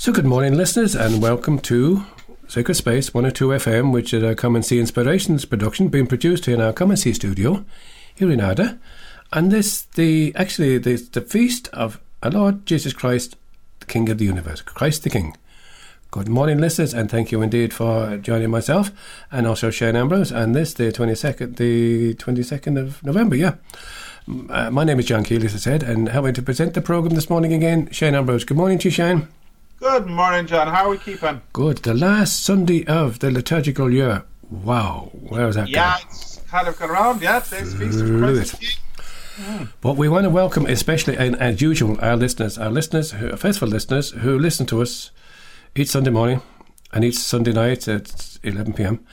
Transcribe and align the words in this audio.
So, 0.00 0.12
good 0.12 0.24
morning, 0.24 0.54
listeners, 0.54 0.96
and 0.96 1.20
welcome 1.20 1.58
to 1.58 2.06
Sacred 2.48 2.76
Space 2.76 3.12
102 3.12 3.48
FM, 3.48 3.92
which 3.92 4.14
is 4.14 4.22
a 4.22 4.34
Come 4.34 4.56
and 4.56 4.64
See 4.64 4.80
Inspirations 4.80 5.44
production 5.44 5.88
being 5.88 6.06
produced 6.06 6.46
here 6.46 6.54
in 6.54 6.62
our 6.62 6.72
Come 6.72 6.88
and 6.88 6.98
See 6.98 7.12
studio 7.12 7.66
here 8.14 8.30
in 8.30 8.40
Adare. 8.40 8.78
And 9.30 9.52
this, 9.52 9.82
the 9.82 10.32
actually, 10.36 10.78
the, 10.78 10.96
the 10.96 11.20
feast 11.20 11.68
of 11.74 12.00
our 12.22 12.30
Lord 12.30 12.64
Jesus 12.64 12.94
Christ, 12.94 13.36
the 13.80 13.84
King 13.84 14.08
of 14.08 14.16
the 14.16 14.24
universe, 14.24 14.62
Christ 14.62 15.02
the 15.02 15.10
King. 15.10 15.36
Good 16.10 16.30
morning, 16.30 16.56
listeners, 16.56 16.94
and 16.94 17.10
thank 17.10 17.30
you 17.30 17.42
indeed 17.42 17.74
for 17.74 18.16
joining 18.16 18.48
myself 18.48 18.90
and 19.30 19.46
also 19.46 19.68
Shane 19.70 19.96
Ambrose. 19.96 20.32
And 20.32 20.54
this, 20.54 20.72
the 20.72 20.92
22nd, 20.92 21.58
the 21.58 22.14
22nd 22.14 22.80
of 22.80 23.04
November, 23.04 23.36
yeah. 23.36 23.56
Uh, 24.48 24.70
my 24.70 24.84
name 24.84 24.98
is 24.98 25.04
John 25.04 25.24
Keeley, 25.24 25.44
as 25.44 25.54
I 25.54 25.58
said, 25.58 25.82
and 25.82 26.08
helping 26.08 26.32
to 26.32 26.42
present 26.42 26.72
the 26.72 26.80
programme 26.80 27.16
this 27.16 27.28
morning 27.28 27.52
again, 27.52 27.90
Shane 27.90 28.14
Ambrose. 28.14 28.44
Good 28.44 28.56
morning 28.56 28.78
to 28.78 28.88
you, 28.88 28.92
Shane. 28.92 29.28
Good 29.80 30.06
morning, 30.06 30.46
John. 30.46 30.68
How 30.68 30.86
are 30.86 30.90
we 30.90 30.98
keeping? 30.98 31.40
Good. 31.52 31.78
The 31.78 31.94
last 31.94 32.44
Sunday 32.44 32.84
of 32.86 33.18
the 33.20 33.30
liturgical 33.30 33.90
year. 33.92 34.24
Wow, 34.50 35.10
where 35.14 35.48
is 35.48 35.54
that 35.54 35.68
Yeah, 35.68 35.96
going? 35.98 36.06
it's 36.10 36.36
kind 36.50 36.68
of 36.68 36.78
got 36.78 36.90
around. 36.90 37.22
Yeah, 37.22 37.40
today's 37.40 37.72
feast 37.74 38.00
of 38.00 38.08
Christ. 38.18 38.80
But 39.80 39.96
we 39.96 40.08
want 40.08 40.24
to 40.24 40.30
welcome, 40.30 40.66
especially 40.66 41.16
and 41.16 41.34
as 41.40 41.62
usual, 41.62 41.96
our 42.02 42.16
listeners, 42.16 42.58
our 42.58 42.70
listeners, 42.70 43.12
who, 43.12 43.34
faithful 43.36 43.68
listeners 43.68 44.10
who 44.10 44.38
listen 44.38 44.66
to 44.66 44.82
us 44.82 45.12
each 45.74 45.88
Sunday 45.88 46.10
morning 46.10 46.42
and 46.92 47.04
each 47.04 47.16
Sunday 47.16 47.52
night 47.52 47.88
at 47.88 48.38
11 48.42 48.74
p.m. 48.74 49.06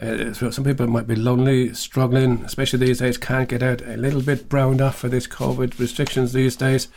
Uh, 0.00 0.32
so 0.34 0.50
some 0.50 0.64
people 0.64 0.86
might 0.86 1.06
be 1.06 1.14
lonely, 1.16 1.72
struggling, 1.72 2.42
especially 2.44 2.78
these 2.80 2.98
days, 2.98 3.16
can't 3.16 3.48
get 3.48 3.62
out, 3.62 3.80
a 3.82 3.96
little 3.96 4.20
bit 4.22 4.48
browned 4.48 4.80
off 4.82 4.96
for 4.98 5.08
this 5.08 5.26
COVID 5.26 5.78
restrictions 5.78 6.32
these 6.32 6.56
days. 6.56 6.88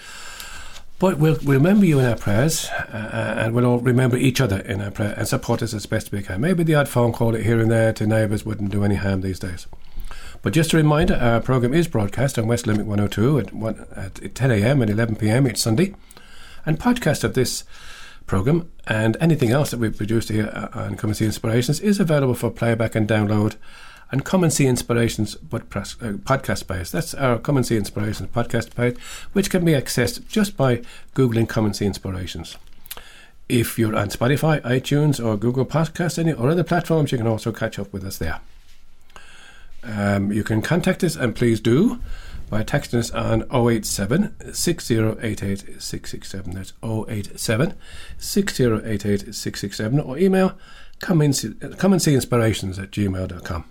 But 1.04 1.18
we'll, 1.18 1.38
we'll 1.44 1.58
remember 1.58 1.86
you 1.86 2.00
in 2.00 2.06
our 2.06 2.16
prayers, 2.16 2.70
uh, 2.70 3.36
and 3.38 3.54
we'll 3.54 3.66
all 3.66 3.80
remember 3.80 4.16
each 4.16 4.40
other 4.40 4.60
in 4.60 4.80
our 4.80 4.90
prayer 4.90 5.14
and 5.18 5.28
support 5.28 5.62
us 5.62 5.74
as 5.74 5.86
best 5.86 6.14
we 6.14 6.24
can. 6.24 6.40
Maybe 6.40 6.64
the 6.64 6.76
odd 6.76 6.88
phone 6.88 7.12
call 7.12 7.36
it 7.36 7.44
here 7.44 7.60
and 7.60 7.70
there 7.70 7.92
to 7.92 8.08
neighbours 8.08 8.46
wouldn't 8.46 8.72
do 8.72 8.86
any 8.86 8.96
harm 8.96 9.20
these 9.20 9.38
days. 9.38 9.68
But 10.42 10.54
just 10.54 10.72
a 10.72 10.78
reminder, 10.78 11.16
our 11.16 11.42
programme 11.42 11.74
is 11.74 11.90
broadcast 11.90 12.40
on 12.40 12.48
West 12.48 12.68
Limerick 12.68 12.88
102 12.88 13.38
at, 13.38 13.54
1, 13.54 13.86
at 13.94 14.34
10 14.34 14.52
a.m. 14.52 14.82
and 14.82 14.90
11 14.90 15.18
p.m. 15.18 15.46
each 15.46 15.58
Sunday. 15.58 15.94
And 16.66 16.80
podcast 16.80 17.26
of 17.26 17.34
this 17.34 17.66
programme 18.26 18.72
and 18.88 19.18
anything 19.20 19.52
else 19.52 19.72
that 19.72 19.82
we've 19.82 19.98
produced 19.98 20.30
here 20.30 20.50
uh, 20.54 20.70
on 20.72 20.96
Come 20.96 21.10
and 21.10 21.18
See 21.18 21.26
Inspirations 21.26 21.82
is 21.82 22.00
available 22.00 22.34
for 22.34 22.50
playback 22.50 22.96
and 22.96 23.10
download 23.10 23.58
and 24.14 24.24
Come 24.24 24.44
and 24.44 24.54
See 24.54 24.68
Inspirations 24.68 25.36
WordPress, 25.38 25.96
uh, 26.00 26.18
podcast 26.18 26.68
page. 26.68 26.92
That's 26.92 27.16
our 27.16 27.40
Come 27.40 27.58
and 27.58 27.66
See 27.66 27.76
Inspirations 27.76 28.30
podcast 28.30 28.76
page, 28.76 28.96
which 29.34 29.50
can 29.50 29.66
be 29.66 29.72
accessed 29.72 30.28
just 30.28 30.56
by 30.56 30.84
Googling 31.16 31.50
Come 31.50 31.66
and 31.66 31.76
See 31.76 31.88
Inspirations. 31.88 32.56
If 33.50 33.80
you're 33.80 33.96
on 33.96 34.10
Spotify, 34.10 34.62
iTunes, 34.62 35.24
or 35.24 35.36
Google 35.36 35.66
Podcasts, 35.66 36.20
any 36.20 36.32
or 36.32 36.48
other 36.52 36.64
platforms, 36.64 37.12
you 37.12 37.18
can 37.18 37.26
also 37.26 37.52
catch 37.52 37.80
up 37.80 37.92
with 37.92 38.06
us 38.06 38.20
there. 38.20 38.40
Um, 39.84 40.32
you 40.32 40.44
can 40.44 40.62
contact 40.62 41.04
us, 41.04 41.16
and 41.16 41.36
please 41.36 41.60
do, 41.60 42.00
by 42.52 42.64
texting 42.64 43.00
us 43.00 43.10
on 43.10 43.42
087 43.52 44.54
6088 44.54 45.82
667. 45.82 46.54
That's 46.54 46.74
087 46.84 47.74
6088 48.20 49.34
667. 49.34 50.00
Or 50.00 50.20
email 50.20 50.56
see, 51.32 51.54
come 51.78 51.94
and 51.94 52.02
see 52.02 52.14
inspirations 52.14 52.78
at 52.78 52.92
gmail.com. 52.92 53.66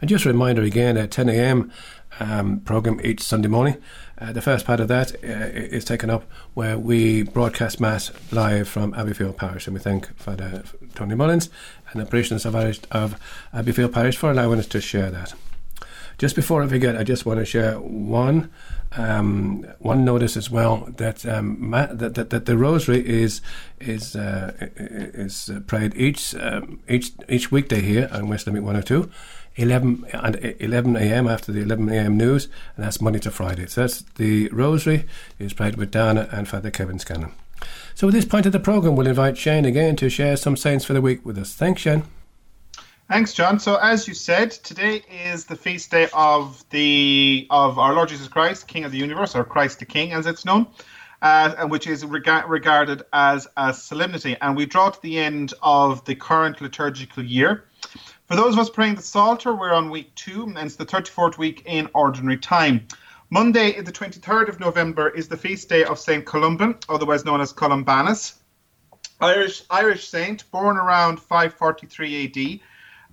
And 0.00 0.08
just 0.08 0.24
a 0.24 0.28
reminder 0.28 0.62
again 0.62 0.96
at 0.96 1.10
10 1.10 1.28
a.m. 1.28 1.72
Um, 2.20 2.60
program 2.60 3.00
each 3.04 3.22
Sunday 3.22 3.48
morning. 3.48 3.76
Uh, 4.18 4.32
the 4.32 4.42
first 4.42 4.66
part 4.66 4.80
of 4.80 4.88
that 4.88 5.14
uh, 5.22 5.50
is 5.52 5.84
taken 5.84 6.10
up 6.10 6.24
where 6.54 6.76
we 6.78 7.22
broadcast 7.22 7.80
Mass 7.80 8.10
live 8.32 8.68
from 8.68 8.92
Abbeyfeale 8.92 9.36
Parish. 9.36 9.66
And 9.66 9.74
we 9.74 9.80
thank 9.80 10.16
Father 10.16 10.64
Tony 10.94 11.14
Mullins 11.14 11.50
and 11.92 12.00
the 12.00 12.06
parishioners 12.06 12.44
of, 12.44 12.54
of 12.56 13.20
Abbeyfeale 13.54 13.92
Parish 13.92 14.16
for 14.16 14.30
allowing 14.30 14.58
us 14.58 14.66
to 14.68 14.80
share 14.80 15.10
that. 15.10 15.34
Just 16.18 16.34
before 16.34 16.64
I 16.64 16.66
forget, 16.66 16.96
I 16.96 17.04
just 17.04 17.24
want 17.24 17.38
to 17.38 17.44
share 17.44 17.78
one 17.78 18.50
um, 18.96 19.66
one 19.78 20.04
notice 20.04 20.36
as 20.36 20.50
well 20.50 20.88
that, 20.96 21.26
um, 21.26 21.56
ma- 21.70 21.92
that, 21.92 22.14
that 22.14 22.30
that 22.30 22.46
the 22.46 22.56
Rosary 22.56 23.06
is 23.06 23.40
is 23.78 24.16
uh, 24.16 24.52
is 24.76 25.50
prayed 25.66 25.94
each 25.94 26.34
um, 26.34 26.80
each 26.88 27.12
each 27.28 27.52
weekday 27.52 27.80
here 27.80 28.08
on 28.12 28.28
West 28.28 28.46
Limerick 28.46 28.64
102. 28.64 29.10
11 29.58 30.06
and 30.12 30.54
11 30.60 30.96
a.m. 30.96 31.28
after 31.28 31.52
the 31.52 31.60
11 31.60 31.88
a.m. 31.90 32.16
news, 32.16 32.48
and 32.76 32.84
that's 32.84 33.00
Monday 33.00 33.18
to 33.20 33.30
Friday. 33.30 33.66
So 33.66 33.82
that's 33.82 34.02
the 34.02 34.48
Rosary 34.48 35.04
is 35.38 35.52
prayed 35.52 35.76
with 35.76 35.90
Dana 35.90 36.28
and 36.32 36.48
Father 36.48 36.70
Kevin 36.70 36.98
Scallon. 36.98 37.32
So 37.94 38.06
at 38.06 38.14
this 38.14 38.24
point 38.24 38.46
of 38.46 38.52
the 38.52 38.60
program, 38.60 38.94
we'll 38.94 39.08
invite 39.08 39.36
Shane 39.36 39.64
again 39.64 39.96
to 39.96 40.08
share 40.08 40.36
some 40.36 40.56
saints 40.56 40.84
for 40.84 40.92
the 40.92 41.00
week 41.00 41.26
with 41.26 41.36
us. 41.36 41.54
Thanks, 41.54 41.82
Shane. 41.82 42.04
Thanks, 43.10 43.32
John. 43.32 43.58
So, 43.58 43.76
as 43.76 44.06
you 44.06 44.14
said, 44.14 44.50
today 44.50 45.02
is 45.10 45.46
the 45.46 45.56
feast 45.56 45.90
day 45.90 46.08
of 46.12 46.62
the 46.70 47.46
of 47.50 47.78
our 47.78 47.94
Lord 47.94 48.10
Jesus 48.10 48.28
Christ, 48.28 48.68
King 48.68 48.84
of 48.84 48.92
the 48.92 48.98
Universe, 48.98 49.34
or 49.34 49.44
Christ 49.44 49.78
the 49.78 49.86
King, 49.86 50.12
as 50.12 50.26
it's 50.26 50.44
known, 50.44 50.66
uh, 51.22 51.54
and 51.58 51.70
which 51.70 51.86
is 51.86 52.04
rega- 52.04 52.44
regarded 52.46 53.02
as 53.14 53.48
a 53.56 53.72
solemnity. 53.72 54.36
And 54.42 54.54
we 54.54 54.66
draw 54.66 54.90
to 54.90 55.00
the 55.00 55.18
end 55.18 55.54
of 55.62 56.04
the 56.04 56.14
current 56.14 56.60
liturgical 56.60 57.24
year. 57.24 57.64
For 58.28 58.36
those 58.36 58.52
of 58.52 58.58
us 58.58 58.68
praying 58.68 58.96
the 58.96 59.00
Psalter, 59.00 59.54
we're 59.54 59.72
on 59.72 59.88
week 59.88 60.14
two, 60.14 60.42
and 60.42 60.58
it's 60.58 60.76
the 60.76 60.84
34th 60.84 61.38
week 61.38 61.62
in 61.64 61.88
Ordinary 61.94 62.36
Time. 62.36 62.86
Monday, 63.30 63.80
the 63.80 63.90
23rd 63.90 64.50
of 64.50 64.60
November, 64.60 65.08
is 65.08 65.28
the 65.28 65.36
feast 65.38 65.70
day 65.70 65.82
of 65.84 65.98
Saint 65.98 66.26
Columban, 66.26 66.76
otherwise 66.90 67.24
known 67.24 67.40
as 67.40 67.54
Columbanus. 67.54 68.34
Irish 69.22 69.62
Irish 69.70 70.08
saint, 70.08 70.44
born 70.50 70.76
around 70.76 71.18
543 71.20 72.60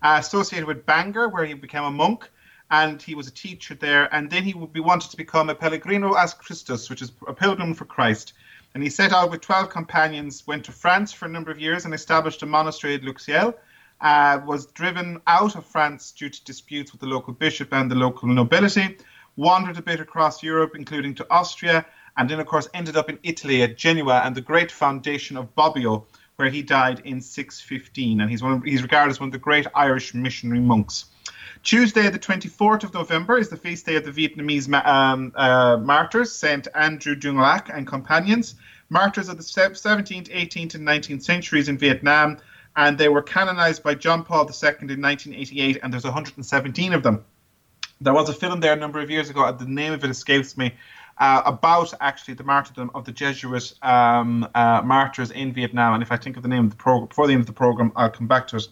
AD, 0.04 0.20
associated 0.20 0.68
with 0.68 0.86
Bangor, 0.86 1.30
where 1.30 1.46
he 1.46 1.54
became 1.54 1.86
a 1.86 1.92
monk, 1.92 2.30
and 2.70 3.02
he 3.02 3.16
was 3.16 3.30
a 3.30 3.32
teacher 3.32 3.74
there. 3.74 4.14
And 4.14 4.30
then 4.30 4.44
he 4.44 4.54
would 4.54 4.74
be 4.74 4.82
wanted 4.82 5.12
to 5.12 5.18
become 5.18 5.50
a 5.50 5.56
Pellegrino 5.56 6.16
as 6.16 6.34
Christus, 6.34 6.90
which 6.90 7.02
is 7.02 7.14
a 7.26 7.34
pilgrim 7.34 7.74
for 7.74 7.86
Christ. 7.86 8.34
And 8.74 8.84
he 8.84 8.90
set 8.90 9.14
out 9.14 9.32
with 9.32 9.40
12 9.40 9.70
companions, 9.70 10.46
went 10.46 10.66
to 10.66 10.74
France 10.74 11.14
for 11.14 11.24
a 11.24 11.30
number 11.30 11.52
of 11.52 11.60
years, 11.62 11.86
and 11.86 11.94
established 11.94 12.44
a 12.44 12.46
monastery 12.46 12.96
at 12.96 13.04
Luxeuil. 13.04 13.56
Uh, 14.06 14.40
was 14.46 14.68
driven 14.68 15.20
out 15.26 15.56
of 15.56 15.66
France 15.66 16.12
due 16.12 16.30
to 16.30 16.44
disputes 16.44 16.92
with 16.92 17.02
the 17.02 17.08
local 17.08 17.34
bishop 17.34 17.74
and 17.74 17.90
the 17.90 17.96
local 17.96 18.28
nobility. 18.28 19.00
Wandered 19.36 19.80
a 19.80 19.82
bit 19.82 20.00
across 20.00 20.44
Europe, 20.44 20.74
including 20.76 21.16
to 21.16 21.26
Austria, 21.32 21.84
and 22.16 22.30
then, 22.30 22.40
of 22.40 22.46
course, 22.46 22.70
ended 22.76 22.98
up 22.98 23.10
in 23.10 23.18
Italy 23.24 23.64
at 23.64 23.80
Genoa 23.80 24.22
and 24.24 24.36
the 24.36 24.42
great 24.42 24.72
foundation 24.72 25.38
of 25.38 25.56
Bobbio, 25.56 26.06
where 26.36 26.52
he 26.52 26.62
died 26.62 27.02
in 27.04 27.20
615. 27.20 28.22
And 28.22 28.30
he's 28.30 28.44
one 28.44 28.52
of, 28.52 28.64
he's 28.64 28.84
regarded 28.84 29.10
as 29.10 29.20
one 29.20 29.30
of 29.30 29.34
the 29.34 29.40
great 29.40 29.66
Irish 29.74 30.14
missionary 30.14 30.62
monks. 30.62 31.06
Tuesday, 31.64 32.08
the 32.12 32.20
24th 32.20 32.84
of 32.84 32.94
November, 32.94 33.40
is 33.40 33.50
the 33.50 33.58
feast 33.58 33.88
day 33.88 33.96
of 33.96 34.06
the 34.06 34.12
Vietnamese 34.12 34.72
um, 34.86 35.32
uh, 35.36 35.78
martyrs, 35.78 36.32
Saint 36.32 36.68
Andrew 36.76 37.16
Dung 37.16 37.38
Lac 37.38 37.70
and 37.70 37.88
companions, 37.88 38.54
martyrs 38.88 39.30
of 39.30 39.38
the 39.38 39.44
17th, 39.44 40.30
18th, 40.30 40.76
and 40.76 40.88
19th 40.88 41.24
centuries 41.24 41.70
in 41.70 41.80
Vietnam. 41.80 42.38
And 42.76 42.98
they 42.98 43.10
were 43.10 43.22
canonized 43.22 43.84
by 43.84 43.96
John 43.96 44.24
Paul 44.24 44.42
II 44.42 44.70
in 44.82 45.02
1988, 45.02 45.80
and 45.82 45.94
there's 45.94 46.04
117 46.04 46.94
of 46.94 47.04
them. 47.04 47.24
There 48.02 48.14
was 48.14 48.28
a 48.28 48.34
film 48.34 48.60
there 48.60 48.74
a 48.74 48.76
number 48.76 49.00
of 49.00 49.10
years 49.10 49.30
ago, 49.30 49.50
the 49.52 49.66
name 49.66 49.94
of 49.94 50.04
it 50.04 50.10
escapes 50.10 50.58
me, 50.58 50.74
uh, 51.18 51.42
about 51.46 51.94
actually 52.02 52.34
the 52.34 52.44
martyrdom 52.44 52.92
of 52.94 53.06
the 53.06 53.12
Jesuit 53.12 53.74
um, 53.82 54.48
uh, 54.54 54.82
martyrs 54.84 55.32
in 55.32 55.54
Vietnam. 55.54 55.94
And 55.94 56.04
if 56.04 56.12
I 56.12 56.18
think 56.18 56.36
of 56.36 56.44
the 56.44 56.50
name 56.50 56.66
of 56.66 56.72
the 56.72 56.76
program 56.76 57.08
before 57.08 57.28
the 57.28 57.34
end 57.34 57.42
of 57.42 57.48
the 57.48 57.54
program, 57.54 57.94
I'll 57.96 58.10
come 58.10 58.28
back 58.28 58.48
to 58.48 58.58
it. 58.58 58.68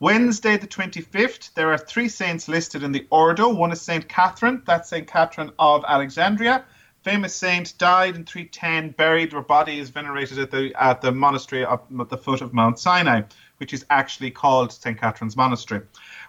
Wednesday, 0.00 0.56
the 0.56 0.66
25th, 0.66 1.54
there 1.54 1.72
are 1.72 1.78
three 1.78 2.08
saints 2.08 2.46
listed 2.46 2.84
in 2.84 2.92
the 2.92 3.06
Ordo. 3.10 3.52
One 3.52 3.72
is 3.72 3.80
Saint 3.80 4.08
Catherine, 4.08 4.62
that's 4.64 4.90
Saint 4.90 5.08
Catherine 5.08 5.50
of 5.58 5.84
Alexandria. 5.88 6.64
Famous 7.04 7.34
saint, 7.34 7.78
died 7.78 8.16
in 8.16 8.24
310, 8.24 8.90
buried. 8.90 9.32
Her 9.32 9.40
body 9.40 9.78
is 9.78 9.88
venerated 9.88 10.38
at 10.38 10.50
the 10.50 10.74
at 10.74 11.00
the 11.00 11.12
monastery 11.12 11.64
at 11.64 11.80
the 12.08 12.18
foot 12.18 12.40
of 12.40 12.52
Mount 12.52 12.78
Sinai, 12.78 13.22
which 13.58 13.72
is 13.72 13.86
actually 13.88 14.32
called 14.32 14.72
St. 14.72 14.98
Catherine's 14.98 15.36
Monastery. 15.36 15.82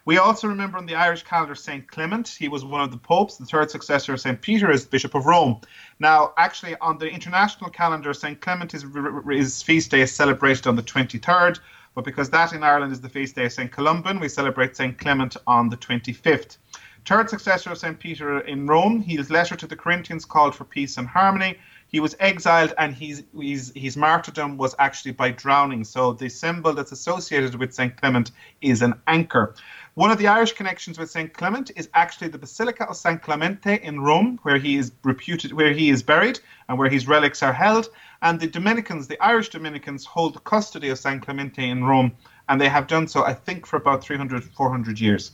We 0.06 0.20
also 0.20 0.48
remember 0.48 0.78
on 0.78 0.86
the 0.86 0.96
Irish 0.96 1.24
calendar 1.24 1.56
St. 1.56 1.88
Clement. 1.88 2.28
He 2.28 2.48
was 2.48 2.64
one 2.64 2.82
of 2.82 2.92
the 2.92 2.98
popes, 2.98 3.38
the 3.38 3.46
third 3.46 3.72
successor 3.72 4.14
of 4.14 4.22
St. 4.22 4.40
Peter 4.42 4.72
as 4.72 4.86
Bishop 4.86 5.16
of 5.16 5.26
Rome. 5.26 5.60
Now, 6.00 6.34
actually, 6.38 6.76
on 6.78 7.00
the 7.00 7.10
international 7.10 7.72
calendar, 7.72 8.14
St. 8.14 8.40
Clement 8.40 8.74
is 8.76 8.86
his 9.28 9.64
feast 9.64 9.90
day 9.90 10.02
is 10.02 10.16
celebrated 10.16 10.68
on 10.68 10.76
the 10.76 10.84
23rd, 10.84 11.60
but 11.96 12.06
because 12.06 12.30
that 12.30 12.54
in 12.54 12.64
Ireland 12.64 12.94
is 12.94 13.02
the 13.02 13.10
feast 13.10 13.36
day 13.36 13.46
of 13.46 13.54
St. 13.54 13.72
Columban, 13.72 14.20
we 14.20 14.30
celebrate 14.30 14.78
St. 14.78 14.98
Clement 14.98 15.36
on 15.48 15.70
the 15.70 15.78
25th. 15.78 16.58
Third 17.06 17.30
successor 17.30 17.72
of 17.72 17.78
St. 17.78 18.00
Peter 18.00 18.40
in 18.40 18.68
Rome, 18.68 19.02
his 19.02 19.30
letter 19.30 19.56
to 19.56 19.68
the 19.68 19.76
Corinthians 19.76 20.26
called 20.26 20.56
for 20.56 20.64
peace 20.64 20.98
and 20.98 21.08
harmony. 21.08 21.58
He 21.88 22.00
was 22.00 22.16
exiled, 22.20 22.74
and 22.78 22.94
his, 22.94 23.24
his, 23.36 23.72
his 23.76 23.98
martyrdom 23.98 24.58
was 24.58 24.76
actually 24.78 25.14
by 25.14 25.32
drowning. 25.32 25.84
So 25.84 26.14
the 26.14 26.30
symbol 26.30 26.74
that's 26.74 26.92
associated 26.92 27.56
with 27.56 27.74
St. 27.74 27.98
Clement 27.98 28.32
is 28.62 28.84
an 28.84 28.94
anchor. 29.08 29.56
One 29.96 30.12
of 30.12 30.20
the 30.20 30.28
Irish 30.28 30.54
connections 30.54 31.00
with 31.00 31.10
St. 31.10 31.34
Clement 31.34 31.72
is 31.76 31.90
actually 31.96 32.28
the 32.28 32.38
Basilica 32.38 32.88
of 32.88 32.96
San 32.96 33.18
Clemente 33.18 33.82
in 33.82 34.02
Rome, 34.02 34.40
where 34.44 34.60
he 34.60 34.78
is 34.78 34.92
reputed, 35.04 35.52
where 35.52 35.74
he 35.74 35.90
is 35.90 36.04
buried, 36.04 36.40
and 36.68 36.78
where 36.78 36.90
his 36.90 37.08
relics 37.08 37.42
are 37.42 37.54
held. 37.54 37.90
And 38.22 38.40
the 38.40 38.48
Dominicans, 38.48 39.08
the 39.08 39.20
Irish 39.20 39.50
Dominicans, 39.50 40.06
hold 40.06 40.44
custody 40.44 40.90
of 40.90 41.00
San 41.00 41.22
Clemente 41.22 41.68
in 41.68 41.84
Rome, 41.84 42.12
and 42.48 42.62
they 42.62 42.70
have 42.70 42.86
done 42.86 43.08
so, 43.08 43.24
I 43.24 43.34
think, 43.34 43.66
for 43.66 43.78
about 43.78 44.04
300, 44.04 44.44
400 44.44 45.00
years. 45.00 45.32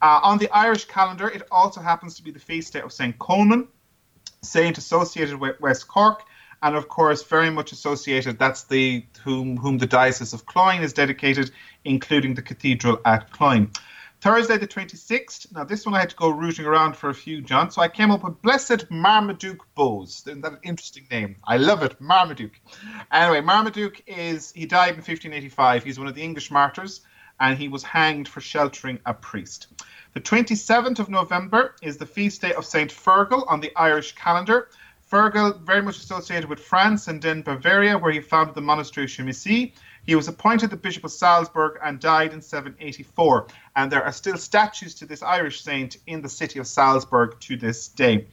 Uh, 0.00 0.20
on 0.22 0.38
the 0.38 0.48
Irish 0.50 0.84
calendar, 0.84 1.28
it 1.28 1.42
also 1.50 1.80
happens 1.80 2.14
to 2.16 2.22
be 2.22 2.30
the 2.30 2.38
feast 2.38 2.72
day 2.72 2.80
of 2.80 2.92
St. 2.92 3.18
Colman, 3.18 3.68
saint 4.42 4.78
associated 4.78 5.40
with 5.40 5.60
West 5.60 5.88
Cork, 5.88 6.22
and 6.62 6.76
of 6.76 6.88
course 6.88 7.22
very 7.24 7.50
much 7.50 7.72
associated. 7.72 8.38
That's 8.38 8.64
the 8.64 9.04
whom 9.22 9.56
whom 9.56 9.78
the 9.78 9.86
diocese 9.86 10.32
of 10.32 10.46
Cloyne 10.46 10.82
is 10.82 10.92
dedicated, 10.92 11.50
including 11.84 12.34
the 12.34 12.42
cathedral 12.42 13.00
at 13.04 13.30
Cloyne. 13.30 13.70
Thursday 14.20 14.56
the 14.56 14.66
26th. 14.66 15.52
Now, 15.52 15.62
this 15.62 15.86
one 15.86 15.94
I 15.94 16.00
had 16.00 16.10
to 16.10 16.16
go 16.16 16.28
rooting 16.28 16.64
around 16.64 16.96
for 16.96 17.08
a 17.08 17.14
few, 17.14 17.40
John. 17.40 17.70
So 17.70 17.80
I 17.80 17.88
came 17.88 18.10
up 18.10 18.24
with 18.24 18.42
Blessed 18.42 18.90
Marmaduke 18.90 19.64
Bowes. 19.76 20.24
Isn't 20.26 20.40
that 20.40 20.52
an 20.52 20.58
interesting 20.64 21.06
name? 21.08 21.36
I 21.44 21.56
love 21.56 21.84
it, 21.84 22.00
Marmaduke. 22.00 22.60
Anyway, 23.12 23.42
Marmaduke 23.42 24.02
is, 24.08 24.50
he 24.52 24.66
died 24.66 24.90
in 24.90 24.96
1585. 24.96 25.84
He's 25.84 26.00
one 26.00 26.08
of 26.08 26.16
the 26.16 26.22
English 26.22 26.50
martyrs, 26.50 27.02
and 27.40 27.58
he 27.58 27.68
was 27.68 27.82
hanged 27.82 28.28
for 28.28 28.40
sheltering 28.40 28.98
a 29.06 29.14
priest. 29.14 29.68
The 30.14 30.20
27th 30.20 30.98
of 30.98 31.08
November 31.08 31.74
is 31.82 31.96
the 31.96 32.06
feast 32.06 32.40
day 32.40 32.52
of 32.54 32.64
St. 32.64 32.90
Fergal 32.90 33.44
on 33.48 33.60
the 33.60 33.72
Irish 33.76 34.14
calendar. 34.14 34.68
Fergal, 35.10 35.58
very 35.60 35.80
much 35.80 35.98
associated 35.98 36.50
with 36.50 36.60
France 36.60 37.08
and 37.08 37.22
then 37.22 37.42
Bavaria, 37.42 37.96
where 37.96 38.12
he 38.12 38.20
founded 38.20 38.54
the 38.54 38.60
monastery 38.60 39.04
of 39.04 39.10
Chiemsee. 39.10 39.72
He 40.04 40.14
was 40.14 40.28
appointed 40.28 40.70
the 40.70 40.76
Bishop 40.76 41.04
of 41.04 41.12
Salzburg 41.12 41.78
and 41.82 42.00
died 42.00 42.32
in 42.32 42.42
784. 42.42 43.46
And 43.76 43.92
there 43.92 44.02
are 44.02 44.12
still 44.12 44.36
statues 44.36 44.94
to 44.96 45.06
this 45.06 45.22
Irish 45.22 45.62
saint 45.62 45.98
in 46.06 46.22
the 46.22 46.28
city 46.28 46.58
of 46.58 46.66
Salzburg 46.66 47.38
to 47.40 47.56
this 47.56 47.88
day. 47.88 48.26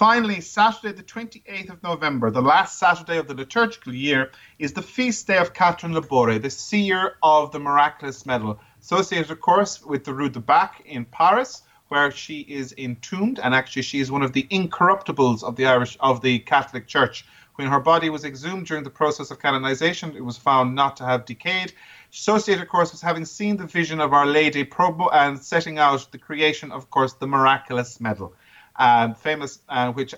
Finally, 0.00 0.40
Saturday, 0.40 0.96
the 0.96 1.02
28th 1.02 1.68
of 1.68 1.82
November, 1.82 2.30
the 2.30 2.40
last 2.40 2.78
Saturday 2.78 3.18
of 3.18 3.28
the 3.28 3.34
liturgical 3.34 3.94
year, 3.94 4.30
is 4.58 4.72
the 4.72 4.80
feast 4.80 5.26
day 5.26 5.36
of 5.36 5.52
Catherine 5.52 5.92
Laboure, 5.92 6.40
the 6.40 6.48
seer 6.48 7.18
of 7.22 7.52
the 7.52 7.58
miraculous 7.58 8.24
medal, 8.24 8.58
associated, 8.80 9.30
of 9.30 9.42
course, 9.42 9.82
with 9.84 10.04
the 10.04 10.14
Rue 10.14 10.30
du 10.30 10.40
Bac 10.40 10.80
in 10.86 11.04
Paris, 11.04 11.64
where 11.88 12.10
she 12.10 12.40
is 12.48 12.74
entombed, 12.78 13.40
and 13.40 13.54
actually 13.54 13.82
she 13.82 14.00
is 14.00 14.10
one 14.10 14.22
of 14.22 14.32
the 14.32 14.44
incorruptibles 14.44 15.42
of 15.42 15.56
the 15.56 15.66
Irish 15.66 15.98
of 16.00 16.22
the 16.22 16.38
Catholic 16.38 16.86
Church. 16.86 17.26
When 17.56 17.68
her 17.68 17.78
body 17.78 18.08
was 18.08 18.24
exhumed 18.24 18.68
during 18.68 18.84
the 18.84 18.88
process 18.88 19.30
of 19.30 19.38
canonization, 19.38 20.16
it 20.16 20.24
was 20.24 20.38
found 20.38 20.74
not 20.74 20.96
to 20.96 21.04
have 21.04 21.26
decayed. 21.26 21.74
Associated, 22.10 22.62
of 22.62 22.70
course, 22.70 22.90
with 22.90 23.02
having 23.02 23.26
seen 23.26 23.58
the 23.58 23.66
vision 23.66 24.00
of 24.00 24.14
Our 24.14 24.24
Lady 24.24 24.64
Probo 24.64 25.10
and 25.12 25.38
setting 25.38 25.78
out 25.78 26.10
the 26.10 26.16
creation, 26.16 26.72
of 26.72 26.88
course, 26.88 27.12
the 27.12 27.26
miraculous 27.26 28.00
medal. 28.00 28.34
Um, 28.80 29.14
famous, 29.14 29.58
uh, 29.68 29.92
which 29.92 30.14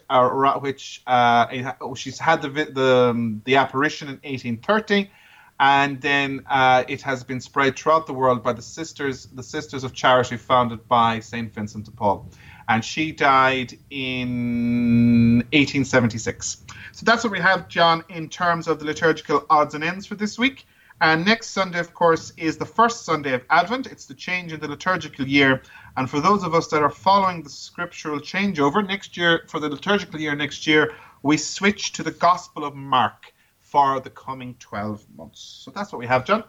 which 0.61 1.03
uh, 1.05 1.73
she's 1.97 2.19
had 2.19 2.43
the 2.43 2.49
the 2.49 3.09
um, 3.11 3.43
the 3.45 3.57
apparition 3.57 4.07
in 4.07 4.15
1830, 4.15 5.11
and 5.59 6.01
then 6.01 6.45
uh, 6.49 6.85
it 6.87 7.03
has 7.03 7.25
been 7.25 7.41
spread 7.41 7.77
throughout 7.77 8.07
the 8.07 8.13
world 8.13 8.45
by 8.45 8.53
the 8.53 8.63
sisters 8.63 9.27
the 9.27 9.43
Sisters 9.43 9.83
of 9.83 9.93
Charity 9.93 10.37
founded 10.37 10.87
by 10.87 11.19
Saint 11.19 11.53
Vincent 11.53 11.87
de 11.87 11.91
Paul 11.91 12.31
and 12.69 12.85
she 12.85 13.13
died 13.13 13.77
in 13.91 15.39
1876. 15.53 16.65
So 16.93 17.05
that's 17.05 17.25
what 17.25 17.33
we 17.33 17.41
have, 17.41 17.69
John, 17.69 18.05
in 18.09 18.29
terms 18.29 18.69
of 18.69 18.79
the 18.79 18.85
liturgical 18.85 19.45
odds 19.51 19.75
and 19.75 19.83
ends 19.85 20.07
for 20.07 20.15
this 20.15 20.39
week. 20.39 20.67
And 21.03 21.25
next 21.25 21.49
Sunday, 21.49 21.81
of 21.81 21.93
course, 21.95 22.33
is 22.37 22.57
the 22.57 22.65
first 22.65 23.05
Sunday 23.05 23.35
of 23.35 23.43
Advent. 23.51 23.89
It's 23.89 24.07
the 24.07 24.15
change 24.15 24.53
in 24.53 24.61
the 24.61 24.69
liturgical 24.69 25.27
year. 25.27 25.61
And 25.97 26.09
for 26.09 26.21
those 26.21 26.45
of 26.45 26.55
us 26.55 26.69
that 26.69 26.81
are 26.81 26.91
following 26.91 27.43
the 27.43 27.51
scriptural 27.51 28.21
changeover, 28.21 28.87
next 28.87 29.17
year, 29.17 29.43
for 29.49 29.59
the 29.59 29.69
liturgical 29.69 30.21
year 30.21 30.37
next 30.37 30.65
year, 30.65 30.95
we 31.25 31.37
switch 31.39 31.91
to 31.95 32.05
the 32.05 32.13
Gospel 32.13 32.65
of 32.65 32.77
Mark 32.77 33.33
for 33.59 33.99
the 33.99 34.11
coming 34.11 34.55
12 34.61 35.05
months. 35.17 35.41
So 35.65 35.73
that's 35.73 35.93
what 35.93 35.99
we 35.99 36.07
have, 36.07 36.25
John. 36.25 36.45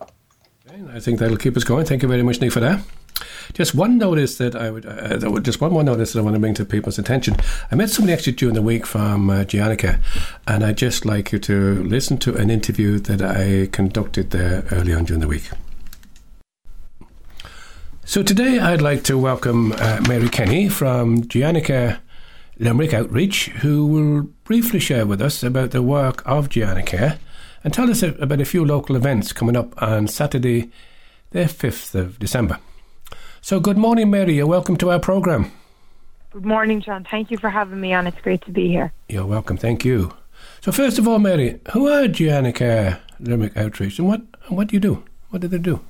Okay, 0.70 0.84
I 0.94 1.00
think 1.00 1.18
that'll 1.18 1.38
keep 1.38 1.58
us 1.58 1.64
going. 1.64 1.88
Thank 1.88 2.04
you 2.04 2.08
very 2.08 2.22
much, 2.22 2.40
Nick, 2.40 2.52
for 2.52 2.60
that. 2.60 2.86
Just 3.54 3.76
one 3.76 3.98
notice 3.98 4.38
that 4.38 4.56
I 4.56 4.72
would, 4.72 4.86
uh, 4.86 5.40
just 5.40 5.62
one 5.62 5.72
more 5.72 5.84
notice 5.84 6.14
that 6.14 6.20
I 6.20 6.22
want 6.22 6.36
to 6.36 6.40
bring 6.40 6.54
to 6.56 6.66
people's 6.66 7.00
attention. 7.00 7.36
I 7.72 7.76
met 7.76 7.90
somebody 7.90 8.14
actually 8.14 8.34
during 8.34 8.56
the 8.56 8.62
week 8.62 8.86
from 8.86 9.30
uh, 9.30 9.44
Gianna 9.44 9.76
Care, 9.76 10.00
and 10.48 10.64
I'd 10.64 10.78
just 10.78 11.06
like 11.06 11.32
you 11.32 11.40
to 11.40 11.84
listen 11.84 12.18
to 12.20 12.36
an 12.36 12.50
interview 12.50 13.00
that 13.00 13.22
I 13.22 13.68
conducted 13.72 14.32
there 14.32 14.66
early 14.72 14.94
on 14.94 15.06
during 15.06 15.22
the 15.22 15.28
week. 15.28 15.50
So 18.06 18.22
today 18.22 18.60
I'd 18.60 18.82
like 18.82 19.04
to 19.04 19.18
welcome 19.18 19.72
uh, 19.74 20.02
Mary 20.08 20.28
Kenny 20.30 20.68
from 20.68 21.28
Gianna 21.28 21.62
Care 21.62 22.00
Limerick 22.60 22.94
Outreach, 22.94 23.48
who 23.48 23.86
will 23.88 24.24
briefly 24.44 24.80
share 24.80 25.06
with 25.06 25.22
us 25.22 25.42
about 25.42 25.72
the 25.72 25.82
work 25.82 26.22
of 26.26 26.50
Gianna 26.50 26.84
Care 26.84 27.18
and 27.64 27.74
tell 27.74 27.90
us 27.90 28.04
about 28.04 28.42
a 28.42 28.46
few 28.46 28.66
local 28.66 28.96
events 28.96 29.32
coming 29.34 29.56
up 29.56 29.82
on 29.82 30.08
Saturday, 30.08 30.70
the 31.32 31.46
5th 31.46 31.96
of 31.96 32.20
December. 32.20 32.60
So, 33.46 33.60
good 33.60 33.78
morning, 33.78 34.10
Mary. 34.10 34.36
You're 34.36 34.48
welcome 34.48 34.78
to 34.78 34.90
our 34.90 35.02
programme. 35.02 35.52
Good 36.32 36.46
morning, 36.46 36.80
John. 36.80 37.04
Thank 37.04 37.30
you 37.30 37.38
for 37.38 37.50
having 37.50 37.82
me 37.82 37.94
on. 37.94 38.08
It's 38.08 38.22
great 38.22 38.42
to 38.46 38.52
be 38.52 38.70
here. 38.70 38.94
You're 39.10 39.26
welcome. 39.26 39.58
Thank 39.58 39.84
you. 39.84 40.14
So, 40.62 40.72
first 40.72 40.98
of 40.98 41.10
all, 41.10 41.20
Mary, 41.20 41.60
who 41.74 41.90
are 41.90 42.08
Gianna 42.08 42.54
Care 42.54 43.02
Limerick 43.20 43.58
Outreach 43.58 44.00
and 44.00 44.08
what, 44.08 44.22
what 44.48 44.70
do 44.70 44.78
you 44.78 44.80
do? 44.80 45.04
What 45.30 45.42
do 45.42 45.50
they 45.50 45.58
do? 45.58 45.82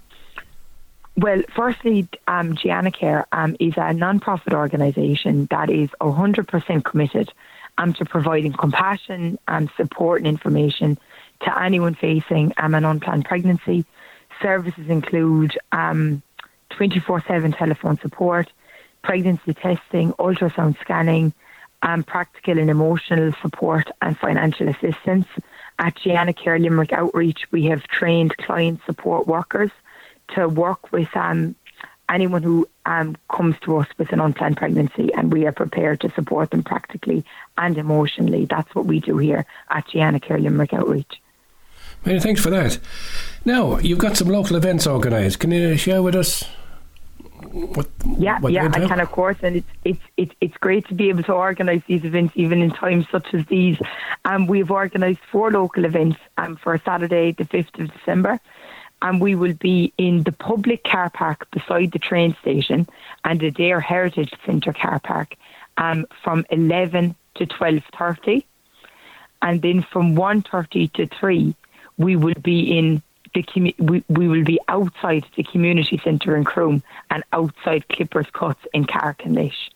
Well, 1.15 1.43
firstly, 1.55 2.07
um, 2.27 2.55
Gianna 2.55 2.89
Care 2.89 3.27
um, 3.31 3.55
is 3.59 3.75
a 3.77 3.93
non-profit 3.93 4.55
organisation 4.55 5.45
that 5.51 5.69
is 5.69 5.89
100% 6.01 6.83
committed 6.83 7.31
um, 7.77 7.93
to 7.93 8.05
providing 8.05 8.53
compassion 8.53 9.37
and 9.47 9.69
support 9.77 10.21
and 10.21 10.27
information 10.27 10.97
to 11.41 11.61
anyone 11.61 11.93
facing 11.93 12.51
um, 12.57 12.73
an 12.73 12.83
unplanned 12.83 13.25
pregnancy. 13.25 13.85
Services 14.41 14.89
include 14.89 15.55
um, 15.71 16.23
24 16.73 17.23
7 17.27 17.51
telephone 17.53 17.97
support, 17.99 18.51
pregnancy 19.03 19.53
testing, 19.53 20.13
ultrasound 20.13 20.79
scanning, 20.81 21.33
and 21.81 22.05
practical 22.05 22.57
and 22.57 22.69
emotional 22.69 23.33
support 23.41 23.89
and 24.01 24.17
financial 24.17 24.67
assistance. 24.69 25.27
At 25.79 25.95
Gianna 25.95 26.33
Care 26.33 26.59
Limerick 26.59 26.93
Outreach, 26.93 27.45
we 27.51 27.65
have 27.65 27.83
trained 27.83 28.37
client 28.37 28.79
support 28.85 29.27
workers 29.27 29.71
to 30.35 30.47
work 30.47 30.91
with 30.91 31.15
um, 31.15 31.55
anyone 32.09 32.43
who 32.43 32.67
um, 32.85 33.17
comes 33.29 33.55
to 33.61 33.77
us 33.77 33.87
with 33.97 34.11
an 34.13 34.19
unplanned 34.19 34.57
pregnancy, 34.57 35.13
and 35.13 35.33
we 35.33 35.45
are 35.45 35.51
prepared 35.51 35.99
to 36.01 36.11
support 36.11 36.51
them 36.51 36.63
practically 36.63 37.25
and 37.57 37.77
emotionally. 37.77 38.45
That's 38.45 38.73
what 38.75 38.85
we 38.85 38.99
do 38.99 39.17
here 39.17 39.45
at 39.69 39.87
Gianna 39.87 40.19
Care 40.19 40.39
Limerick 40.39 40.73
Outreach. 40.73 41.21
Many 42.05 42.19
thanks 42.19 42.41
for 42.41 42.49
that. 42.49 42.79
Now, 43.45 43.77
you've 43.79 43.99
got 43.99 44.17
some 44.17 44.27
local 44.27 44.55
events 44.55 44.85
organised. 44.87 45.39
Can 45.39 45.51
you 45.51 45.77
share 45.77 46.01
with 46.01 46.15
us 46.15 46.43
what, 47.53 47.87
yeah, 48.17 48.39
what 48.39 48.51
yeah, 48.51 48.69
I 48.73 48.87
can, 48.87 48.99
of 48.99 49.11
course, 49.11 49.37
and 49.43 49.57
it's 49.57 49.67
it's 49.85 50.01
it's 50.17 50.35
it's 50.41 50.57
great 50.57 50.87
to 50.87 50.95
be 50.95 51.09
able 51.09 51.21
to 51.23 51.33
organise 51.33 51.83
these 51.85 52.03
events 52.03 52.33
even 52.35 52.63
in 52.63 52.71
times 52.71 53.05
such 53.11 53.31
as 53.33 53.45
these. 53.45 53.77
Um, 54.25 54.47
we've 54.47 54.71
organised 54.71 55.19
four 55.31 55.51
local 55.51 55.85
events 55.85 56.17
um, 56.37 56.55
for 56.55 56.81
Saturday, 56.83 57.31
the 57.31 57.45
fifth 57.45 57.77
of 57.79 57.93
December, 57.93 58.39
and 59.03 59.21
we 59.21 59.35
will 59.35 59.53
be 59.53 59.93
in 59.99 60.23
the 60.23 60.31
public 60.31 60.83
car 60.83 61.11
park 61.11 61.47
beside 61.51 61.91
the 61.91 61.99
train 61.99 62.35
station 62.41 62.87
and 63.23 63.39
the 63.39 63.51
Adare 63.51 63.83
Heritage 63.83 64.33
Centre 64.47 64.73
car 64.73 64.99
park 64.99 65.35
um, 65.77 66.07
from 66.23 66.45
eleven 66.49 67.15
to 67.35 67.45
twelve 67.45 67.83
thirty, 67.95 68.47
and 69.43 69.61
then 69.61 69.83
from 69.83 70.15
one 70.15 70.41
thirty 70.41 70.87
to 70.89 71.05
three, 71.05 71.55
we 71.99 72.15
will 72.15 72.41
be 72.41 72.75
in 72.75 73.03
the 73.33 73.43
commu- 73.43 73.79
we, 73.79 74.03
we 74.09 74.27
will 74.27 74.43
be 74.43 74.59
outside 74.67 75.25
the 75.35 75.43
community 75.43 75.99
centre 76.03 76.35
in 76.35 76.43
Croom 76.43 76.83
and 77.09 77.23
outside 77.33 77.87
Clippers 77.89 78.27
Cuts 78.31 78.59
in 78.73 78.85
Caherconlish. 78.85 79.69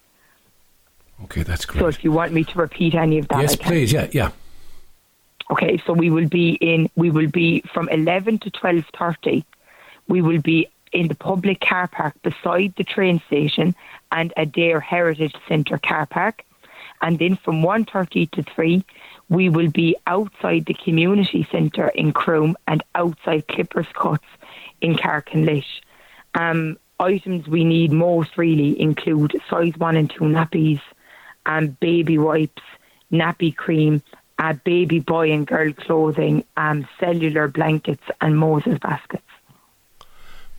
Okay, 1.24 1.44
that's 1.44 1.66
great. 1.66 1.82
So 1.82 1.88
if 1.88 2.04
you 2.04 2.12
want 2.12 2.32
me 2.34 2.44
to 2.44 2.60
repeat 2.60 2.94
any 2.94 3.18
of 3.18 3.28
that, 3.30 3.42
yes, 3.42 3.56
please. 3.56 3.92
Yeah, 3.92 4.08
yeah. 4.12 4.32
Okay, 5.50 5.82
so 5.86 5.94
we 5.94 6.10
will 6.10 6.28
be 6.28 6.52
in. 6.52 6.90
We 6.96 7.10
will 7.10 7.28
be 7.30 7.62
from 7.74 7.90
eleven 7.90 8.38
to 8.40 8.52
twelve 8.52 8.86
thirty. 8.98 9.46
We 10.08 10.22
will 10.22 10.42
be 10.42 10.70
in 10.92 11.08
the 11.08 11.16
public 11.16 11.60
car 11.62 11.88
park 11.88 12.14
beside 12.22 12.74
the 12.78 12.84
train 12.84 13.22
station 13.28 13.76
and 14.12 14.34
Adare 14.38 14.82
Heritage 14.82 15.36
Centre 15.48 15.78
car 15.78 16.06
park, 16.06 16.44
and 17.02 17.18
then 17.18 17.36
from 17.38 17.64
one 17.64 17.86
thirty 17.86 18.28
to 18.28 18.44
three, 18.44 18.86
we 19.30 19.50
will 19.50 19.70
be 19.70 19.96
outside 20.08 20.66
the 20.66 20.74
community 20.74 21.48
centre 21.52 21.90
in 21.90 22.14
Croom 22.14 22.56
and 22.68 22.84
outside 22.96 23.48
Clippers 23.48 23.88
Cuts 23.94 24.26
in 24.82 24.96
Caherconlish. 24.96 25.82
Um, 26.36 26.78
items 27.00 27.48
we 27.48 27.64
need 27.64 27.92
most 27.92 28.38
really 28.38 28.80
include 28.80 29.40
size 29.50 29.74
one 29.78 29.96
and 29.96 30.10
two 30.10 30.24
nappies, 30.24 30.82
um, 31.46 31.70
baby 31.80 32.18
wipes, 32.18 32.64
nappy 33.12 33.56
cream, 33.56 34.02
uh, 34.40 34.54
baby 34.54 35.00
boy 35.00 35.32
and 35.32 35.48
girl 35.48 35.74
clothing, 35.74 36.44
um, 36.56 36.88
cellular 37.00 37.48
blankets, 37.48 38.04
and 38.22 38.38
Moses 38.38 38.78
baskets. 38.80 39.24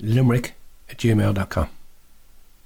Limerick 0.00 0.54
at 0.88 0.98
gmail.com. 0.98 1.68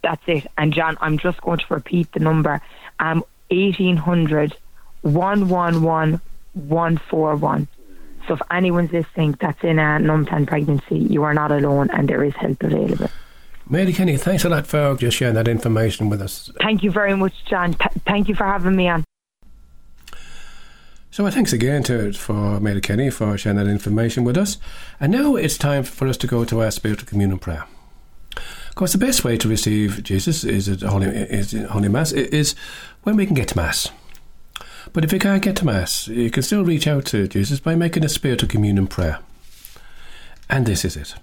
That's 0.02 0.22
it. 0.26 0.46
And 0.58 0.72
John, 0.72 0.96
I'm 1.00 1.18
just 1.18 1.40
going 1.40 1.58
to 1.58 1.66
repeat 1.74 2.12
the 2.12 2.20
number 2.20 2.60
um, 3.00 3.24
1800 3.50 4.56
111 5.02 6.20
141. 6.54 7.68
So 8.26 8.34
if 8.34 8.40
anyone's 8.50 8.92
listening 8.92 9.36
that's 9.40 9.62
in 9.62 9.78
a 9.78 9.98
non-planned 9.98 10.48
pregnancy, 10.48 10.96
you 10.96 11.22
are 11.24 11.34
not 11.34 11.52
alone 11.52 11.90
and 11.90 12.08
there 12.08 12.24
is 12.24 12.34
help 12.34 12.62
available. 12.62 13.10
Mary 13.68 13.92
Kenny, 13.92 14.16
thanks 14.16 14.44
a 14.44 14.48
lot 14.48 14.66
for 14.66 14.94
just 14.96 15.16
sharing 15.16 15.34
that 15.34 15.48
information 15.48 16.10
with 16.10 16.20
us. 16.20 16.50
Thank 16.60 16.82
you 16.82 16.90
very 16.90 17.16
much, 17.16 17.32
John. 17.46 17.74
Th- 17.74 17.90
thank 18.06 18.28
you 18.28 18.34
for 18.34 18.44
having 18.44 18.76
me 18.76 18.88
on. 18.88 19.04
So, 21.10 21.24
uh, 21.26 21.30
thanks 21.30 21.52
again 21.52 21.82
to 21.84 22.12
for 22.12 22.60
Mary 22.60 22.80
Kenny 22.80 23.08
for 23.08 23.38
sharing 23.38 23.56
that 23.56 23.68
information 23.68 24.24
with 24.24 24.36
us. 24.36 24.58
And 25.00 25.12
now 25.12 25.36
it's 25.36 25.56
time 25.56 25.84
for 25.84 26.08
us 26.08 26.16
to 26.18 26.26
go 26.26 26.44
to 26.44 26.60
our 26.60 26.70
spiritual 26.70 27.06
communion 27.06 27.38
prayer. 27.38 27.66
Of 28.36 28.74
course, 28.74 28.92
the 28.92 28.98
best 28.98 29.24
way 29.24 29.36
to 29.38 29.48
receive 29.48 30.02
Jesus 30.02 30.42
is 30.42 30.68
at 30.68 30.82
Holy, 30.82 31.06
is 31.06 31.52
Holy 31.70 31.88
Mass 31.88 32.10
is 32.10 32.56
when 33.04 33.16
we 33.16 33.26
can 33.26 33.34
get 33.34 33.48
to 33.48 33.56
Mass. 33.56 33.90
But 34.94 35.04
if 35.04 35.12
you 35.12 35.18
can't 35.18 35.42
get 35.42 35.56
to 35.56 35.66
Mass, 35.66 36.06
you 36.06 36.30
can 36.30 36.44
still 36.44 36.64
reach 36.64 36.86
out 36.86 37.04
to 37.06 37.26
Jesus 37.26 37.58
by 37.58 37.74
making 37.74 38.04
a 38.04 38.08
spiritual 38.08 38.48
communion 38.48 38.86
prayer. 38.86 39.18
And 40.48 40.66
this 40.66 40.84
is 40.84 40.96
it. 40.96 41.16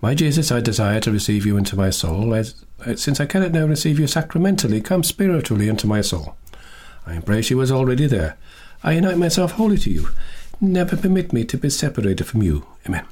My 0.00 0.14
Jesus, 0.14 0.50
I 0.50 0.60
desire 0.60 0.98
to 1.00 1.12
receive 1.12 1.44
you 1.44 1.58
into 1.58 1.76
my 1.76 1.90
soul, 1.90 2.32
as, 2.32 2.64
since 2.96 3.20
I 3.20 3.26
cannot 3.26 3.52
now 3.52 3.66
receive 3.66 4.00
you 4.00 4.06
sacramentally, 4.06 4.80
come 4.80 5.02
spiritually 5.02 5.68
into 5.68 5.86
my 5.86 6.00
soul. 6.00 6.36
I 7.06 7.16
embrace 7.16 7.50
you 7.50 7.60
as 7.60 7.70
already 7.70 8.06
there. 8.06 8.38
I 8.82 8.92
unite 8.92 9.18
myself 9.18 9.52
wholly 9.52 9.76
to 9.76 9.90
you. 9.90 10.08
Never 10.58 10.96
permit 10.96 11.34
me 11.34 11.44
to 11.44 11.58
be 11.58 11.68
separated 11.68 12.24
from 12.24 12.42
you. 12.42 12.64
Amen. 12.86 13.04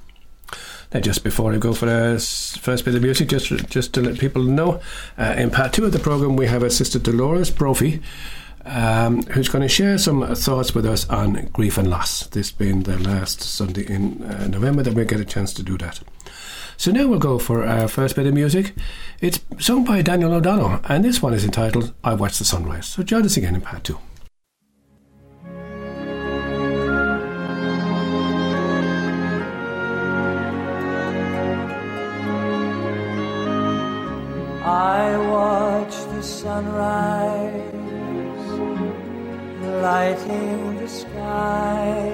Now, 0.95 1.01
just 1.01 1.23
before 1.23 1.53
I 1.53 1.59
go 1.59 1.75
for 1.75 1.85
the 1.85 2.19
first 2.59 2.87
bit 2.87 2.95
of 2.95 3.03
music, 3.03 3.29
just 3.29 3.49
just 3.69 3.93
to 3.93 4.01
let 4.01 4.19
people 4.19 4.43
know, 4.43 4.81
uh, 5.19 5.35
in 5.37 5.51
part 5.51 5.75
two 5.75 5.85
of 5.85 5.93
the 5.93 5.99
program, 5.99 6.37
we 6.37 6.47
have 6.47 6.63
a 6.63 6.71
Sister 6.71 6.99
Dolores 6.99 7.51
Brophy, 7.51 8.01
um, 8.69 9.23
who's 9.25 9.49
going 9.49 9.63
to 9.63 9.69
share 9.69 9.99
some 9.99 10.35
thoughts 10.35 10.75
with 10.75 10.87
us 10.87 11.09
on 11.09 11.49
grief 11.53 11.79
and 11.79 11.91
loss. 11.91 12.27
This 12.29 12.51
being 12.51 12.83
the 12.83 12.99
last 12.99 13.43
Sunday 13.43 13.87
in 13.87 14.23
uh, 14.23 14.47
November 14.49 14.83
that 14.83 14.95
we'll 14.95 15.07
get 15.07 15.21
a 15.21 15.25
chance 15.25 15.53
to 15.55 15.63
do 15.63 15.77
that. 15.79 16.01
So 16.77 16.93
now 16.93 17.09
we'll 17.09 17.19
go 17.19 17.39
for 17.39 17.67
our 17.67 17.89
first 17.89 18.15
bit 18.15 18.27
of 18.27 18.35
music. 18.35 18.75
It's 19.21 19.41
sung 19.59 19.85
by 19.85 20.01
Daniel 20.03 20.33
O'Donnell, 20.33 20.81
and 20.85 21.05
this 21.05 21.21
one 21.21 21.35
is 21.35 21.45
entitled 21.45 21.93
I 22.05 22.15
Watch 22.15 22.39
the 22.39 22.45
Sunrise. 22.45 22.87
So 22.87 23.03
join 23.03 23.25
us 23.25 23.37
again 23.37 23.57
in 23.57 23.61
part 23.61 23.83
two. 23.83 23.99
I 34.65 35.17
watch 35.31 35.95
the 36.13 36.23
sunrise 36.23 37.68
lighting 39.83 40.77
the 40.79 40.89
sky, 40.89 42.11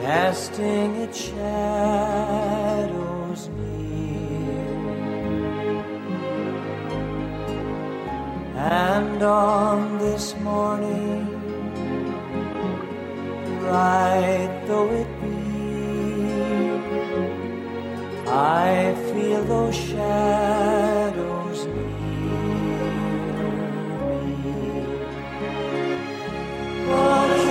casting 0.00 0.96
its 0.96 1.18
shadows 1.28 2.68
near. 3.48 4.66
And 8.56 9.22
on 9.22 9.98
this 9.98 10.34
morning, 10.40 11.26
bright 13.60 14.52
though 14.66 14.90
it 14.90 15.10
be, 15.22 15.40
I 18.28 18.94
feel 19.12 19.42
those 19.44 19.74
shadows 19.74 21.39
But 26.90 27.49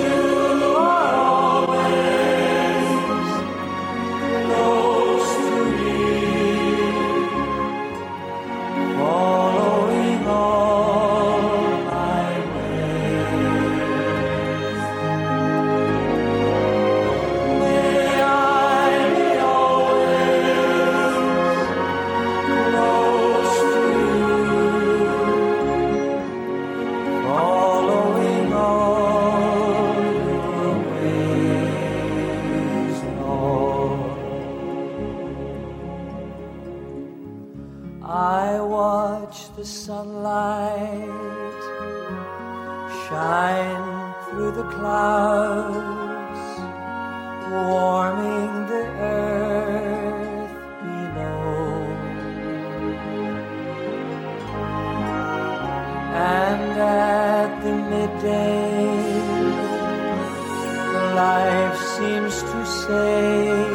say, 62.89 63.69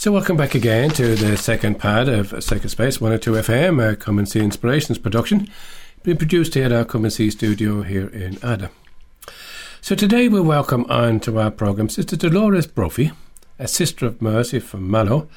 So 0.00 0.12
welcome 0.12 0.38
back 0.38 0.54
again 0.54 0.88
to 0.92 1.14
the 1.14 1.36
second 1.36 1.78
part 1.78 2.08
of 2.08 2.42
Sacred 2.42 2.70
Space 2.70 3.02
102 3.02 3.32
FM, 3.32 3.86
a 3.86 3.96
Come 3.96 4.18
and 4.18 4.26
See 4.26 4.40
Inspirations 4.40 4.96
production, 4.96 5.46
being 6.02 6.16
produced 6.16 6.54
here 6.54 6.64
at 6.64 6.72
our 6.72 6.86
Come 6.86 7.04
and 7.04 7.12
See 7.12 7.28
studio 7.28 7.82
here 7.82 8.08
in 8.08 8.36
Adare. 8.36 8.70
So 9.82 9.94
today 9.94 10.26
we 10.26 10.40
welcome 10.40 10.86
on 10.88 11.20
to 11.20 11.38
our 11.38 11.50
programme 11.50 11.90
Sister 11.90 12.16
Dolores 12.16 12.66
Brophy, 12.66 13.12
a 13.58 13.68
Sister 13.68 14.06
of 14.06 14.22
Mercy 14.22 14.58
from 14.58 14.90
Mallow, 14.90 15.28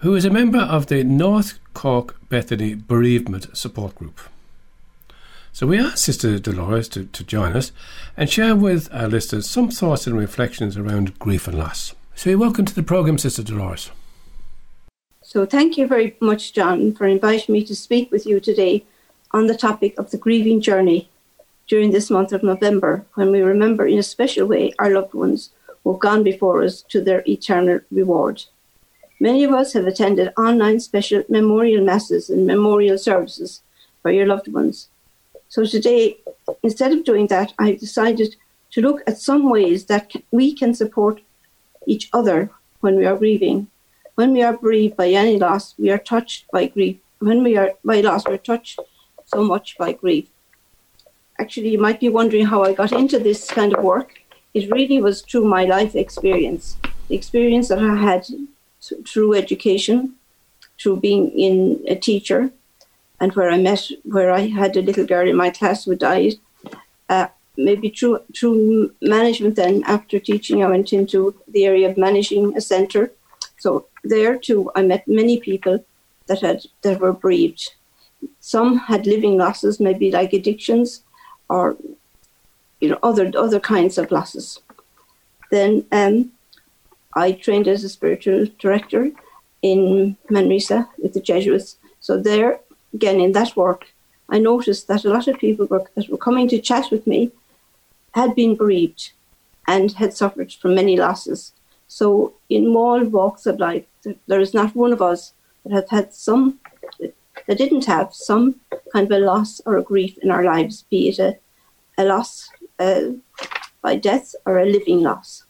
who 0.00 0.14
is 0.14 0.26
a 0.26 0.30
member 0.30 0.58
of 0.60 0.88
the 0.88 1.02
North 1.02 1.58
Cork 1.72 2.16
Bethany 2.28 2.74
Bereavement 2.74 3.56
Support 3.56 3.94
Group. 3.94 4.20
So 5.54 5.66
we 5.66 5.78
asked 5.78 6.04
Sister 6.04 6.38
Dolores 6.38 6.90
to, 6.90 7.06
to 7.06 7.24
join 7.24 7.56
us 7.56 7.72
and 8.14 8.28
share 8.28 8.54
with 8.54 8.92
our 8.92 9.08
listeners 9.08 9.48
some 9.48 9.70
thoughts 9.70 10.06
and 10.06 10.18
reflections 10.18 10.76
around 10.76 11.18
grief 11.18 11.48
and 11.48 11.58
loss. 11.58 11.94
So 12.18 12.34
welcome 12.38 12.64
to 12.64 12.74
the 12.74 12.82
programme, 12.82 13.18
Sister 13.18 13.42
Dolores. 13.42 13.90
So 15.22 15.44
thank 15.44 15.76
you 15.76 15.86
very 15.86 16.16
much, 16.18 16.54
John, 16.54 16.94
for 16.94 17.06
inviting 17.06 17.52
me 17.52 17.62
to 17.64 17.76
speak 17.76 18.10
with 18.10 18.24
you 18.24 18.40
today 18.40 18.86
on 19.32 19.48
the 19.48 19.56
topic 19.56 19.94
of 19.98 20.10
the 20.10 20.16
grieving 20.16 20.62
journey 20.62 21.10
during 21.68 21.90
this 21.90 22.10
month 22.10 22.32
of 22.32 22.42
November, 22.42 23.04
when 23.14 23.30
we 23.30 23.42
remember 23.42 23.86
in 23.86 23.98
a 23.98 24.02
special 24.02 24.46
way 24.46 24.72
our 24.78 24.90
loved 24.90 25.12
ones 25.12 25.50
who 25.84 25.92
have 25.92 26.00
gone 26.00 26.24
before 26.24 26.64
us 26.64 26.80
to 26.88 27.02
their 27.02 27.22
eternal 27.28 27.80
reward. 27.90 28.44
Many 29.20 29.44
of 29.44 29.52
us 29.52 29.74
have 29.74 29.86
attended 29.86 30.32
online 30.38 30.80
special 30.80 31.22
memorial 31.28 31.84
masses 31.84 32.30
and 32.30 32.46
memorial 32.46 32.96
services 32.96 33.60
for 34.00 34.10
your 34.10 34.26
loved 34.26 34.48
ones. 34.48 34.88
So 35.50 35.66
today, 35.66 36.16
instead 36.62 36.92
of 36.92 37.04
doing 37.04 37.26
that, 37.26 37.52
I've 37.58 37.78
decided 37.78 38.36
to 38.70 38.80
look 38.80 39.02
at 39.06 39.18
some 39.18 39.50
ways 39.50 39.84
that 39.84 40.12
we 40.30 40.54
can 40.54 40.72
support 40.72 41.20
each 41.86 42.08
other 42.12 42.50
when 42.80 42.96
we 42.96 43.06
are 43.06 43.16
grieving. 43.16 43.68
When 44.14 44.32
we 44.32 44.42
are 44.42 44.56
bereaved 44.56 44.96
by 44.96 45.08
any 45.10 45.38
loss, 45.38 45.74
we 45.78 45.90
are 45.90 45.98
touched 45.98 46.50
by 46.50 46.66
grief. 46.66 46.96
When 47.18 47.42
we 47.42 47.56
are 47.56 47.72
by 47.84 48.00
loss, 48.00 48.26
we're 48.26 48.38
touched 48.38 48.78
so 49.24 49.44
much 49.44 49.76
by 49.78 49.92
grief. 49.92 50.28
Actually, 51.38 51.70
you 51.70 51.78
might 51.78 52.00
be 52.00 52.08
wondering 52.08 52.46
how 52.46 52.62
I 52.62 52.72
got 52.72 52.92
into 52.92 53.18
this 53.18 53.50
kind 53.50 53.74
of 53.74 53.84
work. 53.84 54.22
It 54.54 54.70
really 54.70 55.00
was 55.02 55.20
through 55.22 55.44
my 55.44 55.64
life 55.64 55.94
experience, 55.94 56.76
the 57.08 57.14
experience 57.14 57.68
that 57.68 57.78
I 57.78 57.94
had 57.96 58.26
through 59.06 59.34
education, 59.34 60.14
through 60.80 61.00
being 61.00 61.30
in 61.38 61.84
a 61.88 61.94
teacher, 61.94 62.50
and 63.20 63.34
where 63.34 63.50
I 63.50 63.58
met, 63.58 63.90
where 64.04 64.30
I 64.30 64.48
had 64.48 64.76
a 64.76 64.82
little 64.82 65.06
girl 65.06 65.28
in 65.28 65.36
my 65.36 65.50
class 65.50 65.84
who 65.84 65.94
died. 65.94 66.34
Uh, 67.08 67.28
maybe 67.56 67.88
through 67.88 68.20
through 68.34 68.94
management 69.00 69.56
then 69.56 69.82
after 69.86 70.18
teaching 70.18 70.62
i 70.62 70.68
went 70.68 70.92
into 70.92 71.34
the 71.48 71.64
area 71.64 71.88
of 71.88 71.96
managing 71.96 72.56
a 72.56 72.60
center. 72.60 73.10
So 73.58 73.86
there 74.04 74.38
too 74.38 74.70
i 74.74 74.82
met 74.82 75.08
many 75.08 75.40
people 75.40 75.84
that 76.26 76.40
had 76.40 76.62
that 76.82 77.00
were 77.00 77.12
bereaved. 77.12 77.74
Some 78.40 78.78
had 78.78 79.06
living 79.06 79.36
losses 79.36 79.80
maybe 79.80 80.10
like 80.10 80.32
addictions 80.32 81.02
or 81.48 81.76
you 82.80 82.88
know 82.88 82.98
other 83.02 83.30
other 83.36 83.60
kinds 83.60 83.98
of 83.98 84.10
losses 84.10 84.60
then 85.50 85.84
um, 85.92 86.32
i 87.14 87.32
trained 87.32 87.68
as 87.68 87.84
a 87.84 87.88
spiritual 87.88 88.46
director 88.58 89.10
in 89.62 90.16
manresa 90.30 90.88
with 90.98 91.14
the 91.14 91.20
jesuits. 91.20 91.76
So 92.00 92.20
there 92.20 92.60
again 92.94 93.20
in 93.20 93.32
that 93.32 93.56
work 93.56 93.86
i 94.28 94.38
noticed 94.38 94.86
that 94.88 95.04
a 95.04 95.10
lot 95.10 95.28
of 95.28 95.38
people 95.38 95.66
were, 95.66 95.84
that 95.94 96.08
were 96.08 96.24
coming 96.28 96.48
to 96.48 96.60
chat 96.60 96.90
with 96.90 97.06
me 97.06 97.30
had 98.16 98.34
been 98.34 98.56
bereaved 98.56 99.12
and 99.68 99.92
had 99.92 100.14
suffered 100.14 100.52
from 100.52 100.74
many 100.74 100.96
losses. 100.96 101.52
So, 101.86 102.34
in 102.48 102.74
all 102.74 103.04
walks 103.04 103.46
of 103.46 103.60
life, 103.60 103.84
there 104.26 104.40
is 104.40 104.54
not 104.54 104.74
one 104.74 104.92
of 104.92 105.02
us 105.02 105.34
that 105.62 105.72
have 105.72 105.90
had 105.90 106.14
some, 106.14 106.58
that 106.98 107.58
didn't 107.58 107.84
have 107.84 108.14
some 108.14 108.60
kind 108.92 109.06
of 109.06 109.12
a 109.12 109.24
loss 109.24 109.60
or 109.66 109.76
a 109.76 109.82
grief 109.82 110.16
in 110.22 110.30
our 110.30 110.42
lives, 110.42 110.84
be 110.90 111.08
it 111.10 111.18
a, 111.18 111.36
a 111.98 112.04
loss 112.04 112.48
uh, 112.78 113.02
by 113.82 113.96
death 113.96 114.34
or 114.46 114.58
a 114.58 114.66
living 114.66 115.02
loss. 115.02 115.44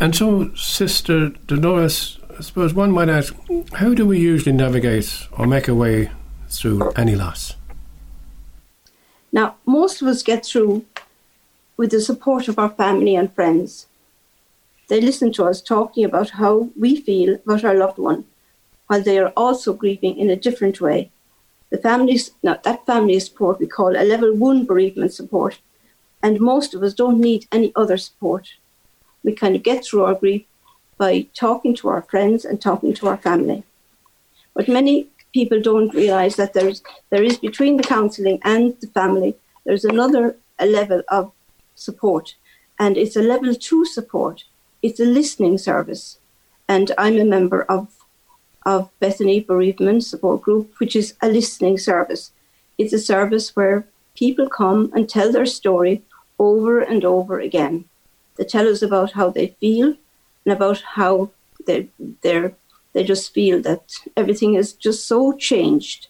And 0.00 0.14
so, 0.14 0.52
Sister 0.54 1.28
Dolores, 1.46 2.18
I 2.36 2.42
suppose 2.42 2.74
one 2.74 2.90
might 2.90 3.08
ask, 3.08 3.34
how 3.74 3.94
do 3.94 4.06
we 4.06 4.18
usually 4.18 4.56
navigate 4.56 5.28
or 5.38 5.46
make 5.46 5.68
our 5.68 5.74
way 5.74 6.10
through 6.48 6.90
any 6.92 7.14
loss? 7.14 7.54
Now, 9.32 9.56
most 9.64 10.02
of 10.02 10.08
us 10.08 10.22
get 10.22 10.44
through 10.44 10.84
with 11.76 11.90
the 11.90 12.00
support 12.00 12.48
of 12.48 12.58
our 12.58 12.70
family 12.70 13.14
and 13.16 13.34
friends. 13.34 13.86
They 14.88 15.00
listen 15.00 15.32
to 15.34 15.44
us 15.44 15.60
talking 15.60 16.04
about 16.04 16.30
how 16.30 16.70
we 16.78 16.96
feel 17.00 17.34
about 17.34 17.64
our 17.64 17.74
loved 17.74 17.98
one, 17.98 18.24
while 18.86 19.02
they 19.02 19.18
are 19.18 19.32
also 19.36 19.72
grieving 19.72 20.18
in 20.18 20.28
a 20.30 20.36
different 20.36 20.80
way. 20.80 21.10
The 21.70 21.78
families, 21.78 22.32
now 22.42 22.58
that 22.62 22.84
family 22.84 23.18
support 23.20 23.58
we 23.58 23.66
call 23.66 23.96
a 23.96 24.04
level 24.04 24.34
one 24.34 24.66
bereavement 24.66 25.12
support, 25.12 25.60
and 26.22 26.40
most 26.40 26.74
of 26.74 26.82
us 26.82 26.94
don't 26.94 27.20
need 27.20 27.46
any 27.50 27.72
other 27.74 27.96
support. 27.96 28.54
We 29.24 29.32
kind 29.32 29.56
of 29.56 29.62
get 29.62 29.84
through 29.84 30.04
our 30.04 30.14
grief 30.14 30.44
by 30.98 31.28
talking 31.34 31.74
to 31.76 31.88
our 31.88 32.02
friends 32.02 32.44
and 32.44 32.60
talking 32.60 32.92
to 32.94 33.08
our 33.08 33.16
family. 33.16 33.64
But 34.54 34.68
many 34.68 35.08
people 35.32 35.60
don't 35.60 35.94
realize 35.94 36.36
that 36.36 36.52
there's 36.52 36.82
there 37.10 37.22
is 37.22 37.38
between 37.38 37.76
the 37.76 37.82
counselling 37.82 38.38
and 38.44 38.76
the 38.80 38.88
family, 38.88 39.34
there's 39.64 39.84
another 39.84 40.36
a 40.58 40.66
level 40.66 41.02
of 41.08 41.32
support. 41.82 42.34
And 42.78 42.96
it's 42.96 43.16
a 43.16 43.22
level 43.22 43.54
two 43.54 43.84
support. 43.84 44.44
It's 44.82 45.00
a 45.00 45.04
listening 45.04 45.58
service. 45.58 46.18
And 46.68 46.92
I'm 46.96 47.18
a 47.18 47.24
member 47.24 47.62
of, 47.64 47.88
of 48.64 48.90
Bethany 49.00 49.40
Bereavement 49.40 50.04
Support 50.04 50.42
Group, 50.42 50.74
which 50.78 50.96
is 50.96 51.14
a 51.20 51.28
listening 51.28 51.78
service. 51.78 52.32
It's 52.78 52.92
a 52.92 52.98
service 52.98 53.54
where 53.54 53.86
people 54.14 54.48
come 54.48 54.90
and 54.94 55.08
tell 55.08 55.30
their 55.32 55.46
story 55.46 56.02
over 56.38 56.80
and 56.80 57.04
over 57.04 57.40
again. 57.40 57.84
They 58.36 58.44
tell 58.44 58.68
us 58.68 58.82
about 58.82 59.12
how 59.12 59.30
they 59.30 59.48
feel 59.60 59.94
and 60.44 60.52
about 60.54 60.80
how 60.80 61.30
they 61.66 61.88
they 62.22 62.50
they 62.92 63.04
just 63.04 63.32
feel 63.32 63.60
that 63.62 63.84
everything 64.16 64.54
is 64.54 64.72
just 64.72 65.06
so 65.06 65.32
changed 65.32 66.08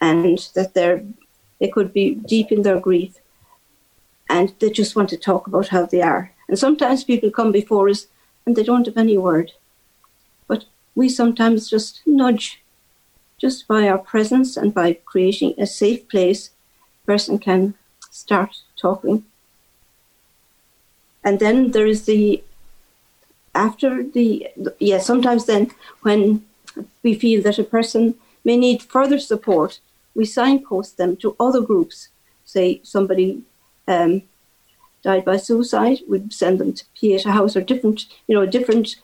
and 0.00 0.38
that 0.54 0.74
they're 0.74 1.04
they 1.60 1.68
could 1.68 1.92
be 1.92 2.14
deep 2.14 2.52
in 2.52 2.62
their 2.62 2.80
grief 2.80 3.14
and 4.28 4.54
they 4.58 4.70
just 4.70 4.96
want 4.96 5.08
to 5.10 5.16
talk 5.16 5.46
about 5.46 5.68
how 5.68 5.86
they 5.86 6.02
are. 6.02 6.32
And 6.48 6.58
sometimes 6.58 7.04
people 7.04 7.30
come 7.30 7.52
before 7.52 7.88
us 7.88 8.06
and 8.46 8.56
they 8.56 8.62
don't 8.62 8.86
have 8.86 8.96
any 8.96 9.18
word. 9.18 9.52
But 10.46 10.64
we 10.94 11.08
sometimes 11.08 11.70
just 11.70 12.02
nudge, 12.06 12.62
just 13.38 13.66
by 13.66 13.88
our 13.88 13.98
presence 13.98 14.56
and 14.56 14.72
by 14.72 14.94
creating 15.04 15.54
a 15.58 15.66
safe 15.66 16.08
place, 16.08 16.50
a 17.02 17.06
person 17.06 17.38
can 17.38 17.74
start 18.10 18.62
talking. 18.76 19.24
And 21.22 21.40
then 21.40 21.70
there 21.70 21.86
is 21.86 22.04
the 22.04 22.42
after 23.54 24.02
the 24.02 24.48
yeah 24.80 24.98
sometimes 24.98 25.46
then 25.46 25.70
when 26.02 26.44
we 27.02 27.14
feel 27.14 27.40
that 27.42 27.58
a 27.58 27.64
person 27.64 28.14
may 28.44 28.56
need 28.56 28.82
further 28.82 29.18
support 29.18 29.78
we 30.14 30.24
signpost 30.24 30.96
them 30.96 31.16
to 31.16 31.36
other 31.38 31.60
groups 31.60 32.08
say 32.44 32.80
somebody 32.82 33.42
um, 33.88 34.22
died 35.02 35.24
by 35.24 35.36
suicide, 35.36 35.98
we'd 36.08 36.32
send 36.32 36.58
them 36.58 36.72
to 36.72 36.84
Pieta 36.98 37.30
House 37.30 37.56
or 37.56 37.60
different, 37.60 38.06
you 38.26 38.34
know, 38.34 38.46
different, 38.46 38.96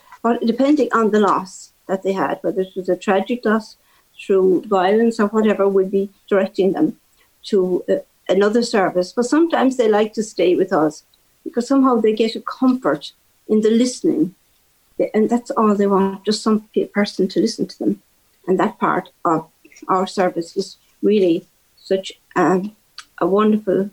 depending 0.44 0.88
on 0.92 1.10
the 1.10 1.20
loss 1.20 1.72
that 1.86 2.02
they 2.02 2.12
had, 2.12 2.38
whether 2.42 2.62
it 2.62 2.76
was 2.76 2.88
a 2.88 2.96
tragic 2.96 3.44
loss 3.44 3.76
through 4.18 4.62
violence 4.62 5.20
or 5.20 5.28
whatever, 5.28 5.68
we'd 5.68 5.90
be 5.90 6.10
directing 6.28 6.72
them 6.72 6.98
to 7.44 7.84
uh, 7.88 7.96
another 8.28 8.62
service. 8.62 9.12
But 9.12 9.26
sometimes 9.26 9.76
they 9.76 9.88
like 9.88 10.12
to 10.14 10.22
stay 10.22 10.56
with 10.56 10.72
us 10.72 11.04
because 11.44 11.66
somehow 11.66 11.96
they 11.96 12.14
get 12.14 12.36
a 12.36 12.40
comfort 12.40 13.12
in 13.48 13.60
the 13.60 13.70
listening. 13.70 14.34
And 15.14 15.30
that's 15.30 15.50
all 15.52 15.74
they 15.74 15.86
want, 15.86 16.24
just 16.24 16.42
some 16.42 16.68
person 16.92 17.26
to 17.28 17.40
listen 17.40 17.66
to 17.66 17.78
them. 17.78 18.02
And 18.46 18.58
that 18.60 18.78
part 18.78 19.10
of 19.24 19.48
our 19.88 20.06
service 20.06 20.56
is 20.56 20.76
really 21.02 21.46
such 21.78 22.12
um, 22.36 22.76
a 23.18 23.26
wonderful 23.26 23.90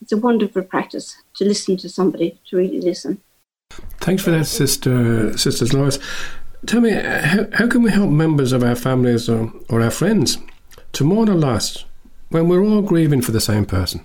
it's 0.00 0.12
a 0.12 0.16
wonderful 0.16 0.62
practice 0.62 1.16
to 1.36 1.44
listen 1.44 1.76
to 1.78 1.88
somebody, 1.88 2.38
to 2.48 2.56
really 2.56 2.80
listen. 2.80 3.20
Thanks 4.00 4.22
for 4.22 4.30
that, 4.30 4.46
Sister 4.46 5.36
Sisters 5.36 5.72
Lois. 5.72 5.98
Tell 6.66 6.80
me, 6.80 6.90
how, 6.90 7.46
how 7.52 7.68
can 7.68 7.82
we 7.82 7.90
help 7.90 8.10
members 8.10 8.52
of 8.52 8.62
our 8.62 8.74
families 8.74 9.28
or, 9.28 9.52
or 9.68 9.82
our 9.82 9.90
friends 9.90 10.38
to 10.92 11.04
mourn 11.04 11.28
a 11.28 11.34
loss 11.34 11.84
when 12.30 12.48
we're 12.48 12.64
all 12.64 12.82
grieving 12.82 13.22
for 13.22 13.32
the 13.32 13.40
same 13.40 13.66
person? 13.66 14.00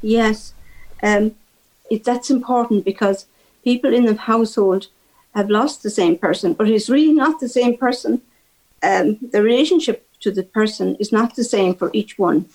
Yes, 0.00 0.54
um, 1.02 1.34
it, 1.90 2.04
that's 2.04 2.30
important 2.30 2.84
because 2.84 3.26
people 3.62 3.92
in 3.92 4.06
the 4.06 4.14
household 4.14 4.88
have 5.34 5.50
lost 5.50 5.82
the 5.82 5.90
same 5.90 6.16
person, 6.18 6.52
but 6.52 6.68
it's 6.68 6.88
really 6.88 7.12
not 7.12 7.40
the 7.40 7.48
same 7.48 7.76
person. 7.76 8.22
Um, 8.82 9.18
the 9.32 9.42
relationship 9.42 10.08
to 10.20 10.30
the 10.30 10.42
person 10.42 10.96
is 10.96 11.12
not 11.12 11.36
the 11.36 11.44
same 11.44 11.74
for 11.74 11.90
each 11.92 12.18
one. 12.18 12.46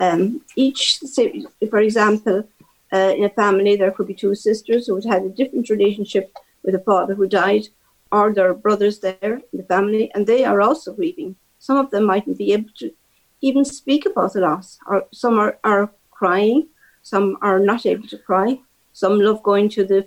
Um, 0.00 0.42
each, 0.56 0.98
say, 1.00 1.44
for 1.70 1.78
example, 1.78 2.48
uh, 2.92 3.14
in 3.16 3.24
a 3.24 3.30
family, 3.30 3.76
there 3.76 3.90
could 3.90 4.06
be 4.06 4.14
two 4.14 4.34
sisters 4.34 4.86
who 4.86 5.00
had 5.08 5.22
a 5.22 5.28
different 5.28 5.70
relationship 5.70 6.32
with 6.62 6.74
a 6.74 6.80
father 6.80 7.14
who 7.14 7.26
died, 7.26 7.68
or 8.10 8.32
there 8.32 8.48
are 8.48 8.54
brothers 8.54 9.00
there 9.00 9.40
in 9.52 9.58
the 9.58 9.64
family, 9.64 10.10
and 10.14 10.26
they 10.26 10.44
are 10.44 10.60
also 10.60 10.92
grieving. 10.92 11.36
Some 11.58 11.76
of 11.76 11.90
them 11.90 12.04
mightn't 12.04 12.38
be 12.38 12.52
able 12.52 12.70
to 12.78 12.92
even 13.40 13.64
speak 13.64 14.06
about 14.06 14.32
the 14.32 14.40
loss, 14.40 14.78
or 14.86 15.06
some 15.12 15.38
are, 15.38 15.58
are 15.64 15.90
crying, 16.10 16.68
some 17.02 17.36
are 17.42 17.58
not 17.58 17.84
able 17.86 18.08
to 18.08 18.18
cry, 18.18 18.60
some 18.92 19.20
love 19.20 19.42
going 19.42 19.68
to 19.70 19.84
the 19.84 20.06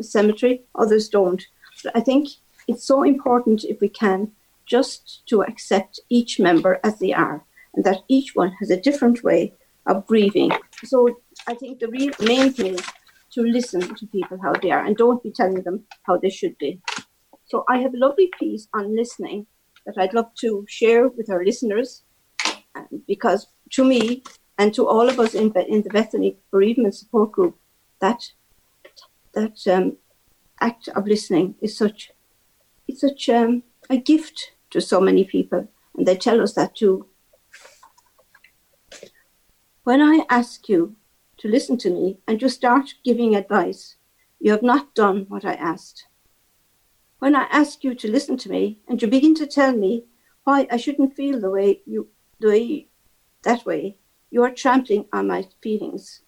cemetery, 0.00 0.62
others 0.74 1.08
don't. 1.08 1.46
But 1.82 1.96
I 1.96 2.00
think 2.00 2.28
it's 2.68 2.84
so 2.84 3.02
important 3.02 3.64
if 3.64 3.80
we 3.80 3.88
can 3.88 4.32
just 4.66 5.26
to 5.26 5.42
accept 5.42 6.00
each 6.08 6.38
member 6.38 6.78
as 6.84 6.98
they 6.98 7.12
are 7.12 7.44
and 7.80 7.86
that 7.86 8.04
each 8.08 8.34
one 8.34 8.52
has 8.60 8.70
a 8.70 8.78
different 8.78 9.24
way 9.24 9.54
of 9.86 10.06
grieving. 10.06 10.52
So 10.84 11.08
I 11.46 11.54
think 11.54 11.78
the 11.78 11.88
real 11.88 12.12
main 12.20 12.52
thing 12.52 12.74
is 12.74 12.86
to 13.32 13.40
listen 13.42 13.80
to 13.94 14.06
people 14.08 14.38
how 14.42 14.52
they 14.52 14.70
are 14.70 14.84
and 14.84 14.94
don't 14.94 15.22
be 15.22 15.30
telling 15.30 15.62
them 15.62 15.84
how 16.02 16.18
they 16.18 16.28
should 16.28 16.58
be. 16.58 16.78
So 17.46 17.64
I 17.70 17.78
have 17.78 17.94
a 17.94 17.98
lovely 17.98 18.28
piece 18.38 18.68
on 18.74 18.94
listening 18.94 19.46
that 19.86 19.96
I'd 19.96 20.12
love 20.12 20.26
to 20.40 20.66
share 20.68 21.08
with 21.08 21.30
our 21.30 21.42
listeners 21.42 22.02
um, 22.74 23.02
because 23.08 23.46
to 23.70 23.82
me 23.82 24.24
and 24.58 24.74
to 24.74 24.86
all 24.86 25.08
of 25.08 25.18
us 25.18 25.32
in, 25.32 25.50
in 25.66 25.80
the 25.80 25.88
Bethany 25.88 26.36
Bereavement 26.50 26.94
Support 26.94 27.32
Group, 27.32 27.56
that 28.00 28.20
that 29.32 29.66
um, 29.68 29.96
act 30.60 30.88
of 30.88 31.06
listening 31.06 31.54
is 31.62 31.78
such 31.78 32.10
it's 32.86 33.00
such 33.00 33.30
um, 33.30 33.62
a 33.88 33.96
gift 33.96 34.52
to 34.68 34.82
so 34.82 35.00
many 35.00 35.24
people, 35.24 35.66
and 35.96 36.06
they 36.06 36.16
tell 36.16 36.42
us 36.42 36.52
that 36.54 36.76
too. 36.76 37.06
When 39.82 40.02
I 40.02 40.26
ask 40.28 40.68
you 40.68 40.96
to 41.38 41.48
listen 41.48 41.78
to 41.78 41.90
me 41.90 42.18
and 42.28 42.40
you 42.42 42.50
start 42.50 42.94
giving 43.02 43.34
advice, 43.34 43.96
you 44.38 44.50
have 44.50 44.62
not 44.62 44.94
done 44.94 45.24
what 45.28 45.44
I 45.44 45.54
asked. 45.54 46.06
When 47.18 47.34
I 47.34 47.44
ask 47.44 47.82
you 47.82 47.94
to 47.94 48.10
listen 48.10 48.36
to 48.38 48.50
me 48.50 48.80
and 48.88 49.00
you 49.00 49.08
begin 49.08 49.34
to 49.36 49.46
tell 49.46 49.74
me 49.74 50.04
why 50.44 50.66
I 50.70 50.76
shouldn't 50.76 51.16
feel 51.16 51.40
the 51.40 51.50
way 51.50 51.80
you 51.86 52.08
the 52.40 52.48
way 52.48 52.88
that 53.42 53.64
way, 53.64 53.96
you 54.30 54.42
are 54.42 54.50
trampling 54.50 55.06
on 55.14 55.26
my 55.26 55.46
feelings. 55.62 56.22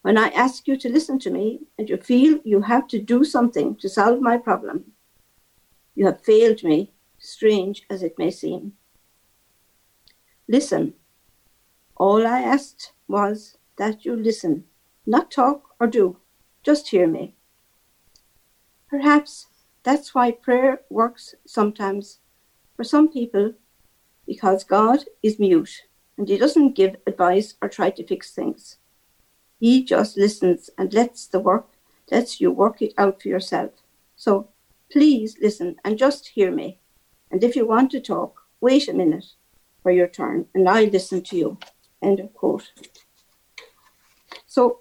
When 0.00 0.16
I 0.16 0.28
ask 0.28 0.66
you 0.66 0.78
to 0.78 0.88
listen 0.88 1.18
to 1.20 1.30
me 1.30 1.60
and 1.78 1.90
you 1.90 1.98
feel 1.98 2.40
you 2.44 2.62
have 2.62 2.88
to 2.88 2.98
do 2.98 3.22
something 3.22 3.76
to 3.76 3.88
solve 3.88 4.22
my 4.22 4.38
problem, 4.38 4.92
you 5.94 6.06
have 6.06 6.24
failed 6.24 6.62
me, 6.62 6.92
strange 7.18 7.84
as 7.90 8.02
it 8.02 8.18
may 8.18 8.30
seem. 8.30 8.72
Listen. 10.48 10.94
All 11.98 12.24
I 12.24 12.40
asked 12.42 12.92
was 13.08 13.58
that 13.76 14.04
you 14.04 14.14
listen, 14.14 14.64
not 15.04 15.32
talk 15.32 15.74
or 15.80 15.88
do, 15.88 16.18
just 16.62 16.88
hear 16.88 17.08
me. 17.08 17.34
Perhaps 18.88 19.46
that's 19.82 20.14
why 20.14 20.30
prayer 20.30 20.82
works 20.88 21.34
sometimes 21.44 22.20
for 22.76 22.84
some 22.84 23.08
people, 23.08 23.54
because 24.26 24.62
God 24.62 25.06
is 25.24 25.40
mute 25.40 25.82
and 26.16 26.28
He 26.28 26.38
doesn't 26.38 26.76
give 26.76 26.96
advice 27.04 27.54
or 27.60 27.68
try 27.68 27.90
to 27.90 28.06
fix 28.06 28.30
things. 28.30 28.78
He 29.58 29.82
just 29.82 30.16
listens 30.16 30.70
and 30.78 30.94
lets 30.94 31.26
the 31.26 31.40
work 31.40 31.68
lets 32.12 32.40
you 32.40 32.50
work 32.52 32.80
it 32.80 32.94
out 32.96 33.20
for 33.20 33.28
yourself. 33.28 33.72
So 34.14 34.50
please 34.90 35.36
listen 35.42 35.76
and 35.84 35.98
just 35.98 36.28
hear 36.28 36.52
me. 36.52 36.78
And 37.30 37.42
if 37.42 37.56
you 37.56 37.66
want 37.66 37.90
to 37.90 38.00
talk, 38.00 38.42
wait 38.60 38.88
a 38.88 38.92
minute 38.92 39.26
for 39.82 39.90
your 39.90 40.06
turn 40.06 40.46
and 40.54 40.68
I'll 40.68 40.86
listen 40.86 41.22
to 41.22 41.36
you. 41.36 41.58
End 42.02 42.20
of 42.20 42.32
quote. 42.34 42.72
So 44.46 44.80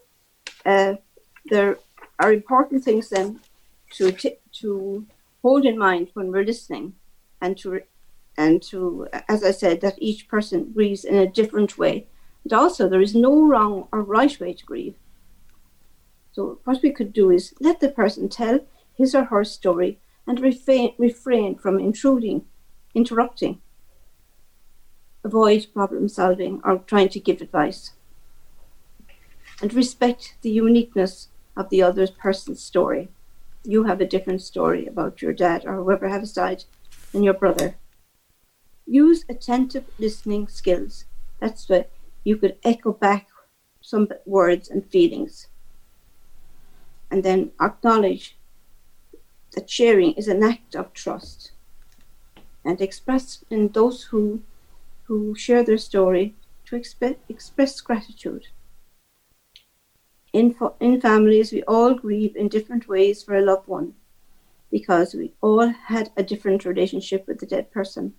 uh, 0.66 0.96
there 1.46 1.78
are 2.20 2.34
important 2.34 2.84
things 2.84 3.10
then 3.10 3.40
to 3.96 4.12
t- 4.12 4.40
to 4.60 5.06
hold 5.42 5.66
in 5.66 5.78
mind 5.78 6.10
when 6.14 6.32
we're 6.32 6.44
listening, 6.44 6.94
and 7.42 7.58
to 7.60 7.82
and 8.38 8.62
to 8.64 9.08
as 9.28 9.44
I 9.44 9.52
said 9.52 9.82
that 9.82 9.98
each 9.98 10.28
person 10.28 10.72
grieves 10.74 11.04
in 11.06 11.16
a 11.16 11.28
different 11.28 11.78
way. 11.78 12.08
And 12.44 12.54
also 12.54 12.88
there 12.88 13.02
is 13.02 13.16
no 13.16 13.48
wrong 13.48 13.88
or 13.92 14.02
right 14.02 14.40
way 14.40 14.54
to 14.54 14.66
grieve. 14.66 14.96
So 16.32 16.60
what 16.66 16.82
we 16.84 16.92
could 16.92 17.14
do 17.14 17.32
is 17.32 17.54
let 17.60 17.80
the 17.80 17.90
person 17.90 18.30
tell 18.30 18.60
his 18.94 19.16
or 19.16 19.26
her 19.26 19.44
story 19.44 20.00
and 20.28 20.40
refrain, 20.40 20.94
refrain 20.98 21.56
from 21.56 21.80
intruding, 21.80 22.46
interrupting, 22.94 23.62
avoid 25.28 25.68
problem 25.74 26.08
solving 26.08 26.62
or 26.64 26.78
trying 26.92 27.10
to 27.10 27.20
give 27.20 27.42
advice, 27.42 27.92
and 29.62 29.74
respect 29.74 30.36
the 30.42 30.50
uniqueness 30.50 31.28
of 31.56 31.70
the 31.70 31.82
other 31.82 32.08
person's 32.08 32.64
story. 32.64 33.10
You 33.64 33.84
have 33.84 34.00
a 34.02 34.12
different 34.14 34.42
story 34.42 34.88
about 34.88 35.22
your 35.22 35.34
dad 35.34 35.66
or 35.66 35.76
whoever 35.76 36.08
has 36.08 36.32
died 36.34 36.64
than 37.12 37.24
your 37.24 37.34
brother. 37.34 37.76
Use 38.86 39.26
attentive 39.28 39.86
listening 40.00 40.48
skills. 40.48 41.06
That's 41.42 41.68
what 41.68 41.90
you 42.24 42.38
could 42.38 42.56
echo 42.64 42.94
back 42.94 43.28
some 43.82 44.08
words 44.26 44.70
and 44.70 44.86
feelings. 44.86 45.48
And 47.12 47.24
then 47.24 47.52
acknowledge 47.60 48.38
that 49.54 49.70
sharing 49.70 50.14
is 50.14 50.28
an 50.28 50.44
act 50.44 50.76
of 50.76 50.94
trust 50.94 51.52
and 52.64 52.82
express 52.82 53.44
in 53.50 53.70
those 53.70 54.04
who 54.04 54.42
who 55.08 55.34
share 55.36 55.64
their 55.64 55.78
story 55.78 56.36
to 56.66 56.76
expe- 56.76 57.18
express 57.30 57.80
gratitude. 57.82 58.48
In, 60.34 60.54
fa- 60.54 60.74
in 60.80 61.00
families, 61.00 61.52
we 61.52 61.64
all 61.64 61.94
grieve 61.94 62.36
in 62.36 62.50
different 62.50 62.88
ways 62.88 63.24
for 63.24 63.36
a 63.36 63.42
loved 63.42 63.68
one 63.68 63.94
because 64.70 65.14
we 65.14 65.34
all 65.42 65.68
had 65.68 66.12
a 66.18 66.24
different 66.24 66.66
relationship 66.66 67.26
with 67.26 67.40
the 67.40 67.46
dead 67.46 67.72
person. 67.72 68.14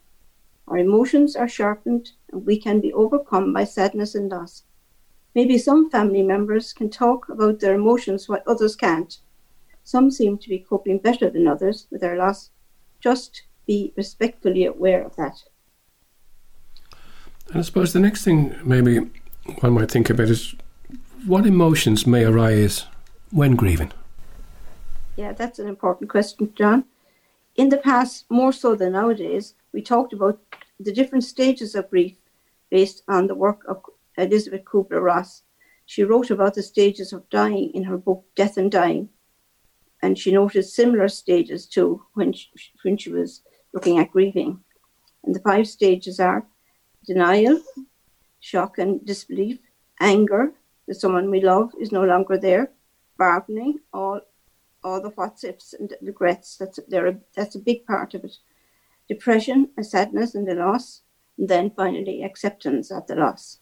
Our 0.66 0.79
emotions 0.79 1.37
are 1.37 1.48
sharpened 1.48 2.12
and 2.33 2.46
we 2.46 2.59
can 2.59 2.81
be 2.81 2.92
overcome 2.92 3.53
by 3.53 3.64
sadness 3.64 4.14
and 4.14 4.31
loss. 4.31 4.64
Maybe 5.35 5.59
some 5.59 5.90
family 5.90 6.22
members 6.22 6.72
can 6.72 6.90
talk 6.90 7.29
about 7.29 7.61
their 7.61 7.74
emotions 7.74 8.29
while 8.29 8.42
others 8.46 8.74
can't. 8.74 9.18
Some 9.85 10.11
seem 10.11 10.38
to 10.38 10.48
be 10.48 10.59
coping 10.59 10.98
better 10.98 11.31
than 11.31 11.46
others 11.46 11.87
with 11.90 12.01
their 12.01 12.16
loss. 12.16 12.51
Just 13.01 13.42
be 13.66 13.92
respectfully 13.96 14.64
aware 14.64 15.05
of 15.05 15.16
that. 15.16 15.44
And 17.48 17.58
I 17.58 17.62
suppose 17.62 17.92
the 17.92 18.00
next 18.00 18.24
thing 18.24 18.54
maybe 18.62 18.98
one 19.61 19.72
might 19.72 19.90
think 19.90 20.11
about 20.11 20.28
is 20.28 20.54
what 21.26 21.46
emotions 21.46 22.06
may 22.06 22.24
arise 22.24 22.84
when 23.30 23.56
grieving. 23.56 23.92
Yeah, 25.16 25.32
that's 25.32 25.58
an 25.58 25.68
important 25.68 26.11
question, 26.11 26.52
John. 26.54 26.84
In 27.56 27.70
the 27.70 27.78
past, 27.78 28.26
more 28.30 28.52
so 28.52 28.74
than 28.74 28.92
nowadays, 28.92 29.54
we 29.72 29.82
talked 29.82 30.12
about 30.12 30.38
the 30.78 30.92
different 30.92 31.24
stages 31.24 31.74
of 31.74 31.90
grief 31.90 32.16
based 32.70 33.02
on 33.08 33.26
the 33.26 33.34
work 33.34 33.62
of 33.66 33.82
Elizabeth 34.16 34.64
Kubler 34.64 35.02
Ross. 35.02 35.42
She 35.87 36.04
wrote 36.04 36.30
about 36.30 36.54
the 36.54 36.62
stages 36.62 37.12
of 37.12 37.28
dying 37.30 37.70
in 37.74 37.84
her 37.84 37.96
book 37.96 38.24
Death 38.37 38.58
and 38.58 38.70
Dying, 38.70 39.08
and 40.02 40.18
she 40.18 40.30
noted 40.32 40.64
similar 40.64 41.08
stages 41.08 41.66
too 41.66 42.02
when 42.14 42.32
she, 42.32 42.48
when 42.82 42.96
she 42.96 43.11
was 43.11 43.42
looking 43.72 43.98
at 43.98 44.12
grieving. 44.12 44.61
And 45.24 45.34
the 45.34 45.40
five 45.40 45.66
stages 45.66 46.20
are 46.20 46.46
denial, 47.04 47.61
shock 48.40 48.78
and 48.78 49.04
disbelief, 49.04 49.58
anger 50.00 50.52
that 50.87 50.94
someone 50.94 51.30
we 51.30 51.40
love 51.40 51.70
is 51.80 51.92
no 51.92 52.04
longer 52.04 52.38
there, 52.38 52.70
bargaining, 53.18 53.78
all 53.92 54.20
all 54.84 55.02
the 55.02 55.11
what 55.11 55.42
ifs 55.44 55.74
and 55.74 55.92
regrets. 56.00 56.56
That's 56.56 56.78
there. 56.88 57.18
That's 57.34 57.56
a 57.56 57.61
big 57.61 57.84
part 57.87 58.14
of 58.14 58.24
it. 58.24 58.37
Depression, 59.08 59.70
and 59.76 59.87
sadness, 59.87 60.34
and 60.34 60.46
the 60.46 60.54
loss, 60.54 61.02
and 61.37 61.48
then 61.48 61.70
finally 61.70 62.22
acceptance 62.22 62.90
of 62.90 63.06
the 63.06 63.16
loss. 63.16 63.58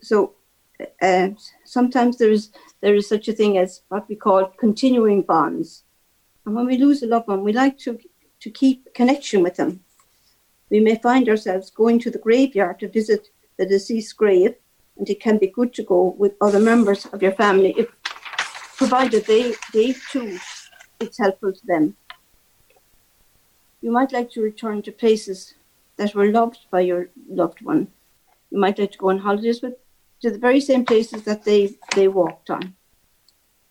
So 0.00 0.34
uh, 1.00 1.30
sometimes 1.64 2.18
there 2.18 2.30
is 2.30 2.50
there 2.80 2.94
is 2.94 3.08
such 3.08 3.28
a 3.28 3.32
thing 3.32 3.58
as 3.58 3.82
what 3.88 4.08
we 4.08 4.16
call 4.16 4.46
continuing 4.58 5.22
bonds, 5.22 5.84
and 6.44 6.54
when 6.54 6.66
we 6.66 6.78
lose 6.78 7.02
a 7.02 7.06
loved 7.06 7.28
one, 7.28 7.42
we 7.42 7.52
like 7.52 7.78
to 7.78 7.98
to 8.40 8.50
keep 8.50 8.94
connection 8.94 9.42
with 9.42 9.56
them. 9.56 9.80
We 10.74 10.80
may 10.80 10.96
find 10.96 11.28
ourselves 11.28 11.70
going 11.70 12.00
to 12.00 12.10
the 12.10 12.18
graveyard 12.18 12.80
to 12.80 12.88
visit 12.88 13.28
the 13.58 13.64
deceased 13.64 14.16
grave, 14.16 14.56
and 14.98 15.08
it 15.08 15.20
can 15.20 15.38
be 15.38 15.46
good 15.46 15.72
to 15.74 15.84
go 15.84 16.16
with 16.18 16.34
other 16.40 16.58
members 16.58 17.06
of 17.06 17.22
your 17.22 17.30
family 17.30 17.76
if 17.78 17.86
provided 18.76 19.24
they, 19.24 19.54
they 19.72 19.94
too, 20.10 20.36
it's 20.98 21.18
helpful 21.18 21.52
to 21.52 21.66
them. 21.68 21.94
You 23.82 23.92
might 23.92 24.10
like 24.10 24.32
to 24.32 24.42
return 24.42 24.82
to 24.82 24.90
places 24.90 25.54
that 25.96 26.12
were 26.12 26.32
loved 26.32 26.66
by 26.72 26.80
your 26.80 27.08
loved 27.28 27.62
one. 27.62 27.86
You 28.50 28.58
might 28.58 28.76
like 28.76 28.90
to 28.90 28.98
go 28.98 29.10
on 29.10 29.20
holidays 29.20 29.62
with 29.62 29.74
to 30.22 30.30
the 30.32 30.38
very 30.38 30.60
same 30.60 30.84
places 30.84 31.22
that 31.22 31.44
they, 31.44 31.76
they 31.94 32.08
walked 32.08 32.50
on. 32.50 32.74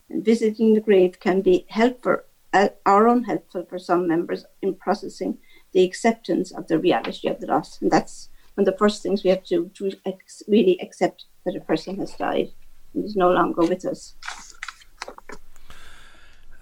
And 0.10 0.24
visiting 0.24 0.74
the 0.74 0.80
grave 0.80 1.20
can 1.20 1.42
be 1.42 1.66
helpful 1.68 2.20
uh, 2.54 2.70
or 2.86 3.10
unhelpful 3.10 3.66
for 3.66 3.78
some 3.78 4.08
members 4.08 4.46
in 4.62 4.76
processing 4.76 5.40
the 5.74 5.84
acceptance 5.84 6.52
of 6.52 6.68
the 6.68 6.80
reality 6.80 7.28
of 7.28 7.40
the 7.40 7.48
loss. 7.48 7.82
And 7.82 7.92
that's 7.92 8.30
one 8.56 8.68
of 8.68 8.72
the 8.72 8.78
first 8.78 9.02
things 9.02 9.24
we 9.24 9.30
have 9.30 9.44
to 9.46 9.70
to 9.76 9.92
ex- 10.06 10.44
really 10.48 10.80
accept 10.82 11.26
that 11.46 11.56
a 11.56 11.62
person 11.62 11.98
has 11.98 12.14
died 12.14 12.52
and 12.94 13.04
is 13.04 13.16
no 13.16 13.32
longer 13.32 13.62
with 13.62 13.86
us. 13.86 14.16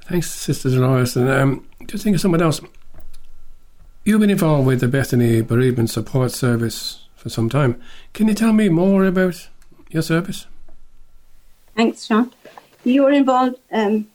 Thanks, 0.05 0.31
Sister 0.31 0.69
Dolores. 0.69 1.15
And 1.15 1.29
um, 1.29 1.67
just 1.87 2.03
think 2.03 2.15
of 2.15 2.21
someone 2.21 2.41
else. 2.41 2.61
You've 4.03 4.19
been 4.19 4.31
involved 4.31 4.65
with 4.65 4.79
the 4.79 4.87
Bethany 4.87 5.41
Bereavement 5.41 5.89
Support 5.89 6.31
Service 6.31 7.07
for 7.15 7.29
some 7.29 7.49
time. 7.49 7.79
Can 8.13 8.27
you 8.27 8.33
tell 8.33 8.51
me 8.51 8.67
more 8.67 9.05
about 9.05 9.49
your 9.89 10.01
service? 10.01 10.47
Thanks, 11.75 12.05
Sean. 12.05 12.31
You 12.83 13.05
are 13.05 13.11
involved. 13.11 13.57
Um, 13.71 14.07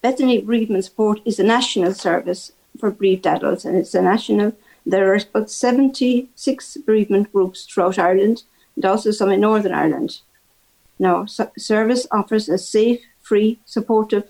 Bethany 0.00 0.40
Bereavement 0.40 0.84
Support 0.86 1.20
is 1.26 1.38
a 1.38 1.44
national 1.44 1.92
service 1.92 2.52
for 2.80 2.90
bereaved 2.90 3.26
adults, 3.26 3.64
and 3.64 3.76
it's 3.76 3.94
a 3.94 4.02
national. 4.02 4.54
There 4.84 5.12
are 5.12 5.16
about 5.16 5.50
76 5.50 6.76
bereavement 6.78 7.32
groups 7.32 7.66
throughout 7.66 7.98
Ireland, 7.98 8.42
and 8.74 8.84
also 8.84 9.10
some 9.10 9.30
in 9.30 9.40
Northern 9.40 9.74
Ireland. 9.74 10.20
Now, 10.98 11.26
so- 11.26 11.52
service 11.56 12.06
offers 12.10 12.48
a 12.48 12.58
safe, 12.58 13.02
free, 13.22 13.58
supportive 13.64 14.24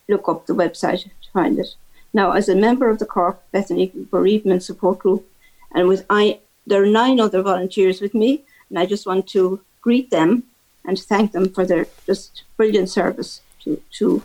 look 0.10 0.28
up 0.28 0.46
the 0.46 0.54
website 0.54 1.04
to 1.04 1.32
find 1.32 1.60
it. 1.60 1.76
Now, 2.14 2.32
as 2.32 2.48
a 2.48 2.56
member 2.56 2.90
of 2.90 3.00
the 3.00 3.06
Cork 3.06 3.42
Bethany 3.52 3.92
Bereavement 4.12 4.64
Support 4.64 5.00
Group, 5.00 5.28
and 5.74 5.88
with 5.88 6.06
I, 6.10 6.40
there 6.68 6.84
are 6.84 6.88
nine 6.88 7.20
other 7.20 7.42
volunteers 7.42 8.02
with 8.02 8.14
me, 8.14 8.44
and 8.70 8.78
I 8.78 8.86
just 8.86 9.06
want 9.06 9.28
to 9.30 9.62
greet 9.82 10.12
them 10.12 10.44
and 10.86 11.00
thank 11.00 11.32
them 11.32 11.50
for 11.50 11.66
their 11.66 11.88
just 12.06 12.44
brilliant 12.58 12.90
service 12.90 13.42
to 13.64 13.82
to 13.92 14.24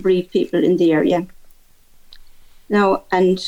bereaved 0.00 0.30
people 0.30 0.62
in 0.62 0.76
the 0.76 0.92
area. 0.92 1.26
Now, 2.68 3.04
and 3.12 3.38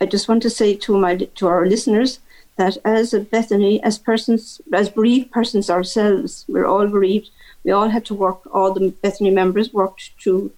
I 0.00 0.06
just 0.06 0.28
want 0.28 0.42
to 0.42 0.50
say 0.50 0.74
to 0.74 0.98
my 0.98 1.16
to 1.16 1.46
our 1.46 1.66
listeners 1.66 2.20
that 2.56 2.78
as 2.84 3.12
a 3.12 3.20
Bethany, 3.20 3.82
as 3.82 3.98
persons, 3.98 4.60
as 4.72 4.88
bereaved 4.88 5.30
persons 5.30 5.68
ourselves, 5.68 6.44
we're 6.48 6.66
all 6.66 6.86
bereaved. 6.86 7.30
We 7.66 7.72
all 7.72 7.88
had 7.88 8.04
to 8.06 8.14
work. 8.14 8.42
All 8.54 8.72
the 8.72 8.90
Bethany 9.02 9.30
members 9.30 9.72
worked 9.72 10.12
through 10.20 10.52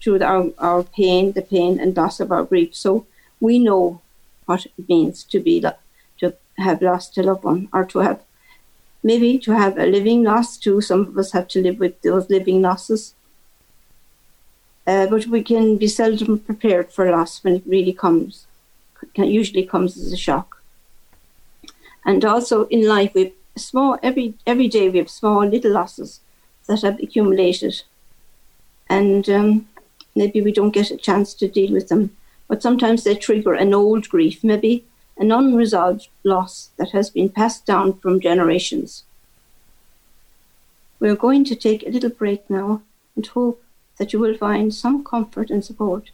through 0.00 0.22
our, 0.22 0.50
our 0.58 0.82
pain, 0.82 1.32
the 1.32 1.42
pain 1.42 1.80
and 1.80 1.96
loss 1.96 2.20
of 2.20 2.30
our 2.30 2.44
grief. 2.44 2.74
So 2.74 3.06
we 3.40 3.58
know 3.58 4.02
what 4.44 4.66
it 4.66 4.88
means 4.88 5.24
to 5.24 5.40
be 5.40 5.60
to 5.60 6.34
have 6.58 6.82
lost 6.82 7.16
a 7.16 7.22
loved 7.22 7.44
one 7.44 7.68
or 7.72 7.84
to 7.86 8.00
have 8.00 8.20
maybe 9.02 9.38
to 9.38 9.52
have 9.52 9.78
a 9.78 9.86
living 9.86 10.22
loss 10.22 10.58
too. 10.58 10.82
Some 10.82 11.00
of 11.00 11.16
us 11.16 11.32
have 11.32 11.48
to 11.48 11.62
live 11.62 11.78
with 11.78 12.00
those 12.02 12.28
living 12.28 12.60
losses. 12.60 13.14
Uh, 14.86 15.06
but 15.06 15.26
we 15.26 15.42
can 15.42 15.78
be 15.78 15.88
seldom 15.88 16.38
prepared 16.38 16.92
for 16.92 17.10
loss 17.10 17.42
when 17.42 17.54
it 17.54 17.62
really 17.66 17.94
comes. 17.94 18.46
Usually 19.16 19.64
comes 19.64 19.96
as 19.96 20.12
a 20.12 20.16
shock. 20.16 20.62
And 22.04 22.22
also 22.22 22.66
in 22.66 22.86
life, 22.86 23.12
we 23.14 23.32
small 23.56 23.98
every 24.02 24.34
every 24.46 24.68
day 24.68 24.88
we 24.88 24.98
have 24.98 25.10
small 25.10 25.46
little 25.46 25.72
losses 25.72 26.20
that 26.70 26.82
have 26.82 27.00
accumulated, 27.00 27.82
and 28.88 29.28
um, 29.28 29.68
maybe 30.14 30.40
we 30.40 30.52
don't 30.52 30.70
get 30.70 30.92
a 30.92 30.96
chance 30.96 31.34
to 31.34 31.48
deal 31.48 31.72
with 31.72 31.88
them. 31.88 32.16
But 32.46 32.62
sometimes 32.62 33.02
they 33.02 33.16
trigger 33.16 33.54
an 33.54 33.74
old 33.74 34.08
grief, 34.08 34.44
maybe 34.44 34.84
an 35.18 35.32
unresolved 35.32 36.08
loss 36.22 36.70
that 36.76 36.92
has 36.92 37.10
been 37.10 37.28
passed 37.28 37.66
down 37.66 37.98
from 37.98 38.20
generations. 38.20 39.02
We're 41.00 41.16
going 41.16 41.44
to 41.46 41.56
take 41.56 41.82
a 41.84 41.90
little 41.90 42.10
break 42.10 42.48
now 42.48 42.82
and 43.16 43.26
hope 43.26 43.62
that 43.98 44.12
you 44.12 44.20
will 44.20 44.36
find 44.36 44.72
some 44.72 45.02
comfort 45.02 45.50
and 45.50 45.64
support 45.64 46.10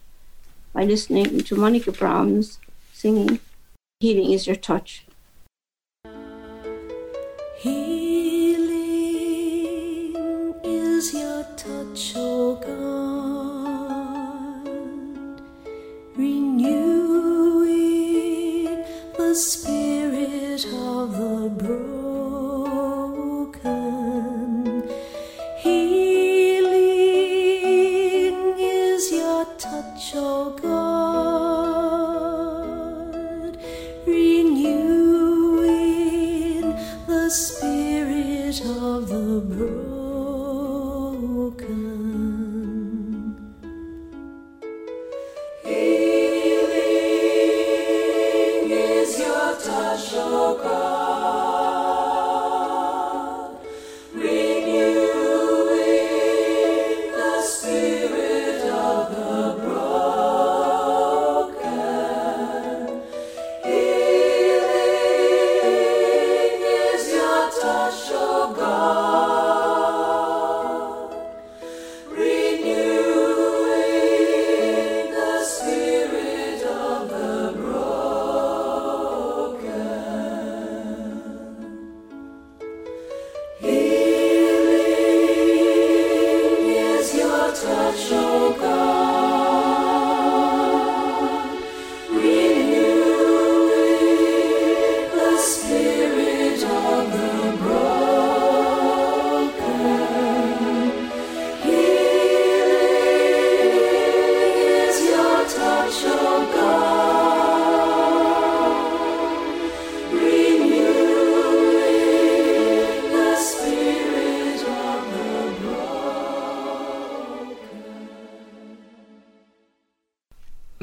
by 0.73 0.85
listening 0.85 1.43
to 1.43 1.57
Monica 1.57 1.93
Brown's 1.93 2.59
singing 2.95 3.41
Healing 4.01 4.33
is 4.33 4.47
Your 4.47 4.57
Touch. 4.57 5.05
Is 10.97 11.13
your 11.13 11.45
touch, 11.57 12.15
oh 12.17 12.55
God, 12.57 13.03
renewing 16.17 17.67
the 19.19 19.35
spirit 19.35 20.65
of 20.65 21.19
the 21.19 21.36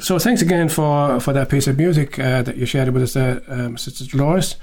so 0.03 0.19
thanks 0.19 0.41
again 0.41 0.67
for, 0.67 1.19
for 1.21 1.31
that 1.31 1.49
piece 1.49 1.65
of 1.65 1.77
music 1.77 2.19
uh, 2.19 2.41
that 2.41 2.57
you 2.57 2.65
shared 2.65 2.89
with 2.89 3.03
us 3.03 3.13
there, 3.13 3.41
um, 3.47 3.77
Sister 3.77 4.05
Dolores. 4.05 4.57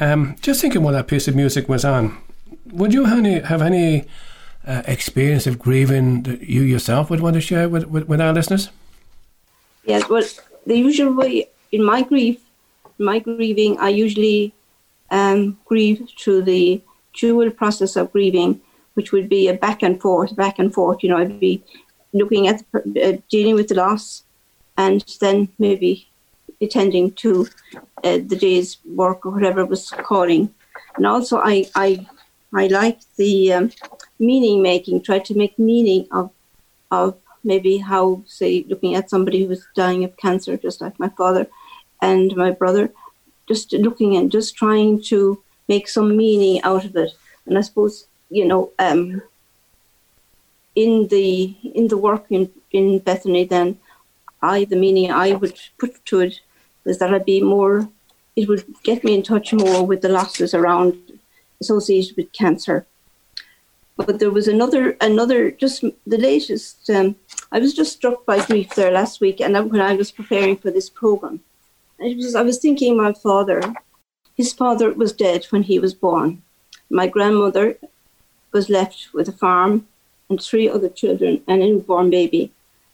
Um, 0.00 0.36
just 0.40 0.60
thinking 0.60 0.82
while 0.82 0.94
that 0.94 1.06
piece 1.06 1.28
of 1.28 1.36
music 1.36 1.68
was 1.68 1.84
on, 1.84 2.16
would 2.72 2.94
you 2.94 3.04
have 3.04 3.18
any, 3.18 3.40
have 3.40 3.60
any 3.60 4.06
uh, 4.66 4.82
experience 4.86 5.46
of 5.46 5.58
grieving 5.58 6.22
that 6.22 6.40
you 6.42 6.62
yourself 6.62 7.10
would 7.10 7.20
want 7.20 7.34
to 7.34 7.42
share 7.42 7.68
with, 7.68 7.84
with, 7.84 8.08
with 8.08 8.20
our 8.22 8.32
listeners? 8.32 8.70
Yes, 9.84 10.08
well, 10.08 10.24
the 10.66 10.76
usual 10.76 11.12
way 11.12 11.48
in 11.72 11.84
my 11.84 12.02
grief, 12.02 12.40
my 12.98 13.18
grieving, 13.18 13.78
I 13.78 13.90
usually 13.90 14.54
um, 15.10 15.58
grieve 15.66 16.08
through 16.18 16.42
the 16.42 16.80
dual 17.12 17.50
process 17.50 17.96
of 17.96 18.12
grieving, 18.12 18.60
which 18.94 19.12
would 19.12 19.28
be 19.28 19.48
a 19.48 19.54
back 19.54 19.82
and 19.82 20.00
forth, 20.00 20.34
back 20.34 20.58
and 20.58 20.72
forth. 20.72 21.02
You 21.02 21.10
know, 21.10 21.18
I'd 21.18 21.38
be 21.38 21.62
looking 22.14 22.48
at 22.48 22.62
uh, 22.74 23.18
dealing 23.28 23.54
with 23.54 23.68
the 23.68 23.74
loss, 23.74 24.22
and 24.76 25.04
then 25.20 25.48
maybe 25.58 26.08
attending 26.60 27.12
to 27.12 27.46
uh, 28.04 28.18
the 28.26 28.36
day's 28.36 28.78
work 28.84 29.26
or 29.26 29.32
whatever 29.32 29.64
was 29.64 29.90
calling. 29.90 30.52
And 30.96 31.06
also, 31.06 31.38
I 31.38 31.66
I 31.74 32.06
I 32.54 32.66
like 32.68 33.00
the 33.16 33.52
um, 33.52 33.72
meaning 34.18 34.62
making. 34.62 35.02
Try 35.02 35.18
to 35.20 35.34
make 35.36 35.58
meaning 35.58 36.06
of 36.10 36.30
of 36.90 37.16
maybe 37.44 37.78
how 37.78 38.22
say 38.26 38.64
looking 38.68 38.94
at 38.94 39.10
somebody 39.10 39.42
who 39.42 39.48
was 39.48 39.66
dying 39.74 40.04
of 40.04 40.16
cancer, 40.16 40.56
just 40.56 40.80
like 40.80 40.98
my 40.98 41.08
father 41.10 41.46
and 42.02 42.34
my 42.36 42.50
brother, 42.50 42.90
just 43.48 43.72
looking 43.72 44.16
and 44.16 44.30
just 44.30 44.56
trying 44.56 45.02
to 45.02 45.42
make 45.68 45.88
some 45.88 46.16
meaning 46.16 46.62
out 46.62 46.84
of 46.84 46.96
it. 46.96 47.12
And 47.46 47.58
I 47.58 47.62
suppose 47.62 48.06
you 48.30 48.46
know. 48.46 48.72
Um, 48.78 49.22
in 50.76 51.08
the 51.08 51.56
in 51.74 51.88
the 51.88 51.96
work 51.96 52.26
in, 52.30 52.52
in 52.70 52.98
Bethany, 52.98 53.44
then 53.44 53.78
I 54.42 54.64
the 54.64 54.76
meaning 54.76 55.10
I 55.10 55.32
would 55.32 55.58
put 55.78 56.04
to 56.06 56.20
it 56.20 56.40
was 56.84 56.98
that 56.98 57.12
I'd 57.12 57.24
be 57.24 57.42
more. 57.42 57.88
It 58.36 58.48
would 58.48 58.64
get 58.82 59.02
me 59.04 59.14
in 59.14 59.22
touch 59.22 59.52
more 59.52 59.86
with 59.86 60.02
the 60.02 60.08
losses 60.08 60.54
around 60.54 60.94
associated 61.60 62.16
with 62.16 62.32
cancer. 62.32 62.86
But 63.96 64.18
there 64.18 64.30
was 64.30 64.46
another 64.46 64.96
another 65.00 65.50
just 65.50 65.82
the 66.06 66.18
latest. 66.18 66.90
Um, 66.90 67.16
I 67.50 67.58
was 67.58 67.72
just 67.74 67.94
struck 67.94 68.26
by 68.26 68.44
grief 68.44 68.74
there 68.74 68.90
last 68.90 69.20
week, 69.20 69.40
and 69.40 69.54
when 69.70 69.80
I 69.80 69.94
was 69.94 70.10
preparing 70.12 70.56
for 70.56 70.70
this 70.70 70.90
program, 70.90 71.40
it 71.98 72.16
was 72.16 72.34
I 72.34 72.42
was 72.42 72.58
thinking 72.58 72.96
my 72.96 73.12
father. 73.12 73.60
His 74.36 74.52
father 74.52 74.92
was 74.92 75.12
dead 75.12 75.46
when 75.46 75.62
he 75.62 75.78
was 75.78 75.94
born. 75.94 76.42
My 76.90 77.06
grandmother 77.06 77.78
was 78.52 78.68
left 78.68 79.08
with 79.14 79.28
a 79.28 79.32
farm 79.32 79.86
and 80.28 80.40
three 80.40 80.68
other 80.68 80.88
children 80.88 81.42
and 81.46 81.62
a 81.62 81.66
newborn 81.66 82.10
baby. 82.10 82.52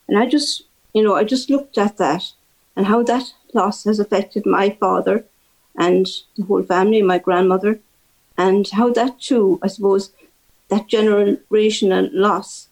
And 0.08 0.18
I 0.18 0.26
just, 0.26 0.64
you 0.92 1.02
know, 1.02 1.14
I 1.14 1.24
just 1.24 1.50
looked 1.50 1.78
at 1.78 1.96
that 1.98 2.32
and 2.76 2.86
how 2.86 3.02
that 3.04 3.32
loss 3.52 3.84
has 3.84 3.98
affected 3.98 4.46
my 4.46 4.70
father 4.70 5.24
and 5.76 6.06
the 6.36 6.44
whole 6.44 6.62
family, 6.62 7.02
my 7.02 7.18
grandmother, 7.18 7.80
and 8.36 8.68
how 8.68 8.90
that 8.92 9.20
too, 9.20 9.58
I 9.62 9.68
suppose, 9.68 10.12
that 10.68 10.88
generational 10.88 12.08
loss 12.12 12.68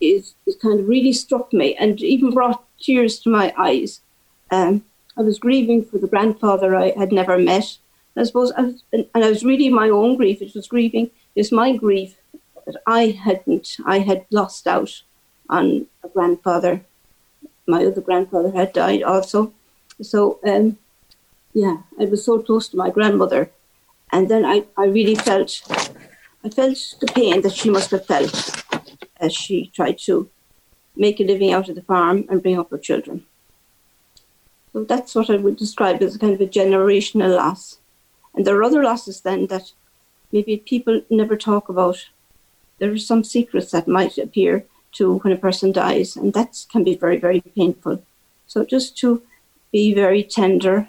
is, 0.00 0.34
is 0.46 0.56
kind 0.56 0.80
of 0.80 0.88
really 0.88 1.12
struck 1.12 1.52
me 1.52 1.74
and 1.76 2.00
even 2.00 2.32
brought 2.32 2.64
tears 2.80 3.18
to 3.20 3.30
my 3.30 3.52
eyes. 3.56 4.00
Um, 4.50 4.84
I 5.16 5.22
was 5.22 5.38
grieving 5.38 5.84
for 5.84 5.98
the 5.98 6.06
grandfather 6.06 6.76
I 6.76 6.92
had 6.96 7.12
never 7.12 7.38
met. 7.38 7.78
I 8.16 8.24
suppose, 8.24 8.52
I 8.52 8.62
was, 8.62 8.82
and, 8.92 9.06
and 9.14 9.24
I 9.24 9.30
was 9.30 9.44
really 9.44 9.68
my 9.68 9.88
own 9.88 10.16
grief. 10.16 10.42
It 10.42 10.54
was 10.54 10.66
grieving. 10.66 11.10
It's 11.36 11.52
my 11.52 11.76
grief 11.76 12.16
that 12.66 12.76
I 12.86 13.06
hadn't. 13.10 13.76
I 13.86 14.00
had 14.00 14.26
lost 14.30 14.66
out 14.66 15.02
on 15.48 15.86
a 16.02 16.08
grandfather. 16.08 16.84
My 17.68 17.84
other 17.84 18.00
grandfather 18.00 18.50
had 18.50 18.72
died 18.72 19.02
also. 19.02 19.52
So, 20.00 20.40
um, 20.44 20.78
yeah, 21.52 21.78
I 22.00 22.06
was 22.06 22.24
so 22.24 22.40
close 22.40 22.66
to 22.68 22.78
my 22.78 22.88
grandmother. 22.90 23.50
And 24.10 24.30
then 24.30 24.44
I, 24.46 24.64
I 24.76 24.86
really 24.86 25.14
felt, 25.14 25.60
I 26.42 26.48
felt 26.48 26.78
the 27.00 27.06
pain 27.08 27.42
that 27.42 27.52
she 27.52 27.68
must 27.68 27.90
have 27.90 28.06
felt 28.06 28.64
as 29.20 29.34
she 29.34 29.66
tried 29.74 29.98
to 30.06 30.30
make 30.96 31.20
a 31.20 31.24
living 31.24 31.52
out 31.52 31.68
of 31.68 31.74
the 31.74 31.82
farm 31.82 32.24
and 32.30 32.42
bring 32.42 32.58
up 32.58 32.70
her 32.70 32.78
children. 32.78 33.26
So 34.72 34.84
that's 34.84 35.14
what 35.14 35.28
I 35.28 35.36
would 35.36 35.56
describe 35.56 36.02
as 36.02 36.16
kind 36.16 36.32
of 36.32 36.40
a 36.40 36.46
generational 36.46 37.36
loss. 37.36 37.78
And 38.34 38.46
there 38.46 38.56
are 38.56 38.64
other 38.64 38.82
losses 38.82 39.20
then 39.20 39.46
that 39.48 39.72
maybe 40.32 40.56
people 40.56 41.02
never 41.10 41.36
talk 41.36 41.68
about. 41.68 42.06
There 42.78 42.92
are 42.92 42.98
some 42.98 43.24
secrets 43.24 43.72
that 43.72 43.88
might 43.88 44.16
appear 44.16 44.64
to 44.92 45.18
when 45.18 45.32
a 45.32 45.36
person 45.36 45.72
dies, 45.72 46.16
and 46.16 46.32
that 46.32 46.64
can 46.72 46.84
be 46.84 46.94
very, 46.94 47.18
very 47.18 47.40
painful. 47.40 48.02
So 48.46 48.64
just 48.64 48.96
to 48.98 49.22
be 49.72 49.94
very 49.94 50.22
tender 50.22 50.88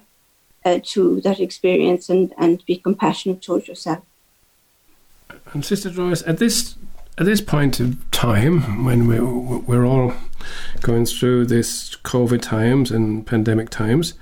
uh, 0.66 0.80
to 0.84 1.22
that 1.22 1.40
experience 1.40 2.10
and, 2.10 2.34
and 2.38 2.66
be 2.66 2.78
compassionate 2.78 3.42
towards 3.42 3.68
yourself. 3.68 4.04
And 5.54 5.66
Sister 5.66 5.90
Joyce, 5.90 6.24
at 6.24 6.38
this 6.38 6.76
at 7.18 7.26
this 7.26 7.42
point 7.42 7.80
in 7.80 7.98
time, 8.12 8.86
when 8.86 9.08
we're 9.08 9.26
we're 9.26 9.86
all 9.86 10.14
going 10.82 11.06
through 11.06 11.46
this 11.46 11.96
COVID 11.98 12.42
times 12.42 12.92
and 12.92 13.26
pandemic 13.28 13.70
times, 13.70 14.14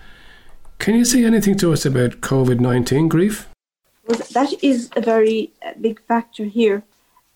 can 0.80 0.96
you 0.96 1.06
say 1.06 1.24
anything 1.24 1.58
to 1.60 1.72
us 1.72 1.86
about 1.86 2.22
COVID 2.22 2.60
nineteen 2.60 3.08
grief? 3.08 3.48
Well, 4.08 4.20
that 4.34 4.64
is 4.64 4.90
a 4.96 5.02
very 5.02 5.52
uh, 5.66 5.74
big 5.80 6.02
factor 6.08 6.46
here. 6.46 6.84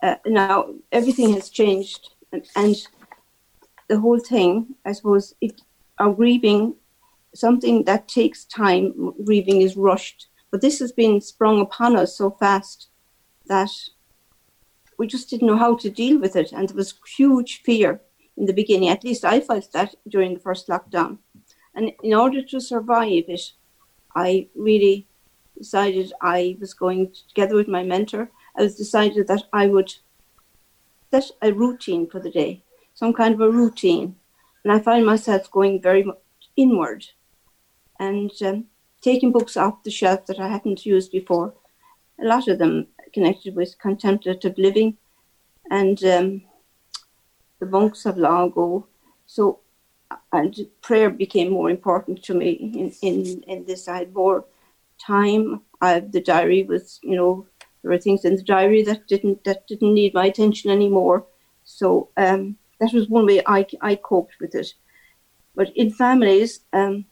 Uh, 0.02 0.16
now 0.26 0.74
everything 0.92 1.34
has 1.34 1.50
changed, 1.50 2.10
and, 2.56 2.88
the 3.92 4.00
whole 4.00 4.20
thing, 4.20 4.76
I 4.86 4.94
suppose, 4.94 5.36
it, 5.42 5.62
our 6.00 6.14
grieving, 6.14 6.76
something 7.36 7.84
that 7.84 8.08
takes 8.08 8.46
time. 8.46 9.14
Grieving 9.26 9.62
is 9.62 9.76
rushed, 9.76 10.28
but 10.50 10.62
this 10.62 10.80
has 10.80 10.94
been 10.94 11.20
sprung 11.20 11.60
upon 11.60 11.98
us 11.98 12.16
so 12.16 12.32
fast 12.32 12.88
that 13.48 13.70
we 14.98 15.08
just 15.08 15.30
didn't 15.30 15.48
know 15.48 15.58
how 15.58 15.76
to 15.76 15.90
deal 15.90 16.18
with 16.20 16.38
it, 16.38 16.54
and 16.54 16.70
there 16.70 16.78
was 16.78 16.94
huge 17.18 17.64
fear 17.64 18.00
in 18.38 18.46
the 18.46 18.54
beginning. 18.54 18.88
At 18.88 19.04
least 19.04 19.26
I 19.26 19.42
felt 19.42 19.70
that 19.74 19.94
during 20.08 20.36
the 20.36 20.40
first 20.40 20.70
lockdown, 20.70 21.18
and 21.76 21.92
in 22.02 22.14
order 22.14 22.42
to 22.44 22.62
survive 22.62 23.26
it, 23.28 23.52
I 24.16 24.48
really 24.56 25.06
decided 25.58 26.14
I 26.22 26.56
was 26.62 26.74
going 26.74 27.14
together 27.28 27.56
with 27.56 27.68
my 27.68 27.84
mentor. 27.84 28.32
I 28.58 28.62
was 28.62 28.78
decided 28.78 29.28
that 29.28 29.44
I 29.52 29.68
would 29.68 29.94
set 31.12 31.30
a 31.42 31.52
routine 31.52 32.10
for 32.10 32.20
the 32.20 32.32
day, 32.32 32.64
some 32.94 33.14
kind 33.14 33.34
of 33.34 33.42
a 33.42 33.52
routine, 33.52 34.16
and 34.64 34.72
I 34.72 34.80
find 34.80 35.06
myself 35.06 35.52
going 35.52 35.82
very 35.82 36.06
inward 36.56 37.06
and 38.00 38.32
um, 38.42 38.66
taking 39.02 39.32
books 39.32 39.58
off 39.58 39.84
the 39.84 39.92
shelf 39.92 40.26
that 40.28 40.40
I 40.40 40.48
hadn't 40.48 40.86
used 40.86 41.12
before. 41.12 41.54
A 42.20 42.26
lot 42.26 42.48
of 42.48 42.60
them 42.60 42.88
connected 43.14 43.56
with 43.56 43.80
contemplative 43.80 44.58
living 44.58 44.98
and 45.70 46.04
um, 46.04 46.42
the 47.60 47.66
monks 47.66 48.06
of 48.06 48.18
long 48.18 48.52
ago. 48.52 48.88
So, 49.28 49.60
and 50.32 50.56
prayer 50.82 51.10
became 51.10 51.52
more 51.52 51.70
important 51.70 52.24
to 52.24 52.34
me 52.34 52.52
in, 52.52 52.92
in, 53.02 53.44
in 53.44 53.66
this. 53.66 53.88
I 53.88 54.00
had 54.00 54.14
more 54.14 54.46
time. 55.00 55.62
I, 55.82 56.00
the 56.00 56.22
diary 56.22 56.64
was, 56.64 57.00
you 57.02 57.16
know, 57.16 57.48
there 57.82 57.92
were 57.92 57.98
things 57.98 58.26
in 58.26 58.36
the 58.36 58.44
diary 58.44 58.84
that 58.84 59.08
didn't 59.08 59.44
that 59.44 59.68
didn't 59.68 59.94
need 59.94 60.14
my 60.14 60.26
attention 60.28 60.70
anymore. 60.70 61.26
So 61.64 62.10
um, 62.18 62.58
that 62.80 62.94
was 62.94 63.10
one 63.10 63.26
way 63.26 63.42
I, 63.46 63.66
I 63.82 63.96
coped 63.96 64.36
with 64.40 64.56
it. 64.56 64.74
But 65.56 65.76
in 65.76 65.92
families, 65.92 66.62
um, 66.74 67.06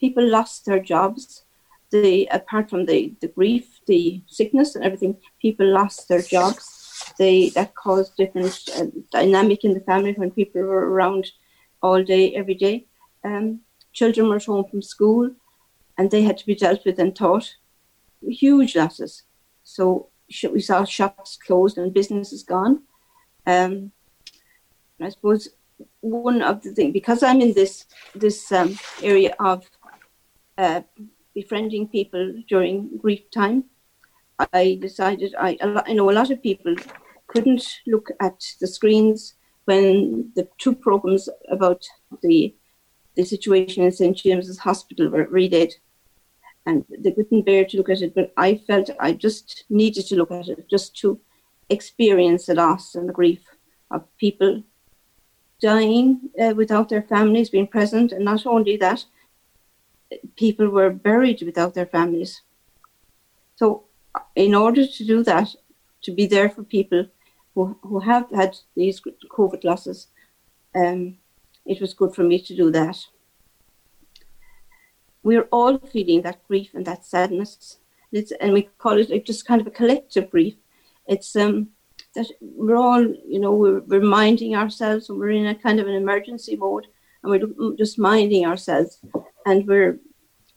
people 0.00 0.26
lost 0.26 0.66
their 0.66 0.80
jobs. 0.80 1.44
They, 1.90 2.26
apart 2.26 2.68
from 2.68 2.84
the, 2.84 3.14
the 3.20 3.28
grief, 3.28 3.80
the 3.86 4.22
sickness, 4.26 4.74
and 4.74 4.84
everything, 4.84 5.16
people 5.40 5.66
lost 5.66 6.08
their 6.08 6.22
jobs. 6.22 7.12
They 7.18 7.50
that 7.50 7.74
caused 7.74 8.16
different 8.16 8.68
uh, 8.76 8.86
dynamic 9.10 9.64
in 9.64 9.74
the 9.74 9.80
family 9.80 10.12
when 10.12 10.30
people 10.30 10.62
were 10.62 10.90
around 10.90 11.30
all 11.82 12.02
day, 12.02 12.34
every 12.34 12.54
day. 12.54 12.86
Um, 13.24 13.60
children 13.92 14.28
were 14.28 14.38
home 14.38 14.64
from 14.70 14.82
school, 14.82 15.30
and 15.96 16.10
they 16.10 16.22
had 16.22 16.38
to 16.38 16.46
be 16.46 16.54
dealt 16.54 16.84
with 16.84 16.98
and 16.98 17.14
taught. 17.14 17.56
Huge 18.20 18.76
losses. 18.76 19.22
So 19.68 20.08
we 20.50 20.60
saw 20.60 20.84
shops 20.84 21.36
closed 21.36 21.76
and 21.76 21.92
businesses 21.92 22.42
gone. 22.42 22.84
Um, 23.46 23.92
I 24.98 25.10
suppose 25.10 25.50
one 26.00 26.40
of 26.40 26.62
the 26.62 26.72
things 26.72 26.94
because 26.94 27.22
I'm 27.22 27.42
in 27.42 27.52
this 27.52 27.84
this 28.14 28.50
um, 28.50 28.78
area 29.02 29.34
of 29.38 29.68
uh, 30.56 30.80
befriending 31.34 31.86
people 31.88 32.42
during 32.48 32.96
grief 32.96 33.30
time, 33.30 33.64
I 34.54 34.78
decided 34.80 35.34
I 35.38 35.58
I 35.60 35.92
know 35.92 36.10
a 36.10 36.18
lot 36.20 36.30
of 36.30 36.42
people 36.42 36.74
couldn't 37.26 37.64
look 37.86 38.08
at 38.20 38.40
the 38.60 38.66
screens 38.66 39.34
when 39.66 40.32
the 40.34 40.48
two 40.56 40.74
programs 40.74 41.28
about 41.50 41.86
the 42.22 42.56
the 43.16 43.24
situation 43.24 43.84
in 43.84 43.92
St 43.92 44.16
James's 44.16 44.58
Hospital 44.58 45.10
were 45.10 45.26
relayed 45.26 45.74
and 46.68 46.84
they 46.98 47.12
couldn't 47.12 47.46
bear 47.46 47.64
to 47.64 47.76
look 47.78 47.88
at 47.88 48.02
it. 48.02 48.14
But 48.14 48.32
I 48.36 48.56
felt 48.56 48.90
I 49.00 49.12
just 49.12 49.64
needed 49.70 50.06
to 50.06 50.16
look 50.16 50.30
at 50.30 50.48
it 50.48 50.68
just 50.68 50.94
to 51.00 51.18
experience 51.70 52.46
the 52.46 52.54
loss 52.54 52.94
and 52.94 53.08
the 53.08 53.18
grief 53.20 53.40
of 53.90 54.04
people 54.18 54.62
dying 55.60 56.30
uh, 56.40 56.52
without 56.54 56.88
their 56.88 57.02
families 57.02 57.50
being 57.50 57.66
present, 57.66 58.12
and 58.12 58.24
not 58.24 58.46
only 58.46 58.76
that, 58.76 59.04
people 60.36 60.68
were 60.68 60.90
buried 60.90 61.42
without 61.42 61.74
their 61.74 61.86
families. 61.86 62.42
So, 63.56 63.84
in 64.36 64.54
order 64.54 64.86
to 64.86 65.04
do 65.04 65.24
that, 65.24 65.48
to 66.02 66.12
be 66.12 66.26
there 66.26 66.50
for 66.50 66.62
people 66.62 67.06
who, 67.54 67.76
who 67.82 67.98
have 68.00 68.26
had 68.30 68.56
these 68.76 69.00
COVID 69.30 69.64
losses, 69.64 70.08
um, 70.74 71.16
it 71.66 71.80
was 71.80 71.94
good 71.94 72.14
for 72.14 72.24
me 72.24 72.38
to 72.40 72.54
do 72.54 72.70
that. 72.70 72.96
We're 75.28 75.48
all 75.52 75.76
feeling 75.76 76.22
that 76.22 76.46
grief 76.48 76.70
and 76.72 76.86
that 76.86 77.04
sadness. 77.04 77.76
It's, 78.12 78.32
and 78.40 78.54
we 78.54 78.62
call 78.78 78.96
it 78.98 79.10
like 79.10 79.26
just 79.26 79.44
kind 79.44 79.60
of 79.60 79.66
a 79.66 79.78
collective 79.80 80.30
grief. 80.30 80.54
It's 81.06 81.36
um, 81.36 81.68
that 82.14 82.28
we're 82.40 82.76
all, 82.76 83.02
you 83.02 83.38
know, 83.38 83.54
we're 83.54 83.82
reminding 84.00 84.56
ourselves 84.56 85.10
and 85.10 85.18
we're 85.18 85.32
in 85.42 85.44
a 85.44 85.54
kind 85.54 85.80
of 85.80 85.86
an 85.86 85.92
emergency 86.04 86.56
mode 86.56 86.86
and 87.22 87.30
we're 87.30 87.76
just 87.76 87.98
minding 87.98 88.46
ourselves. 88.46 89.00
And 89.44 89.66
we're, 89.66 90.00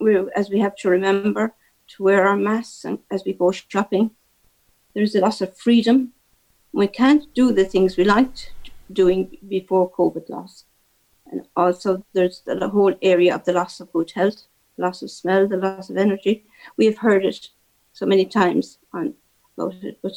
we're 0.00 0.30
as 0.34 0.48
we 0.48 0.60
have 0.60 0.76
to 0.76 0.88
remember 0.88 1.54
to 1.88 2.02
wear 2.02 2.26
our 2.26 2.38
masks 2.38 2.86
and 2.86 2.98
as 3.10 3.24
we 3.26 3.34
go 3.34 3.52
shopping. 3.52 4.12
There's 4.94 5.14
a 5.14 5.20
loss 5.20 5.42
of 5.42 5.54
freedom. 5.54 6.14
We 6.72 6.86
can't 6.86 7.24
do 7.34 7.52
the 7.52 7.66
things 7.66 7.98
we 7.98 8.04
liked 8.04 8.52
doing 8.90 9.36
before 9.46 9.92
COVID 9.92 10.30
loss. 10.30 10.64
And 11.30 11.46
also 11.54 12.06
there's 12.14 12.40
the 12.46 12.70
whole 12.70 12.94
area 13.02 13.34
of 13.34 13.44
the 13.44 13.52
loss 13.52 13.78
of 13.80 13.92
good 13.92 14.12
health, 14.12 14.46
loss 14.78 15.02
of 15.02 15.10
smell, 15.10 15.46
the 15.48 15.56
loss 15.56 15.90
of 15.90 15.96
energy. 15.96 16.44
We 16.76 16.86
have 16.86 16.98
heard 16.98 17.24
it 17.24 17.48
so 17.92 18.06
many 18.06 18.24
times 18.24 18.78
on 18.92 19.14
about 19.56 19.74
it, 19.82 19.98
but 20.02 20.14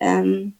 um, 0.00 0.54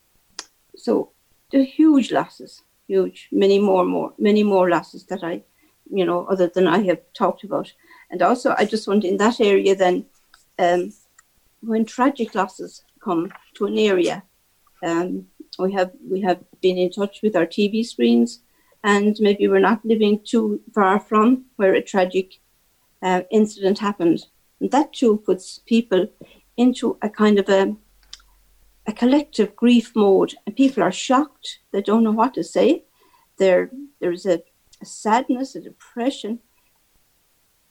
so 0.76 1.12
the 1.50 1.64
huge 1.64 2.12
losses, 2.12 2.62
huge, 2.86 3.28
many 3.32 3.58
more, 3.58 3.84
more, 3.84 4.12
many 4.18 4.42
more 4.42 4.68
losses 4.68 5.04
that 5.06 5.22
I, 5.22 5.42
you 5.90 6.04
know, 6.04 6.26
other 6.26 6.48
than 6.48 6.66
I 6.66 6.82
have 6.84 7.00
talked 7.14 7.44
about. 7.44 7.72
And 8.10 8.22
also, 8.22 8.54
I 8.58 8.64
just 8.64 8.86
want 8.86 9.04
in 9.04 9.16
that 9.18 9.40
area 9.40 9.74
then, 9.74 10.06
um, 10.58 10.92
when 11.60 11.84
tragic 11.84 12.34
losses 12.34 12.82
come 13.02 13.32
to 13.54 13.66
an 13.66 13.78
area, 13.78 14.22
um, 14.82 15.26
we 15.58 15.72
have 15.72 15.92
we 16.10 16.20
have 16.22 16.40
been 16.60 16.78
in 16.78 16.90
touch 16.90 17.20
with 17.22 17.36
our 17.36 17.46
TV 17.46 17.84
screens, 17.84 18.40
and 18.82 19.16
maybe 19.20 19.48
we're 19.48 19.60
not 19.60 19.84
living 19.84 20.20
too 20.24 20.60
far 20.74 20.98
from 20.98 21.44
where 21.56 21.74
a 21.74 21.82
tragic 21.82 22.40
uh, 23.02 23.22
incident 23.30 23.78
happened. 23.78 24.26
And 24.60 24.70
that 24.70 24.92
too 24.92 25.18
puts 25.18 25.58
people 25.58 26.06
into 26.56 26.98
a 27.02 27.08
kind 27.08 27.38
of 27.38 27.48
a 27.48 27.76
a 28.86 28.92
collective 28.92 29.54
grief 29.54 29.92
mode, 29.94 30.34
and 30.46 30.56
people 30.56 30.82
are 30.82 30.92
shocked. 30.92 31.60
They 31.72 31.82
don't 31.82 32.02
know 32.02 32.12
what 32.12 32.34
to 32.34 32.44
say. 32.44 32.84
There, 33.38 33.70
there's 34.00 34.26
a, 34.26 34.42
a 34.80 34.84
sadness, 34.84 35.54
a 35.54 35.60
depression, 35.60 36.40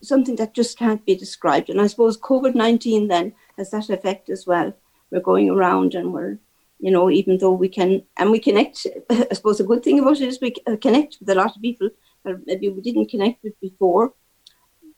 something 0.01 0.36
that 0.38 0.53
just 0.53 0.77
can't 0.77 1.05
be 1.05 1.15
described. 1.15 1.69
And 1.69 1.82
I 1.82 1.88
suppose 1.88 2.17
COVID 2.17 2.55
nineteen 2.55 3.07
then 3.07 3.34
has 3.57 3.71
that 3.71 3.89
effect 3.89 4.29
as 4.29 4.47
well. 4.47 4.73
We're 5.11 5.19
going 5.19 5.49
around 5.49 5.95
and 5.95 6.13
we're, 6.13 6.39
you 6.79 6.91
know, 6.91 7.09
even 7.09 7.38
though 7.38 7.51
we 7.51 7.67
can 7.67 8.03
and 8.17 8.32
we 8.32 8.39
connect. 8.39 8.88
I 9.09 9.34
suppose 9.34 9.59
a 9.59 9.65
good 9.65 9.84
thing 9.84 9.99
about 9.99 10.21
it 10.21 10.27
is 10.29 10.39
we 10.39 10.51
connect 10.82 11.17
with 11.19 11.29
a 11.29 11.36
lot 11.36 11.55
of 11.55 11.61
people 11.61 11.89
that 12.23 12.41
maybe 12.45 12.69
we 12.69 12.82
didn't 12.82 13.09
connect 13.09 13.43
with 13.43 13.59
before. 13.59 14.13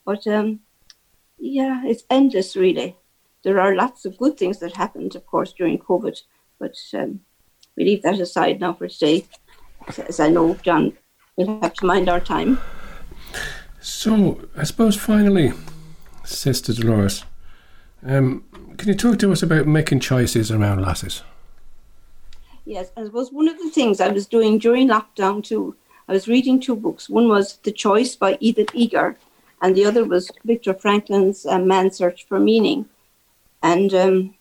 But 0.05 0.25
um, 0.27 0.59
yeah, 1.37 1.83
it's 1.85 2.03
endless, 2.09 2.55
really 2.55 2.95
there 3.43 3.59
are 3.59 3.75
lots 3.75 4.05
of 4.05 4.17
good 4.17 4.37
things 4.37 4.59
that 4.59 4.75
happened, 4.75 5.15
of 5.15 5.25
course, 5.25 5.53
during 5.53 5.77
COVID, 5.77 6.19
but 6.59 6.75
um, 6.93 7.19
we 7.75 7.83
leave 7.83 8.01
that 8.03 8.19
aside 8.19 8.59
now 8.59 8.73
for 8.73 8.87
today, 8.87 9.25
as 10.07 10.19
I 10.19 10.29
know 10.29 10.55
John 10.55 10.93
will 11.35 11.59
have 11.61 11.73
to 11.75 11.85
mind 11.85 12.09
our 12.09 12.19
time. 12.19 12.59
So, 13.81 14.47
I 14.55 14.63
suppose 14.63 14.95
finally, 14.95 15.51
Sister 16.23 16.73
Dolores, 16.73 17.25
um, 18.05 18.45
can 18.77 18.87
you 18.87 18.95
talk 18.95 19.19
to 19.19 19.31
us 19.31 19.43
about 19.43 19.67
making 19.67 19.99
choices 19.99 20.51
around 20.51 20.81
losses? 20.81 21.23
Yes, 22.65 22.91
I 22.95 23.03
suppose 23.03 23.31
one 23.31 23.49
of 23.49 23.57
the 23.57 23.69
things 23.69 23.99
I 23.99 24.07
was 24.07 24.25
doing 24.25 24.57
during 24.57 24.87
lockdown 24.87 25.43
too, 25.43 25.75
I 26.07 26.13
was 26.13 26.29
reading 26.29 26.61
two 26.61 26.77
books. 26.77 27.09
One 27.09 27.27
was 27.27 27.57
The 27.57 27.73
Choice 27.73 28.15
by 28.15 28.37
Edith 28.39 28.69
Eger, 28.73 29.17
and 29.63 29.75
the 29.75 29.85
other 29.85 30.03
was 30.03 30.29
Viktor 30.43 30.73
Frankl's 30.73 31.45
uh, 31.45 31.57
Man's 31.57 31.95
Search 31.95 32.27
for 32.27 32.37
Meaning. 32.37 32.85
And 33.63 33.93
um, 33.93 34.35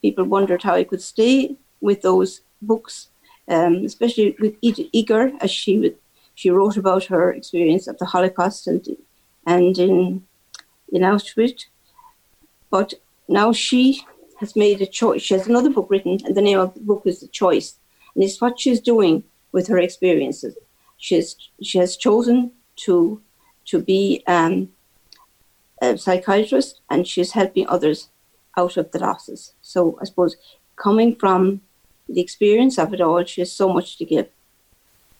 people 0.00 0.24
wondered 0.24 0.62
how 0.62 0.74
I 0.74 0.84
could 0.84 1.02
stay 1.02 1.56
with 1.82 2.00
those 2.00 2.40
books, 2.62 3.08
um, 3.48 3.84
especially 3.84 4.34
with 4.40 4.56
Eger, 4.62 5.32
as 5.42 5.50
she 5.50 5.78
would, 5.78 5.96
she 6.34 6.48
wrote 6.48 6.78
about 6.78 7.04
her 7.04 7.32
experience 7.32 7.86
of 7.86 7.98
the 7.98 8.06
Holocaust 8.06 8.66
and 8.66 8.82
and 9.46 9.78
in 9.78 10.26
in 10.90 11.02
Auschwitz. 11.02 11.66
But 12.70 12.94
now 13.28 13.52
she 13.52 14.00
has 14.40 14.56
made 14.56 14.80
a 14.80 14.86
choice. 14.86 15.20
She 15.20 15.34
has 15.34 15.46
another 15.46 15.68
book 15.68 15.88
written, 15.90 16.18
and 16.24 16.34
the 16.34 16.40
name 16.48 16.58
of 16.58 16.72
the 16.72 16.80
book 16.80 17.02
is 17.04 17.20
The 17.20 17.28
Choice, 17.28 17.74
and 18.14 18.24
it's 18.24 18.40
what 18.40 18.58
she's 18.58 18.80
doing 18.80 19.24
with 19.52 19.68
her 19.68 19.78
experiences. 19.78 20.56
She's 20.96 21.36
she 21.60 21.76
has 21.76 21.98
chosen 21.98 22.52
to 22.86 23.20
to 23.66 23.80
be 23.80 24.22
um, 24.26 24.70
a 25.80 25.96
psychiatrist, 25.96 26.80
and 26.90 27.06
she's 27.06 27.32
helping 27.32 27.66
others 27.68 28.08
out 28.56 28.76
of 28.76 28.90
the 28.92 28.98
losses. 28.98 29.54
So 29.62 29.98
I 30.00 30.04
suppose 30.04 30.36
coming 30.76 31.14
from 31.16 31.62
the 32.08 32.20
experience 32.20 32.78
of 32.78 32.92
it 32.92 33.00
all, 33.00 33.24
she 33.24 33.40
has 33.40 33.52
so 33.52 33.72
much 33.72 33.96
to 33.98 34.04
give. 34.04 34.28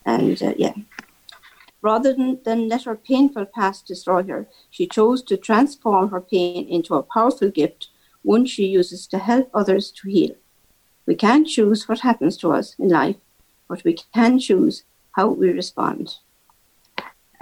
And 0.04 0.42
uh, 0.42 0.54
yeah, 0.56 0.74
rather 1.80 2.12
than, 2.12 2.40
than 2.44 2.68
let 2.68 2.84
her 2.84 2.96
painful 2.96 3.46
past 3.46 3.86
destroy 3.86 4.22
her, 4.24 4.46
she 4.70 4.86
chose 4.86 5.22
to 5.24 5.36
transform 5.36 6.10
her 6.10 6.20
pain 6.20 6.68
into 6.68 6.94
a 6.94 7.02
powerful 7.02 7.50
gift, 7.50 7.88
one 8.22 8.46
she 8.46 8.66
uses 8.66 9.06
to 9.08 9.18
help 9.18 9.50
others 9.54 9.90
to 9.90 10.08
heal. 10.08 10.34
We 11.06 11.16
can't 11.16 11.46
choose 11.46 11.88
what 11.88 12.00
happens 12.00 12.36
to 12.38 12.52
us 12.52 12.76
in 12.78 12.88
life, 12.88 13.16
but 13.68 13.82
we 13.84 13.98
can 14.14 14.38
choose 14.38 14.84
how 15.12 15.28
we 15.28 15.50
respond. 15.50 16.16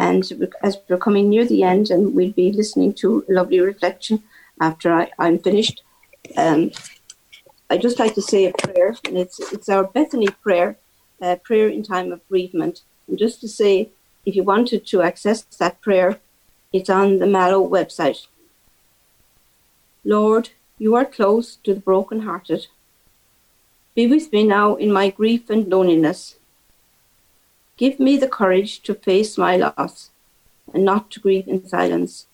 And 0.06 0.24
as 0.62 0.78
we're 0.88 1.04
coming 1.06 1.28
near 1.28 1.44
the 1.44 1.62
end, 1.62 1.90
and 1.90 2.14
we'll 2.14 2.32
be 2.32 2.50
listening 2.60 2.92
to 2.94 3.22
a 3.28 3.32
lovely 3.38 3.60
reflection 3.60 4.22
after 4.58 4.88
I, 5.00 5.04
I'm 5.18 5.38
finished. 5.38 5.82
Um, 6.38 6.70
I 7.68 7.76
just 7.76 7.98
like 7.98 8.14
to 8.14 8.22
say 8.22 8.46
a 8.46 8.52
prayer, 8.64 8.96
and 9.06 9.18
it's 9.18 9.38
it's 9.54 9.68
our 9.68 9.84
Bethany 9.84 10.30
prayer, 10.46 10.70
uh, 11.20 11.36
prayer 11.48 11.68
in 11.68 11.82
time 11.82 12.12
of 12.12 12.26
bereavement. 12.28 12.80
And 13.06 13.18
just 13.18 13.42
to 13.42 13.48
say, 13.48 13.90
if 14.24 14.34
you 14.34 14.42
wanted 14.42 14.86
to 14.86 15.02
access 15.02 15.42
that 15.58 15.82
prayer, 15.82 16.18
it's 16.72 16.88
on 16.88 17.18
the 17.18 17.26
Mallow 17.26 17.62
website. 17.68 18.26
Lord, 20.02 20.48
you 20.78 20.94
are 20.98 21.16
close 21.18 21.56
to 21.64 21.74
the 21.74 21.80
broken-hearted. 21.90 22.68
Be 23.94 24.06
with 24.06 24.32
me 24.32 24.44
now 24.44 24.76
in 24.76 24.90
my 24.90 25.10
grief 25.10 25.50
and 25.50 25.68
loneliness. 25.68 26.36
Give 27.80 27.98
me 27.98 28.18
the 28.18 28.28
courage 28.28 28.82
to 28.82 28.94
face 28.94 29.38
my 29.38 29.56
loss 29.56 30.10
and 30.74 30.84
not 30.84 31.10
to 31.12 31.20
grieve 31.20 31.48
in 31.48 31.66
silence. 31.66 32.26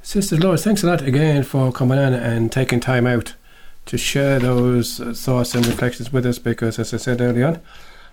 Sister 0.02 0.36
Dolores, 0.36 0.64
thanks 0.64 0.82
a 0.82 0.86
lot 0.86 1.02
again 1.02 1.42
for 1.42 1.72
coming 1.72 1.98
in 1.98 2.14
and 2.14 2.50
taking 2.50 2.80
time 2.80 3.06
out 3.06 3.34
to 3.86 3.96
share 3.96 4.38
those 4.38 5.00
uh, 5.00 5.12
thoughts 5.14 5.54
and 5.54 5.66
reflections 5.66 6.12
with 6.12 6.26
us 6.26 6.38
because, 6.38 6.78
as 6.78 6.92
I 6.92 6.98
said 6.98 7.20
earlier 7.20 7.46
on, 7.46 7.60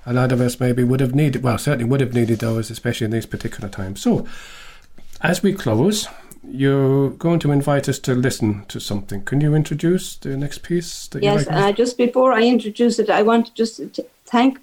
a 0.06 0.14
lot 0.14 0.32
of 0.32 0.40
us 0.40 0.60
maybe 0.60 0.84
would 0.84 1.00
have 1.00 1.16
needed, 1.16 1.44
well, 1.44 1.58
certainly 1.58 1.86
would 1.86 2.02
have 2.02 2.14
needed 2.14 2.40
those, 2.40 2.70
especially 2.70 3.06
in 3.06 3.12
these 3.12 3.26
particular 3.26 3.70
times. 3.70 4.02
So, 4.02 4.28
as 5.22 5.42
we 5.42 5.54
close, 5.54 6.08
you're 6.48 7.10
going 7.12 7.40
to 7.40 7.52
invite 7.52 7.90
us 7.90 8.00
to 8.00 8.14
listen 8.14 8.66
to 8.66 8.80
something. 8.80 9.24
Can 9.24 9.42
you 9.42 9.56
introduce 9.56 10.16
the 10.18 10.38
next 10.38 10.60
piece 10.60 11.08
that 11.08 11.24
Yes, 11.24 11.48
uh, 11.50 11.72
just 11.72 11.98
before 11.98 12.34
I 12.34 12.44
introduce 12.44 13.00
it, 13.00 13.10
I 13.10 13.22
want 13.22 13.48
to 13.48 13.54
just 13.54 13.82
thank 14.26 14.60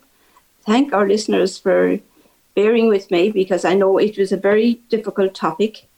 thank 0.64 0.92
our 0.92 1.06
listeners 1.08 1.58
for 1.58 1.98
bearing 2.54 2.88
with 2.88 3.10
me 3.10 3.30
because 3.30 3.64
I 3.64 3.74
know 3.74 3.98
it 3.98 4.16
was 4.16 4.32
a 4.32 4.36
very 4.36 4.74
difficult 4.88 5.34
topic, 5.34 5.88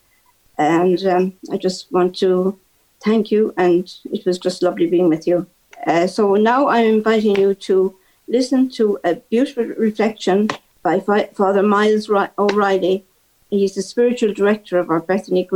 and 0.57 1.03
um, 1.05 1.33
I 1.51 1.57
just 1.57 1.91
want 1.91 2.15
to 2.17 2.57
thank 3.03 3.31
you. 3.31 3.53
And 3.57 3.93
it 4.11 4.25
was 4.25 4.39
just 4.39 4.63
lovely 4.63 4.87
being 4.87 5.09
with 5.09 5.27
you. 5.27 5.47
Uh, 5.85 6.07
so 6.07 6.35
now 6.35 6.67
I'm 6.67 6.85
inviting 6.85 7.35
you 7.35 7.53
to 7.53 7.95
listen 8.27 8.69
to 8.71 8.99
a 9.03 9.15
beautiful 9.15 9.65
reflection 9.65 10.49
by 10.81 10.99
Father 10.99 11.63
Miles 11.63 12.09
O'Reilly. 12.09 13.05
He's 13.49 13.75
the 13.75 13.81
spiritual 13.81 14.33
director 14.33 14.77
of 14.77 14.89
our 14.89 14.99
Bethany 14.99 15.47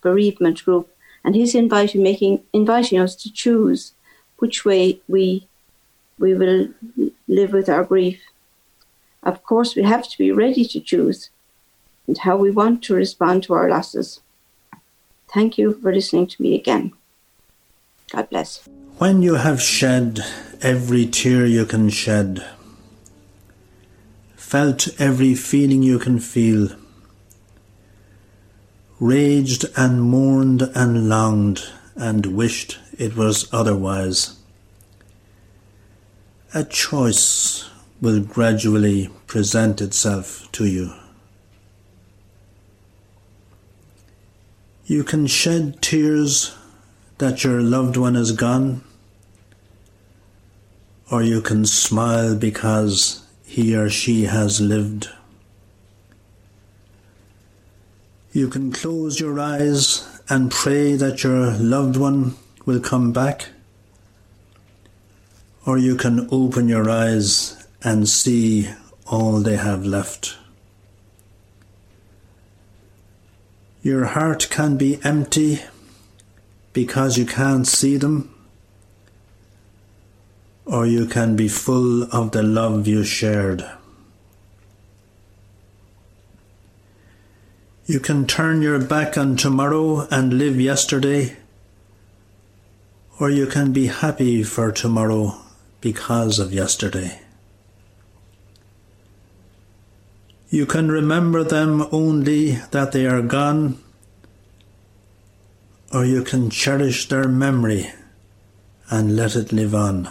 bereavement 0.00 0.64
group, 0.64 0.94
and 1.24 1.34
he's 1.34 1.54
inviting 1.54 2.02
making 2.02 2.44
inviting 2.52 2.98
us 2.98 3.16
to 3.16 3.32
choose 3.32 3.92
which 4.38 4.64
way 4.64 5.00
we 5.08 5.48
we 6.18 6.34
will 6.34 6.68
live 7.28 7.52
with 7.52 7.68
our 7.68 7.84
grief. 7.84 8.22
Of 9.22 9.42
course, 9.42 9.74
we 9.74 9.82
have 9.82 10.08
to 10.08 10.18
be 10.18 10.30
ready 10.30 10.64
to 10.64 10.80
choose 10.80 11.30
and 12.06 12.18
how 12.18 12.36
we 12.36 12.50
want 12.50 12.82
to 12.84 12.94
respond 12.94 13.42
to 13.44 13.54
our 13.54 13.68
losses. 13.68 14.20
Thank 15.32 15.58
you 15.58 15.74
for 15.74 15.92
listening 15.92 16.28
to 16.28 16.42
me 16.42 16.54
again. 16.54 16.92
God 18.12 18.30
bless. 18.30 18.68
When 18.98 19.20
you 19.20 19.34
have 19.34 19.60
shed 19.60 20.20
every 20.62 21.06
tear 21.06 21.44
you 21.44 21.66
can 21.66 21.90
shed, 21.90 22.46
felt 24.36 24.88
every 25.00 25.34
feeling 25.34 25.82
you 25.82 25.98
can 25.98 26.20
feel, 26.20 26.68
raged 28.98 29.66
and 29.76 30.02
mourned 30.02 30.62
and 30.74 31.08
longed 31.08 31.62
and 31.96 32.26
wished 32.26 32.78
it 32.98 33.16
was 33.16 33.52
otherwise, 33.52 34.36
a 36.54 36.64
choice 36.64 37.68
will 38.00 38.20
gradually 38.20 39.10
present 39.26 39.80
itself 39.80 40.50
to 40.52 40.66
you. 40.66 40.92
You 44.86 45.02
can 45.02 45.26
shed 45.26 45.82
tears 45.82 46.56
that 47.18 47.42
your 47.42 47.60
loved 47.60 47.96
one 47.96 48.14
is 48.14 48.32
gone, 48.32 48.82
or 51.10 51.22
you 51.22 51.40
can 51.40 51.66
smile 51.66 52.36
because 52.36 53.26
he 53.44 53.76
or 53.76 53.90
she 53.90 54.24
has 54.24 54.60
lived. 54.60 55.08
You 58.36 58.48
can 58.48 58.70
close 58.70 59.18
your 59.18 59.40
eyes 59.40 60.06
and 60.28 60.50
pray 60.50 60.94
that 60.96 61.24
your 61.24 61.52
loved 61.52 61.96
one 61.96 62.34
will 62.66 62.80
come 62.80 63.10
back, 63.10 63.48
or 65.64 65.78
you 65.78 65.96
can 65.96 66.28
open 66.30 66.68
your 66.68 66.90
eyes 66.90 67.66
and 67.82 68.06
see 68.06 68.68
all 69.06 69.40
they 69.40 69.56
have 69.56 69.86
left. 69.86 70.36
Your 73.80 74.04
heart 74.04 74.48
can 74.50 74.76
be 74.76 75.00
empty 75.02 75.62
because 76.74 77.16
you 77.16 77.24
can't 77.24 77.66
see 77.66 77.96
them, 77.96 78.34
or 80.66 80.84
you 80.84 81.06
can 81.06 81.36
be 81.36 81.48
full 81.48 82.02
of 82.14 82.32
the 82.32 82.42
love 82.42 82.86
you 82.86 83.02
shared. 83.02 83.64
You 87.88 88.00
can 88.00 88.26
turn 88.26 88.62
your 88.62 88.80
back 88.80 89.16
on 89.16 89.36
tomorrow 89.36 90.08
and 90.10 90.38
live 90.38 90.60
yesterday, 90.60 91.36
or 93.20 93.30
you 93.30 93.46
can 93.46 93.72
be 93.72 93.86
happy 93.86 94.42
for 94.42 94.72
tomorrow 94.72 95.40
because 95.80 96.40
of 96.40 96.52
yesterday. 96.52 97.20
You 100.50 100.66
can 100.66 100.90
remember 100.90 101.44
them 101.44 101.86
only 101.92 102.58
that 102.72 102.90
they 102.90 103.06
are 103.06 103.22
gone, 103.22 103.78
or 105.92 106.04
you 106.04 106.24
can 106.24 106.50
cherish 106.50 107.08
their 107.08 107.28
memory 107.28 107.92
and 108.90 109.14
let 109.14 109.36
it 109.36 109.52
live 109.52 109.76
on. 109.76 110.10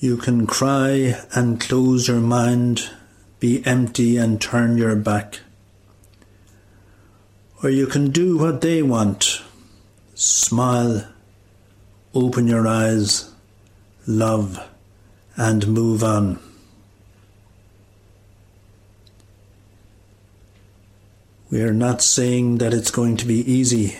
You 0.00 0.16
can 0.16 0.48
cry 0.48 1.14
and 1.32 1.60
close 1.60 2.08
your 2.08 2.18
mind, 2.18 2.90
be 3.40 3.64
empty 3.66 4.18
and 4.18 4.40
turn 4.40 4.78
your 4.78 4.94
back. 4.94 5.40
Or 7.62 7.70
you 7.70 7.86
can 7.86 8.10
do 8.10 8.38
what 8.38 8.60
they 8.60 8.82
want 8.82 9.42
smile, 10.14 11.08
open 12.14 12.46
your 12.46 12.68
eyes, 12.68 13.32
love, 14.06 14.62
and 15.34 15.66
move 15.66 16.04
on. 16.04 16.38
We 21.50 21.62
are 21.62 21.72
not 21.72 22.02
saying 22.02 22.58
that 22.58 22.74
it's 22.74 22.90
going 22.90 23.16
to 23.16 23.26
be 23.26 23.40
easy. 23.50 23.96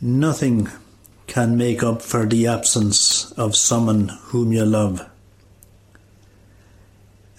Nothing 0.00 0.68
can 1.26 1.56
make 1.56 1.82
up 1.82 2.00
for 2.00 2.24
the 2.24 2.46
absence 2.46 3.32
of 3.32 3.56
someone 3.56 4.08
whom 4.26 4.52
you 4.52 4.64
love. 4.64 5.10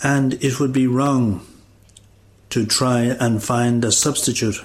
And 0.05 0.35
it 0.35 0.59
would 0.59 0.71
be 0.71 0.85
wrong 0.85 1.43
to 2.51 2.63
try 2.63 3.05
and 3.19 3.43
find 3.43 3.83
a 3.83 3.91
substitute. 3.91 4.63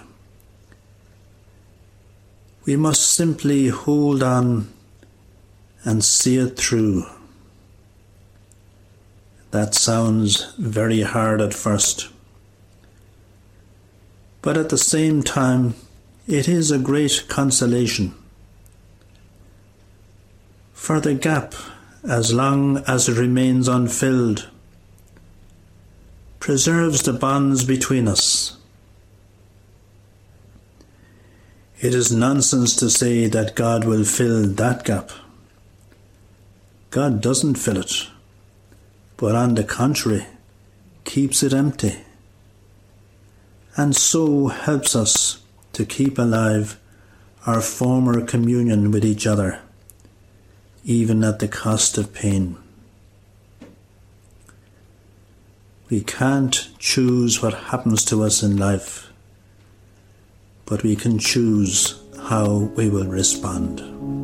We 2.66 2.76
must 2.76 3.10
simply 3.10 3.68
hold 3.68 4.22
on 4.22 4.68
and 5.82 6.04
see 6.04 6.36
it 6.36 6.58
through. 6.58 7.06
That 9.50 9.74
sounds 9.74 10.52
very 10.58 11.00
hard 11.00 11.40
at 11.40 11.54
first. 11.54 12.10
But 14.42 14.58
at 14.58 14.68
the 14.68 14.76
same 14.76 15.22
time, 15.22 15.74
it 16.28 16.48
is 16.48 16.70
a 16.70 16.78
great 16.78 17.24
consolation. 17.28 18.14
For 20.74 21.00
the 21.00 21.14
gap, 21.14 21.54
as 22.06 22.34
long 22.34 22.84
as 22.86 23.08
it 23.08 23.16
remains 23.16 23.68
unfilled, 23.68 24.50
preserves 26.40 27.02
the 27.02 27.12
bonds 27.12 27.64
between 27.64 28.08
us. 28.08 28.56
It 31.80 31.94
is 31.94 32.10
nonsense 32.10 32.74
to 32.76 32.88
say 32.88 33.26
that 33.26 33.54
God 33.54 33.84
will 33.84 34.04
fill 34.04 34.46
that 34.46 34.84
gap. 34.84 35.10
God 36.88 37.20
doesn't 37.20 37.56
fill 37.56 37.76
it, 37.76 38.08
but 39.18 39.34
on 39.34 39.54
the 39.54 39.64
contrary, 39.64 40.26
keeps 41.04 41.42
it 41.42 41.52
empty, 41.52 41.98
and 43.76 43.94
so 43.94 44.48
helps 44.48 44.96
us 44.96 45.42
to 45.74 45.84
keep 45.84 46.18
alive 46.18 46.80
our 47.46 47.60
former 47.60 48.24
communion 48.24 48.90
with 48.90 49.04
each 49.04 49.26
other, 49.26 49.60
even 50.84 51.22
at 51.22 51.38
the 51.38 51.48
cost 51.48 51.96
of 51.98 52.12
pain. 52.14 52.56
We 55.90 56.02
can't 56.02 56.70
choose 56.78 57.42
what 57.42 57.52
happens 57.52 58.04
to 58.06 58.22
us 58.22 58.44
in 58.44 58.56
life, 58.56 59.10
but 60.64 60.84
we 60.84 60.94
can 60.94 61.18
choose 61.18 62.00
how 62.28 62.70
we 62.76 62.88
will 62.88 63.08
respond. 63.08 64.19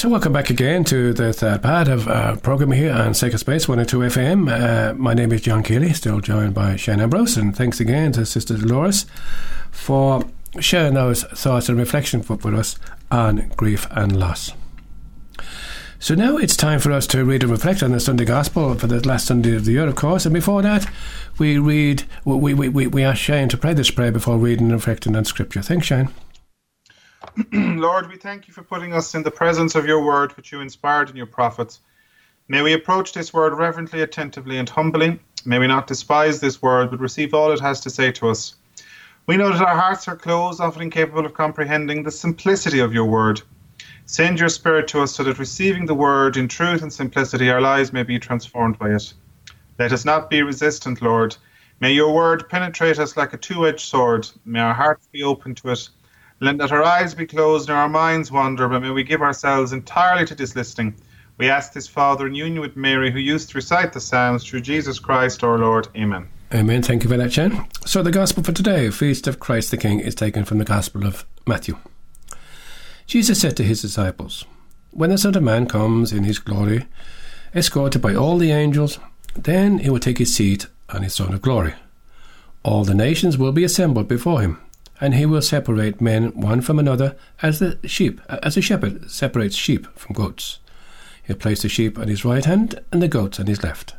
So 0.00 0.08
welcome 0.08 0.32
back 0.32 0.48
again 0.48 0.84
to 0.84 1.12
the 1.12 1.30
third 1.34 1.60
part 1.60 1.86
of 1.86 2.08
our 2.08 2.34
program 2.34 2.72
here 2.72 2.90
on 2.90 3.12
Sacred 3.12 3.38
Space 3.38 3.68
102 3.68 3.98
FM. 3.98 4.50
Uh, 4.50 4.94
my 4.94 5.12
name 5.12 5.30
is 5.30 5.42
John 5.42 5.62
Keeley, 5.62 5.92
still 5.92 6.20
joined 6.20 6.54
by 6.54 6.76
Shane 6.76 7.00
Ambrose, 7.00 7.36
and 7.36 7.54
thanks 7.54 7.80
again 7.80 8.10
to 8.12 8.24
Sister 8.24 8.56
Dolores 8.56 9.04
for 9.70 10.24
sharing 10.58 10.94
those 10.94 11.24
thoughts 11.24 11.68
and 11.68 11.76
reflections 11.76 12.30
with 12.30 12.46
us 12.46 12.78
on 13.10 13.52
grief 13.58 13.86
and 13.90 14.18
loss. 14.18 14.52
So 15.98 16.14
now 16.14 16.38
it's 16.38 16.56
time 16.56 16.80
for 16.80 16.92
us 16.92 17.06
to 17.08 17.22
read 17.22 17.42
and 17.42 17.52
reflect 17.52 17.82
on 17.82 17.92
the 17.92 18.00
Sunday 18.00 18.24
Gospel 18.24 18.76
for 18.76 18.86
the 18.86 19.06
last 19.06 19.26
Sunday 19.26 19.54
of 19.54 19.66
the 19.66 19.72
year, 19.72 19.86
of 19.86 19.96
course. 19.96 20.24
And 20.24 20.32
before 20.32 20.62
that, 20.62 20.90
we 21.36 21.58
read, 21.58 22.04
we, 22.24 22.54
we, 22.54 22.70
we, 22.70 22.86
we 22.86 23.04
ask 23.04 23.18
Shane 23.18 23.50
to 23.50 23.58
pray 23.58 23.74
this 23.74 23.90
prayer 23.90 24.12
before 24.12 24.38
reading 24.38 24.68
and 24.68 24.72
reflecting 24.72 25.14
on 25.14 25.26
Scripture. 25.26 25.60
Thanks, 25.60 25.88
Shane. 25.88 26.08
Lord, 27.52 28.08
we 28.08 28.16
thank 28.16 28.48
you 28.48 28.54
for 28.54 28.62
putting 28.62 28.94
us 28.94 29.14
in 29.14 29.22
the 29.22 29.30
presence 29.30 29.74
of 29.74 29.86
your 29.86 30.02
word, 30.04 30.32
which 30.36 30.52
you 30.52 30.60
inspired 30.60 31.10
in 31.10 31.16
your 31.16 31.26
prophets. 31.26 31.80
May 32.48 32.62
we 32.62 32.72
approach 32.72 33.12
this 33.12 33.32
word 33.32 33.52
reverently, 33.52 34.00
attentively, 34.00 34.56
and 34.58 34.68
humbly. 34.68 35.20
May 35.44 35.58
we 35.58 35.66
not 35.66 35.86
despise 35.86 36.40
this 36.40 36.62
word, 36.62 36.90
but 36.90 36.98
receive 36.98 37.34
all 37.34 37.52
it 37.52 37.60
has 37.60 37.80
to 37.82 37.90
say 37.90 38.10
to 38.12 38.30
us. 38.30 38.54
We 39.26 39.36
know 39.36 39.50
that 39.50 39.60
our 39.62 39.76
hearts 39.76 40.08
are 40.08 40.16
closed, 40.16 40.60
often 40.60 40.82
incapable 40.82 41.26
of 41.26 41.34
comprehending 41.34 42.02
the 42.02 42.10
simplicity 42.10 42.80
of 42.80 42.94
your 42.94 43.04
word. 43.04 43.42
Send 44.06 44.40
your 44.40 44.48
spirit 44.48 44.88
to 44.88 45.02
us 45.02 45.14
so 45.14 45.22
that 45.24 45.38
receiving 45.38 45.86
the 45.86 45.94
word 45.94 46.36
in 46.36 46.48
truth 46.48 46.82
and 46.82 46.92
simplicity, 46.92 47.50
our 47.50 47.60
lives 47.60 47.92
may 47.92 48.02
be 48.02 48.18
transformed 48.18 48.78
by 48.78 48.90
it. 48.90 49.12
Let 49.78 49.92
us 49.92 50.04
not 50.04 50.30
be 50.30 50.42
resistant, 50.42 51.02
Lord. 51.02 51.36
May 51.80 51.92
your 51.92 52.12
word 52.12 52.48
penetrate 52.48 52.98
us 52.98 53.16
like 53.16 53.32
a 53.32 53.38
two 53.38 53.66
edged 53.66 53.80
sword. 53.80 54.28
May 54.44 54.60
our 54.60 54.74
hearts 54.74 55.06
be 55.12 55.22
open 55.22 55.54
to 55.56 55.70
it. 55.70 55.88
Let 56.42 56.56
not 56.56 56.72
our 56.72 56.82
eyes 56.82 57.14
be 57.14 57.26
closed 57.26 57.68
nor 57.68 57.76
our 57.76 57.88
minds 57.88 58.32
wander, 58.32 58.66
but 58.66 58.80
may 58.80 58.90
we 58.90 59.04
give 59.04 59.20
ourselves 59.20 59.74
entirely 59.74 60.24
to 60.24 60.34
this 60.34 60.56
listening. 60.56 60.94
We 61.36 61.50
ask 61.50 61.74
this, 61.74 61.86
Father, 61.86 62.26
in 62.26 62.34
union 62.34 62.62
with 62.62 62.76
Mary, 62.76 63.10
who 63.10 63.18
used 63.18 63.50
to 63.50 63.58
recite 63.58 63.92
the 63.92 64.00
Psalms, 64.00 64.46
through 64.46 64.62
Jesus 64.62 64.98
Christ 64.98 65.44
our 65.44 65.58
Lord. 65.58 65.88
Amen. 65.94 66.28
Amen. 66.54 66.82
Thank 66.82 67.04
you 67.04 67.10
for 67.10 67.18
that, 67.18 67.34
Shane. 67.34 67.66
So 67.84 68.02
the 68.02 68.10
Gospel 68.10 68.42
for 68.42 68.52
today, 68.52 68.90
Feast 68.90 69.26
of 69.26 69.38
Christ 69.38 69.70
the 69.70 69.76
King, 69.76 70.00
is 70.00 70.14
taken 70.14 70.46
from 70.46 70.56
the 70.56 70.64
Gospel 70.64 71.06
of 71.06 71.26
Matthew. 71.46 71.76
Jesus 73.06 73.38
said 73.38 73.54
to 73.58 73.62
his 73.62 73.82
disciples, 73.82 74.46
When 74.92 75.10
the 75.10 75.18
Son 75.18 75.34
of 75.34 75.42
Man 75.42 75.66
comes 75.66 76.10
in 76.10 76.24
his 76.24 76.38
glory, 76.38 76.86
escorted 77.54 78.00
by 78.00 78.14
all 78.14 78.38
the 78.38 78.50
angels, 78.50 78.98
then 79.34 79.78
he 79.78 79.90
will 79.90 79.98
take 79.98 80.18
his 80.18 80.34
seat 80.34 80.68
on 80.88 81.02
his 81.02 81.16
throne 81.16 81.34
of 81.34 81.42
glory. 81.42 81.74
All 82.62 82.84
the 82.84 82.94
nations 82.94 83.36
will 83.36 83.52
be 83.52 83.64
assembled 83.64 84.08
before 84.08 84.40
him, 84.40 84.58
and 85.00 85.14
he 85.14 85.24
will 85.24 85.42
separate 85.42 86.00
men 86.00 86.28
one 86.38 86.60
from 86.60 86.78
another 86.78 87.16
as 87.42 87.58
the 87.58 87.78
sheep, 87.86 88.20
as 88.28 88.56
a 88.56 88.60
shepherd 88.60 89.10
separates 89.10 89.56
sheep 89.56 89.86
from 89.98 90.14
goats. 90.14 90.58
He'll 91.22 91.36
place 91.36 91.62
the 91.62 91.68
sheep 91.68 91.98
on 91.98 92.08
his 92.08 92.24
right 92.24 92.44
hand 92.44 92.80
and 92.92 93.00
the 93.00 93.08
goats 93.08 93.40
on 93.40 93.46
his 93.46 93.62
left. 93.62 93.94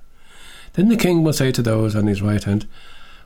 Then 0.74 0.90
the 0.90 0.98
king 0.98 1.24
will 1.24 1.34
say 1.34 1.52
to 1.52 1.62
those 1.62 1.96
on 1.96 2.08
his 2.08 2.22
right 2.22 2.44
hand, 2.44 2.68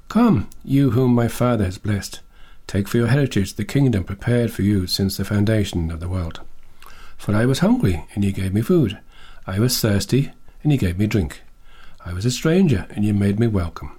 Come, 0.08 0.50
you 0.64 0.92
whom 0.92 1.14
my 1.14 1.28
Father 1.28 1.66
has 1.66 1.78
blessed, 1.78 2.22
take 2.68 2.88
for 2.88 2.98
your 2.98 3.08
heritage 3.08 3.56
the 3.56 3.66
kingdom 3.66 4.04
prepared 4.04 4.52
for 4.52 4.62
you 4.62 4.88
since 4.88 5.18
the 5.18 5.26
foundation 5.26 5.92
of 5.92 6.00
the 6.00 6.10
world. 6.10 6.42
For 7.18 7.36
I 7.36 7.46
was 7.46 7.60
hungry, 7.60 8.06
and 8.14 8.24
you 8.24 8.32
gave 8.32 8.54
me 8.54 8.62
food. 8.62 9.00
I 9.48 9.60
was 9.60 9.80
thirsty, 9.80 10.32
and 10.64 10.72
you 10.72 10.78
gave 10.78 10.98
me 10.98 11.08
drink. 11.08 11.42
I 12.04 12.14
was 12.14 12.26
a 12.26 12.32
stranger, 12.32 12.88
and 12.92 13.04
you 13.04 13.14
made 13.14 13.40
me 13.40 13.48
welcome. 13.48 13.98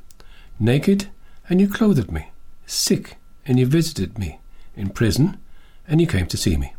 Naked, 0.59 1.09
and 1.49 1.61
you 1.61 1.69
clothed 1.69 2.11
me. 2.11 2.31
Sick, 2.67 3.17
and 3.47 3.59
you 3.59 3.67
visited 3.67 4.19
me. 4.19 4.41
In 4.75 4.91
prison, 4.91 5.39
and 5.89 6.01
you 6.01 6.07
came 6.07 6.27
to 6.27 6.37
see 6.37 6.57
me. 6.57 6.75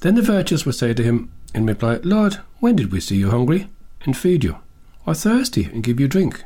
Then 0.00 0.14
the 0.14 0.22
virtuous 0.22 0.64
will 0.64 0.72
say 0.72 0.94
to 0.94 1.02
him 1.02 1.30
in 1.54 1.66
reply, 1.66 2.00
Lord, 2.02 2.38
when 2.60 2.76
did 2.76 2.90
we 2.90 3.00
see 3.00 3.16
you 3.16 3.30
hungry, 3.30 3.68
and 4.04 4.16
feed 4.16 4.44
you, 4.44 4.58
or 5.06 5.14
thirsty, 5.14 5.64
and 5.64 5.82
give 5.82 6.00
you 6.00 6.08
drink? 6.08 6.42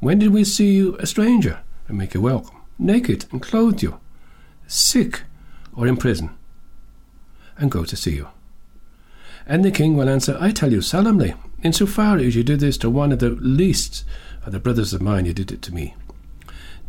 When 0.00 0.18
did 0.18 0.32
we 0.32 0.44
see 0.44 0.74
you 0.74 0.96
a 0.96 1.06
stranger, 1.06 1.60
and 1.86 1.96
make 1.96 2.14
you 2.14 2.20
welcome, 2.20 2.56
naked, 2.78 3.26
and 3.30 3.40
clothe 3.40 3.82
you, 3.82 4.00
sick, 4.66 5.22
or 5.74 5.86
in 5.86 5.96
prison, 5.96 6.30
and 7.56 7.70
go 7.70 7.84
to 7.84 7.96
see 7.96 8.16
you? 8.16 8.28
And 9.46 9.64
the 9.64 9.70
king 9.70 9.96
will 9.96 10.08
answer, 10.08 10.36
I 10.40 10.50
tell 10.50 10.72
you 10.72 10.82
solemnly, 10.82 11.34
in 11.62 11.72
so 11.72 11.86
far 11.86 12.18
as 12.18 12.36
you 12.36 12.44
did 12.44 12.60
this 12.60 12.76
to 12.78 12.90
one 12.90 13.12
of 13.12 13.18
the 13.18 13.30
least 13.30 14.04
of 14.44 14.52
the 14.52 14.60
brothers 14.60 14.92
of 14.92 15.00
mine, 15.00 15.26
you 15.26 15.32
did 15.32 15.50
it 15.50 15.62
to 15.62 15.74
me. 15.74 15.94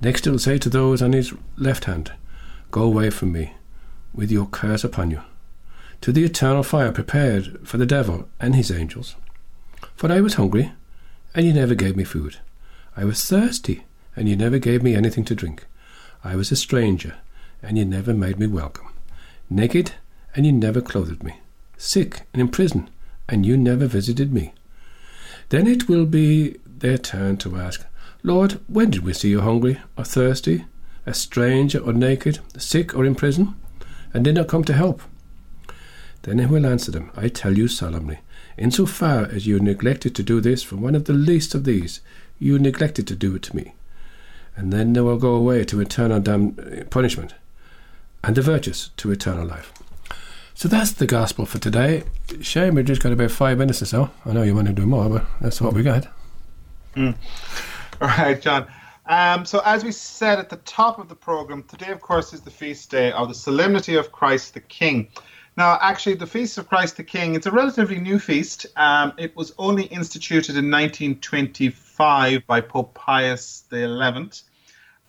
Next 0.02 0.26
he 0.26 0.32
will 0.32 0.40
say 0.40 0.58
to 0.58 0.70
those 0.70 1.02
on 1.02 1.14
his 1.14 1.34
left 1.58 1.86
hand, 1.86 2.14
Go 2.72 2.84
away 2.84 3.10
from 3.10 3.32
me, 3.32 3.54
with 4.14 4.32
your 4.32 4.46
curse 4.46 4.84
upon 4.84 5.12
you, 5.12 5.22
to 6.02 6.12
the 6.12 6.24
eternal 6.24 6.64
fire 6.64 6.92
prepared 6.92 7.68
for 7.68 7.78
the 7.78 7.86
devil 7.86 8.28
and 8.40 8.56
his 8.56 8.72
angels. 8.72 9.16
For 9.96 10.12
I 10.12 10.22
was 10.22 10.36
hungry, 10.36 10.72
and 11.36 11.46
you 11.46 11.54
never 11.54 11.76
gave 11.76 11.96
me 11.96 12.04
food. 12.04 12.38
I 12.96 13.06
was 13.06 13.24
thirsty, 13.24 13.84
and 14.16 14.30
you 14.30 14.36
never 14.36 14.60
gave 14.60 14.84
me 14.84 14.96
anything 14.96 15.26
to 15.26 15.36
drink. 15.36 15.66
I 16.24 16.36
was 16.36 16.52
a 16.52 16.56
stranger, 16.56 17.16
and 17.62 17.78
you 17.78 17.86
never 17.86 18.14
made 18.14 18.40
me 18.40 18.48
welcome. 18.48 18.88
Naked, 19.50 19.94
and 20.36 20.46
you 20.46 20.52
never 20.52 20.82
clothed 20.82 21.24
me. 21.24 21.36
Sick 21.78 22.22
and 22.34 22.42
in 22.42 22.50
prison, 22.50 22.90
and 23.28 23.46
you 23.46 23.58
never 23.58 23.86
visited 23.86 24.34
me. 24.34 24.54
Then 25.50 25.68
it 25.68 25.90
will 25.90 26.06
be 26.06 26.58
their 26.66 26.98
turn 26.98 27.38
to 27.38 27.58
ask, 27.58 27.86
Lord, 28.22 28.60
when 28.68 28.90
did 28.90 29.04
we 29.04 29.14
see 29.14 29.30
you 29.30 29.42
hungry, 29.42 29.80
or 29.98 30.04
thirsty, 30.04 30.66
a 31.06 31.14
stranger, 31.14 31.80
or 31.80 31.94
naked, 31.94 32.40
sick, 32.58 32.94
or 32.94 33.06
in 33.06 33.16
prison, 33.16 33.56
and 34.14 34.24
did 34.24 34.36
not 34.36 34.48
come 34.48 34.64
to 34.66 34.74
help? 34.74 35.02
Then 36.24 36.40
he 36.40 36.46
will 36.46 36.66
answer 36.66 36.92
them, 36.92 37.12
I 37.16 37.30
tell 37.30 37.58
you 37.58 37.68
solemnly, 37.68 38.20
in 38.58 38.72
so 38.72 38.86
far 38.86 39.24
as 39.24 39.48
you 39.48 39.60
neglected 39.60 40.16
to 40.16 40.24
do 40.24 40.42
this 40.42 40.64
for 40.64 40.76
one 40.76 40.96
of 40.96 41.06
the 41.06 41.14
least 41.14 41.56
of 41.56 41.64
these, 41.64 42.02
you 42.40 42.60
neglected 42.60 43.08
to 43.08 43.16
do 43.16 43.36
it 43.36 43.44
to 43.44 43.56
me. 43.56 43.74
And 44.56 44.74
then 44.74 44.92
they 44.92 45.02
will 45.02 45.18
go 45.18 45.36
away 45.36 45.64
to 45.66 45.80
eternal 45.80 46.20
dam- 46.20 46.58
eh, 46.72 46.84
punishment, 46.90 47.36
and 48.22 48.36
the 48.36 48.42
virtuous 48.42 48.90
to 48.98 49.12
eternal 49.12 49.46
life. 49.46 49.72
So 50.54 50.68
that's 50.68 50.92
the 50.92 51.08
gospel 51.08 51.46
for 51.46 51.58
today. 51.58 52.04
Shane 52.42 52.76
we 52.76 52.84
just 52.84 53.02
got 53.02 53.14
about 53.14 53.32
five 53.32 53.58
minutes 53.58 53.82
or 53.82 53.86
so. 53.86 54.10
I 54.26 54.34
know 54.34 54.44
you 54.44 54.54
want 54.54 54.68
to 54.68 54.74
do 54.74 54.86
more, 54.86 55.08
but 55.08 55.26
that's 55.40 55.62
what 55.62 55.74
we 55.74 55.84
got. 55.84 56.10
Hmm. 56.96 57.12
All 58.02 58.08
right, 58.08 58.42
John. 58.42 58.66
Um, 59.08 59.44
so, 59.44 59.62
as 59.66 59.84
we 59.84 59.92
said 59.92 60.40
at 60.40 60.50
the 60.50 60.56
top 60.58 61.00
of 61.00 61.10
the 61.10 61.16
program, 61.16 61.64
today, 61.64 61.92
of 61.92 62.00
course, 62.00 62.32
is 62.32 62.40
the 62.40 62.52
feast 62.52 62.90
day 62.90 63.12
of 63.12 63.28
the 63.28 63.34
Solemnity 63.34 63.96
of 63.96 64.14
Christ 64.14 64.54
the 64.54 64.62
King. 64.62 65.10
Now, 65.58 65.78
actually, 65.82 66.16
the 66.16 66.26
Feast 66.26 66.58
of 66.58 66.70
Christ 66.70 66.96
the 66.96 67.04
King, 67.04 67.36
it's 67.36 67.46
a 67.46 67.52
relatively 67.52 68.00
new 68.00 68.18
feast. 68.18 68.68
Um, 68.78 69.12
it 69.18 69.36
was 69.36 69.54
only 69.58 69.84
instituted 69.86 70.56
in 70.56 70.72
1925 70.72 72.48
by 72.48 72.62
Pope 72.62 72.94
Pius 72.94 73.66
XI 73.70 74.30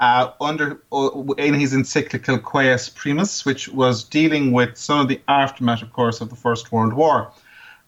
uh, 0.00 0.32
under 0.40 0.82
uh, 0.90 1.10
in 1.38 1.54
his 1.54 1.72
encyclical 1.72 2.38
Quas 2.38 2.90
Primas, 2.90 3.44
which 3.44 3.68
was 3.68 4.02
dealing 4.02 4.50
with 4.50 4.76
some 4.76 4.98
of 4.98 5.06
the 5.06 5.20
aftermath, 5.28 5.82
of 5.82 5.92
course, 5.92 6.20
of 6.20 6.28
the 6.28 6.34
First 6.34 6.72
World 6.72 6.94
War, 6.94 7.30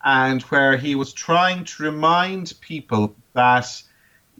and 0.04 0.42
where 0.42 0.76
he 0.76 0.94
was 0.94 1.12
trying 1.12 1.64
to 1.64 1.82
remind 1.82 2.52
people 2.60 3.16
that 3.32 3.82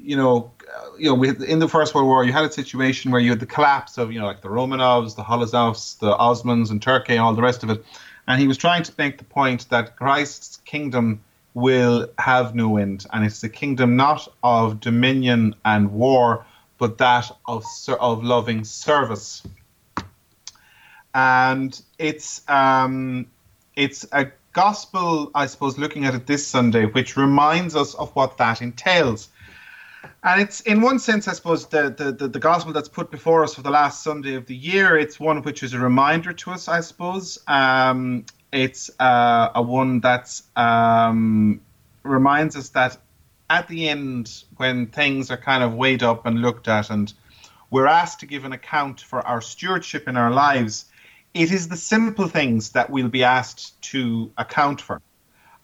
you 0.03 0.17
know, 0.17 0.51
you 0.99 1.09
know, 1.09 1.15
we 1.15 1.29
had, 1.29 1.43
in 1.43 1.59
the 1.59 1.69
First 1.69 1.95
World 1.95 2.07
War, 2.07 2.25
you 2.25 2.33
had 2.33 2.45
a 2.45 2.53
situation 2.53 3.11
where 3.11 3.21
you 3.21 3.31
had 3.31 3.41
the 3.41 3.47
collapse 3.47 3.99
of, 3.99 4.13
you 4.13 4.19
know, 4.19 4.27
like 4.27 4.43
the 4.43 4.49
Romanovs, 4.49 5.17
the 5.17 5.23
Holozovs, 5.23 5.99
the 5.99 6.15
Osmans, 6.17 6.71
and 6.71 6.83
Turkey, 6.83 7.15
and 7.15 7.23
all 7.23 7.35
the 7.35 7.43
rest 7.43 7.63
of 7.63 7.71
it. 7.71 7.85
And 8.27 8.41
he 8.41 8.47
was 8.47 8.57
trying 8.57 8.83
to 8.85 8.93
make 8.99 9.19
the 9.19 9.25
point 9.25 9.69
that 9.71 9.97
Christ's 9.97 10.59
kingdom 10.59 11.23
will 11.55 12.09
have 12.19 12.55
no 12.55 12.77
end, 12.77 13.07
and 13.13 13.25
it's 13.25 13.43
a 13.45 13.49
kingdom 13.49 13.97
not 13.97 14.27
of 14.43 14.81
dominion 14.81 15.55
and 15.65 15.93
war, 15.93 16.47
but 16.79 16.99
that 16.99 17.31
of 17.47 17.65
of 18.01 18.25
loving 18.25 18.65
service. 18.65 19.43
And 21.15 21.81
it's 21.99 22.49
um, 22.49 23.27
it's 23.77 24.07
a 24.13 24.31
gospel, 24.53 25.31
I 25.35 25.47
suppose, 25.47 25.79
looking 25.79 26.05
at 26.05 26.15
it 26.15 26.27
this 26.27 26.47
Sunday, 26.47 26.87
which 26.87 27.17
reminds 27.17 27.77
us 27.77 27.95
of 27.95 28.15
what 28.17 28.39
that 28.39 28.63
entails. 28.63 29.29
And 30.25 30.41
it's 30.41 30.61
in 30.61 30.81
one 30.81 30.99
sense, 30.99 31.29
I 31.29 31.33
suppose, 31.33 31.67
the, 31.67 31.91
the, 31.91 32.13
the, 32.13 32.29
the, 32.29 32.39
gospel 32.39 32.73
that's 32.73 32.89
put 32.89 33.11
before 33.11 33.43
us 33.43 33.55
for 33.55 33.63
the 33.63 33.71
last 33.71 34.03
Sunday 34.03 34.35
of 34.35 34.47
the 34.47 34.55
year. 34.55 34.97
It's 34.97 35.19
one 35.19 35.43
which 35.43 35.63
is 35.63 35.75
a 35.75 35.79
reminder 35.79 36.33
to 36.33 36.51
us, 36.53 36.69
I 36.69 36.81
suppose. 36.81 37.39
Um, 37.47 38.25
it's 38.53 38.91
uh, 39.01 39.51
a 39.55 39.63
one 39.63 40.01
that 40.01 40.41
um, 40.57 41.61
reminds 42.03 42.57
us 42.57 42.69
that 42.71 42.99
at 43.51 43.69
the 43.69 43.89
end, 43.89 44.45
when 44.57 44.87
things 44.87 45.31
are 45.31 45.37
kind 45.37 45.63
of 45.63 45.75
weighed 45.75 46.03
up 46.03 46.27
and 46.27 46.41
looked 46.41 46.69
at, 46.69 46.91
and 46.91 47.13
we're 47.71 47.87
asked 47.87 48.21
to 48.21 48.27
give 48.27 48.45
an 48.45 48.53
account 48.53 49.01
for 49.01 49.27
our 49.27 49.41
stewardship 49.41 50.09
in 50.09 50.17
our 50.17 50.31
lives, 50.31 50.87
it 51.35 51.51
is 51.51 51.69
the 51.69 51.77
simple 51.77 52.29
things 52.29 52.71
that 52.71 52.91
we'll 52.91 53.09
be 53.09 53.25
asked 53.25 53.81
to 53.83 54.31
account 54.39 54.81
for. 54.81 55.01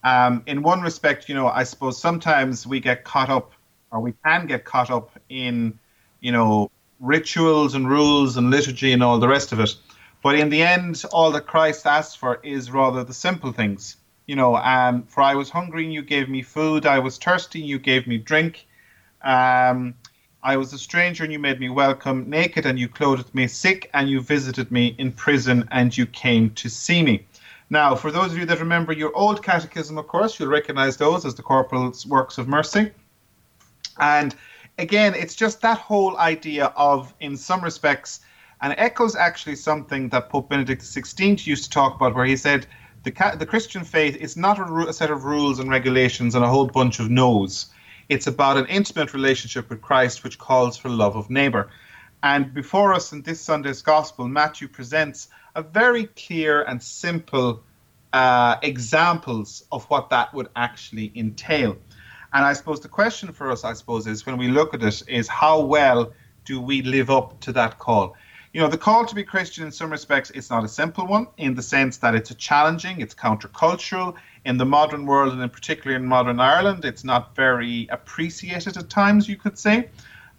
Um, 0.04 0.42
in 0.46 0.62
one 0.62 0.80
respect, 0.80 1.28
you 1.28 1.34
know, 1.34 1.48
I 1.48 1.64
suppose 1.64 2.00
sometimes 2.00 2.66
we 2.66 2.80
get 2.80 3.04
caught 3.04 3.30
up 3.30 3.52
or 3.90 4.00
we 4.00 4.12
can 4.24 4.46
get 4.46 4.64
caught 4.64 4.90
up 4.90 5.10
in, 5.28 5.78
you 6.20 6.32
know, 6.32 6.70
rituals 7.00 7.74
and 7.74 7.88
rules 7.88 8.36
and 8.36 8.50
liturgy 8.50 8.92
and 8.92 9.02
all 9.02 9.18
the 9.18 9.28
rest 9.28 9.52
of 9.52 9.60
it. 9.60 9.74
But 10.22 10.34
in 10.34 10.48
the 10.48 10.62
end, 10.62 11.04
all 11.12 11.30
that 11.32 11.46
Christ 11.46 11.86
asks 11.86 12.14
for 12.14 12.40
is 12.42 12.70
rather 12.70 13.04
the 13.04 13.14
simple 13.14 13.52
things. 13.52 13.96
You 14.26 14.36
know, 14.36 14.56
um, 14.56 15.04
for 15.04 15.22
I 15.22 15.34
was 15.34 15.48
hungry 15.48 15.84
and 15.84 15.92
you 15.92 16.02
gave 16.02 16.28
me 16.28 16.42
food. 16.42 16.86
I 16.86 16.98
was 16.98 17.16
thirsty 17.16 17.60
and 17.60 17.68
you 17.68 17.78
gave 17.78 18.06
me 18.06 18.18
drink. 18.18 18.66
Um, 19.22 19.94
I 20.42 20.56
was 20.56 20.72
a 20.72 20.78
stranger 20.78 21.24
and 21.24 21.32
you 21.32 21.38
made 21.38 21.60
me 21.60 21.68
welcome. 21.68 22.28
Naked 22.28 22.66
and 22.66 22.78
you 22.78 22.88
clothed 22.88 23.34
me. 23.34 23.46
Sick 23.46 23.88
and 23.94 24.08
you 24.08 24.20
visited 24.20 24.70
me. 24.70 24.94
In 24.98 25.12
prison 25.12 25.68
and 25.70 25.96
you 25.96 26.04
came 26.04 26.50
to 26.50 26.68
see 26.68 27.02
me. 27.02 27.24
Now, 27.70 27.94
for 27.94 28.10
those 28.10 28.32
of 28.32 28.38
you 28.38 28.46
that 28.46 28.60
remember 28.60 28.92
your 28.92 29.14
old 29.16 29.42
catechism, 29.42 29.98
of 29.98 30.08
course, 30.08 30.38
you'll 30.38 30.48
recognize 30.48 30.96
those 30.96 31.24
as 31.24 31.34
the 31.34 31.42
corporal's 31.42 32.06
works 32.06 32.38
of 32.38 32.48
mercy. 32.48 32.90
And 34.00 34.34
again, 34.78 35.14
it's 35.14 35.34
just 35.34 35.60
that 35.62 35.78
whole 35.78 36.16
idea 36.18 36.66
of, 36.76 37.14
in 37.20 37.36
some 37.36 37.62
respects, 37.62 38.20
and 38.60 38.74
echoes 38.76 39.14
actually 39.14 39.56
something 39.56 40.08
that 40.08 40.30
Pope 40.30 40.48
Benedict 40.50 40.82
XVI 40.82 41.46
used 41.46 41.64
to 41.64 41.70
talk 41.70 41.94
about, 41.94 42.14
where 42.14 42.24
he 42.24 42.36
said 42.36 42.66
the, 43.04 43.12
the 43.38 43.46
Christian 43.46 43.84
faith 43.84 44.16
is 44.16 44.36
not 44.36 44.58
a, 44.58 44.88
a 44.88 44.92
set 44.92 45.10
of 45.10 45.24
rules 45.24 45.58
and 45.58 45.70
regulations 45.70 46.34
and 46.34 46.44
a 46.44 46.48
whole 46.48 46.66
bunch 46.66 46.98
of 46.98 47.10
no's. 47.10 47.66
It's 48.08 48.26
about 48.26 48.56
an 48.56 48.66
intimate 48.66 49.12
relationship 49.12 49.68
with 49.68 49.82
Christ, 49.82 50.24
which 50.24 50.38
calls 50.38 50.76
for 50.76 50.88
love 50.88 51.14
of 51.14 51.30
neighbor. 51.30 51.70
And 52.22 52.52
before 52.52 52.94
us 52.94 53.12
in 53.12 53.22
this 53.22 53.40
Sunday's 53.40 53.82
Gospel, 53.82 54.26
Matthew 54.26 54.66
presents 54.66 55.28
a 55.54 55.62
very 55.62 56.06
clear 56.06 56.62
and 56.62 56.82
simple 56.82 57.62
uh, 58.12 58.56
examples 58.62 59.64
of 59.70 59.84
what 59.84 60.10
that 60.10 60.32
would 60.34 60.48
actually 60.56 61.12
entail. 61.14 61.76
And 62.32 62.44
I 62.44 62.52
suppose 62.52 62.80
the 62.80 62.88
question 62.88 63.32
for 63.32 63.50
us, 63.50 63.64
I 63.64 63.72
suppose, 63.72 64.06
is 64.06 64.26
when 64.26 64.36
we 64.36 64.48
look 64.48 64.74
at 64.74 64.82
it, 64.82 65.02
is 65.08 65.28
how 65.28 65.60
well 65.60 66.12
do 66.44 66.60
we 66.60 66.82
live 66.82 67.10
up 67.10 67.40
to 67.40 67.52
that 67.52 67.78
call? 67.78 68.16
You 68.52 68.60
know, 68.60 68.68
the 68.68 68.78
call 68.78 69.04
to 69.04 69.14
be 69.14 69.24
Christian 69.24 69.64
in 69.64 69.72
some 69.72 69.90
respects, 69.90 70.30
it's 70.30 70.50
not 70.50 70.64
a 70.64 70.68
simple 70.68 71.06
one 71.06 71.26
in 71.36 71.54
the 71.54 71.62
sense 71.62 71.98
that 71.98 72.14
it's 72.14 72.30
a 72.30 72.34
challenging, 72.34 73.00
it's 73.00 73.14
countercultural. 73.14 74.14
In 74.44 74.56
the 74.56 74.64
modern 74.64 75.04
world, 75.04 75.32
and 75.34 75.42
in 75.42 75.50
particular 75.50 75.96
in 75.96 76.04
modern 76.06 76.40
Ireland, 76.40 76.84
it's 76.84 77.04
not 77.04 77.36
very 77.36 77.86
appreciated 77.90 78.76
at 78.76 78.88
times, 78.88 79.28
you 79.28 79.36
could 79.36 79.58
say. 79.58 79.90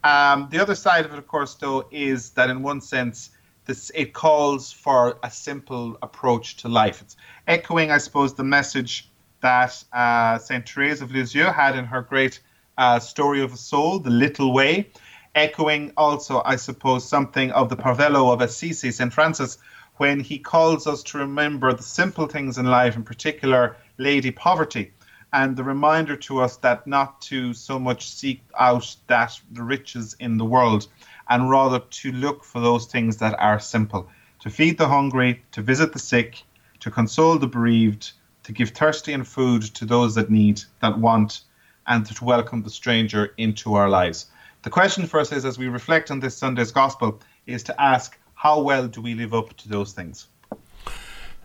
Um, 0.04 0.48
the 0.50 0.60
other 0.60 0.76
side 0.76 1.06
of 1.06 1.14
it, 1.14 1.20
of 1.20 1.28
course, 1.28 1.54
though, 1.56 1.88
is 1.92 2.32
that 2.32 2.50
in 2.50 2.64
one 2.64 2.82
sense, 2.82 3.32
this 3.66 3.92
it 3.94 4.14
calls 4.14 4.72
for 4.72 5.20
a 5.22 5.30
simple 5.30 5.98
approach 6.02 6.58
to 6.58 6.68
life. 6.68 7.02
It's 7.02 7.18
echoing, 7.48 7.92
I 7.92 8.00
suppose, 8.00 8.34
the 8.34 8.44
message 8.44 9.10
that 9.42 9.84
uh, 9.94 10.38
Saint 10.38 10.68
Therese 10.68 11.02
of 11.02 11.12
Lisieux 11.12 11.52
had 11.52 11.76
in 11.76 11.86
her 11.86 12.02
great 12.02 12.40
uh, 12.78 13.00
story 13.00 13.42
of 13.42 13.54
a 13.54 13.58
soul, 13.58 14.00
The 14.00 14.10
Little 14.10 14.54
Way, 14.54 14.90
echoing 15.36 15.92
also, 15.98 16.42
I 16.46 16.56
suppose, 16.56 17.08
something 17.08 17.52
of 17.52 17.70
the 17.70 17.78
Poverello 17.78 18.34
of 18.34 18.42
Assisi, 18.42 18.92
Saint 18.92 19.14
Francis, 19.14 19.58
when 19.98 20.20
he 20.20 20.40
calls 20.40 20.88
us 20.88 21.04
to 21.04 21.18
remember 21.18 21.74
the 21.74 21.84
simple 21.84 22.28
things 22.28 22.58
in 22.58 22.66
life, 22.66 22.96
in 22.96 23.04
particular, 23.04 23.76
lady 23.98 24.32
poverty 24.32 24.94
and 25.32 25.56
the 25.56 25.64
reminder 25.64 26.16
to 26.16 26.40
us 26.40 26.58
that 26.58 26.88
not 26.88 27.22
to 27.22 27.54
so 27.54 27.78
much 27.78 28.10
seek 28.10 28.42
out 28.58 28.96
that 29.08 29.40
the 29.52 29.64
riches 29.64 30.16
in 30.20 30.38
the 30.38 30.46
world 30.46 30.88
and 31.30 31.50
rather 31.50 31.80
to 31.80 32.12
look 32.12 32.44
for 32.44 32.60
those 32.60 32.86
things 32.86 33.18
that 33.18 33.40
are 33.40 33.60
simple 33.60 34.10
to 34.40 34.50
feed 34.50 34.78
the 34.78 34.88
hungry 34.88 35.44
to 35.52 35.62
visit 35.62 35.94
the 35.94 36.00
sick 36.00 36.44
to 36.80 36.90
console 36.90 37.38
the 37.38 37.48
bereaved 37.48 38.12
to 38.50 38.54
give 38.54 38.72
thirsty 38.72 39.14
and 39.14 39.28
food 39.28 39.62
to 39.62 39.86
those 39.86 40.16
that 40.16 40.32
need 40.32 40.60
that 40.82 40.98
want 40.98 41.42
and 41.86 42.04
to 42.04 42.26
welcome 42.26 42.64
the 42.64 42.70
stranger 42.72 43.32
into 43.38 43.76
our 43.76 43.88
lives 43.88 44.26
the 44.64 44.72
question 44.72 45.06
for 45.06 45.20
us 45.20 45.32
is 45.32 45.46
as 45.46 45.60
we 45.60 45.68
reflect 45.68 46.10
on 46.10 46.20
this 46.20 46.36
sunday's 46.36 46.72
gospel 46.72 47.22
is 47.46 47.62
to 47.62 47.80
ask 47.80 48.18
how 48.34 48.60
well 48.60 48.88
do 48.88 49.02
we 49.02 49.14
live 49.14 49.36
up 49.36 49.56
to 49.56 49.70
those 49.70 49.94
things 49.94 50.28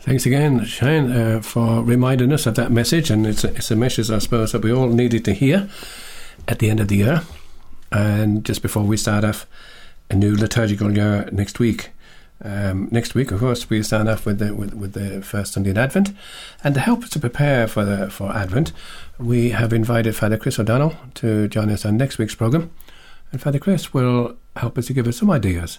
Thanks 0.01 0.27
again, 0.27 0.67
Shane, 0.67 1.11
uh, 1.11 1.41
for 1.41 1.83
reminding 1.83 2.31
us 2.31 2.45
of 2.45 2.57
that 2.57 2.71
message. 2.71 3.11
And 3.11 3.27
it's 3.27 3.43
a, 3.43 3.55
it's 3.55 3.71
a 3.71 3.77
message, 3.77 4.11
I 4.11 4.19
suppose, 4.19 4.53
that 4.53 4.61
we 4.61 4.71
all 4.71 4.89
needed 4.89 5.25
to 5.25 5.33
hear 5.33 5.71
at 6.47 6.59
the 6.59 6.69
end 6.69 6.81
of 6.81 6.89
the 6.89 6.97
year. 6.97 7.23
And 7.91 8.45
just 8.45 8.61
before 8.61 8.83
we 8.83 8.99
start 8.99 9.25
off 9.25 9.47
a 10.11 10.15
new 10.15 10.37
liturgical 10.37 10.95
year 10.95 11.27
next 11.33 11.59
week. 11.59 11.89
Um, 12.45 12.89
next 12.91 13.15
week, 13.15 13.31
of 13.31 13.41
course, 13.41 13.71
we 13.71 13.83
start 13.83 14.07
off 14.07 14.27
with 14.27 14.39
the, 14.39 14.55
with, 14.55 14.75
with 14.75 14.93
the 14.93 15.23
first 15.23 15.55
Sunday 15.55 15.71
in 15.71 15.79
Advent. 15.79 16.13
And 16.63 16.75
to 16.75 16.81
help 16.81 17.03
us 17.03 17.11
to 17.11 17.19
prepare 17.19 17.67
for, 17.67 17.85
the, 17.85 18.11
for 18.11 18.31
Advent, 18.33 18.73
we 19.19 19.51
have 19.51 19.73
invited 19.73 20.15
Father 20.15 20.37
Chris 20.37 20.59
O'Donnell 20.59 20.95
to 21.15 21.49
join 21.49 21.71
us 21.71 21.87
on 21.87 21.97
next 21.97 22.19
week's 22.19 22.35
programme. 22.35 22.71
And 23.33 23.41
Father 23.41 23.59
Chris 23.59 23.95
will 23.95 24.37
help 24.57 24.77
us 24.77 24.87
to 24.87 24.93
give 24.93 25.09
us 25.09 25.17
some 25.17 25.31
ideas 25.31 25.79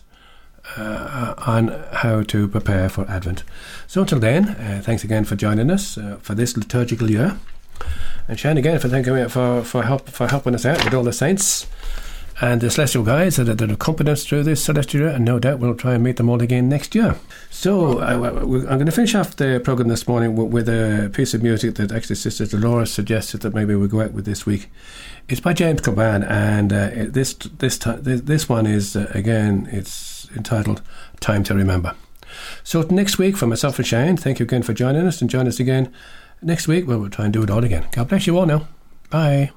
uh, 0.76 1.36
on 1.46 1.68
how 1.92 2.24
to 2.24 2.48
prepare 2.48 2.90
for 2.90 3.10
Advent. 3.10 3.44
So 3.86 4.02
until 4.02 4.20
then, 4.20 4.50
uh, 4.50 4.82
thanks 4.84 5.04
again 5.04 5.24
for 5.24 5.36
joining 5.36 5.70
us 5.70 5.98
uh, 5.98 6.18
for 6.22 6.34
this 6.34 6.58
liturgical 6.58 7.12
year, 7.12 7.38
and 8.28 8.40
Shane 8.40 8.58
again 8.58 8.80
for 8.80 8.90
thanking 8.90 9.30
for 9.30 9.64
for 9.64 9.84
help 9.84 10.10
for 10.10 10.28
helping 10.28 10.56
us 10.56 10.66
out 10.66 10.84
with 10.84 10.94
all 10.94 11.04
the 11.04 11.14
saints 11.14 11.68
and 12.42 12.60
the 12.60 12.70
celestial 12.70 13.04
guides 13.04 13.38
that, 13.38 13.46
that 13.46 13.72
accompany 13.72 14.12
us 14.12 14.26
through 14.26 14.44
this 14.44 14.64
celestial 14.64 15.02
year, 15.02 15.10
and 15.10 15.24
no 15.24 15.40
doubt 15.40 15.60
we'll 15.60 15.76
try 15.76 15.94
and 15.94 16.04
meet 16.04 16.18
them 16.18 16.30
all 16.30 16.42
again 16.42 16.68
next 16.68 16.94
year. 16.94 17.16
So 17.50 18.00
I, 18.00 18.14
am 18.14 18.50
going 18.50 18.86
to 18.86 18.92
finish 18.92 19.16
off 19.16 19.36
the 19.36 19.62
program 19.64 19.88
this 19.88 20.08
morning 20.08 20.36
with, 20.36 20.52
with 20.52 20.70
a 20.70 21.10
piece 21.14 21.34
of 21.34 21.42
music 21.42 21.76
that 21.76 21.92
actually 21.92 22.18
Sister 22.18 22.46
Dolores 22.46 22.92
suggested 22.92 23.42
that 23.42 23.54
maybe 23.54 23.76
we 23.76 23.88
go 23.88 24.02
out 24.02 24.12
with 24.12 24.26
this 24.26 24.46
week. 24.46 24.70
It's 25.30 25.42
by 25.42 25.54
James 25.54 25.82
Coban, 25.82 26.30
and 26.30 26.72
uh, 26.72 26.90
this 27.10 27.34
this 27.34 27.78
this 27.80 28.48
one 28.48 28.68
is 28.68 28.96
uh, 28.96 29.10
again 29.14 29.68
it's 29.72 30.30
entitled 30.36 30.82
"Time 31.20 31.44
to 31.46 31.56
Remember." 31.56 31.96
So 32.64 32.82
next 32.82 33.18
week, 33.18 33.38
for 33.38 33.48
myself 33.48 33.80
and 33.80 33.88
Shane, 33.88 34.18
thank 34.18 34.40
you 34.40 34.44
again 34.44 34.62
for 34.62 34.74
joining 34.74 35.08
us, 35.08 35.22
and 35.22 35.30
join 35.30 35.48
us 35.48 35.60
again 35.60 35.92
next 36.44 36.68
week. 36.68 36.88
Well, 36.88 37.00
we'll 37.00 37.10
try 37.10 37.26
and 37.26 37.34
do 37.34 37.42
it 37.42 37.50
all 37.50 37.64
again. 37.64 37.88
God 37.92 38.10
bless 38.10 38.28
you 38.28 38.38
all 38.38 38.46
now. 38.46 38.68
Bye. 39.10 39.52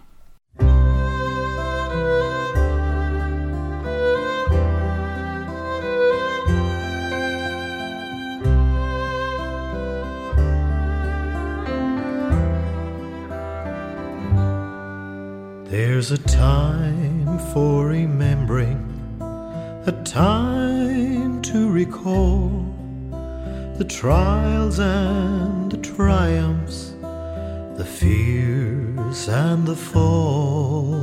There's 15.99 16.13
a 16.13 16.19
time 16.29 17.41
for 17.53 17.89
remembering, 17.89 18.79
a 19.21 19.91
time 20.05 21.43
to 21.43 21.69
recall 21.69 22.51
the 23.79 23.85
trials 23.85 24.79
and 24.79 25.73
the 25.73 25.77
triumphs, 25.79 26.95
the 27.77 27.85
fears 27.85 29.29
and 29.29 29.67
the 29.67 29.75
falls. 29.75 31.01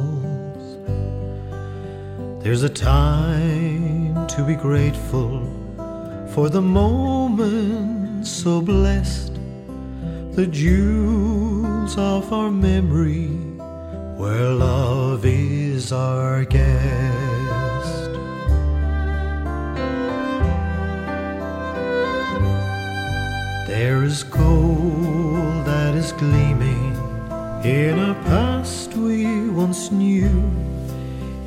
There's 2.42 2.64
a 2.64 2.70
time 2.70 4.26
to 4.28 4.46
be 4.46 4.56
grateful 4.56 5.42
for 6.34 6.48
the 6.48 6.62
moment 6.62 8.26
so 8.26 8.62
blessed, 8.62 9.34
the 10.38 10.48
jewels 10.48 11.98
of 11.98 12.32
our 12.32 12.50
memory 12.50 13.55
where 14.18 14.50
love 14.50 15.26
is 15.26 15.92
our 15.92 16.46
guest. 16.46 18.12
There 23.68 24.04
is 24.04 24.24
gold 24.24 25.66
that 25.66 25.96
is 25.96 26.14
gleaming 26.14 26.96
in 27.64 28.00
a 28.00 28.14
past 28.24 28.94
we 28.96 29.50
once 29.50 29.92
knew, 29.92 30.50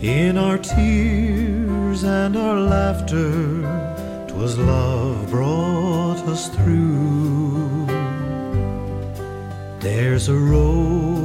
in 0.03 0.37
our 0.37 0.59
tears 0.59 2.05
and 2.05 2.37
our 2.37 2.61
laughter. 2.61 3.33
'Twas 4.27 4.59
love 4.59 5.31
brought 5.31 6.21
us 6.29 6.49
through. 6.49 7.87
There's 9.81 10.29
a 10.29 10.37
road 10.37 11.18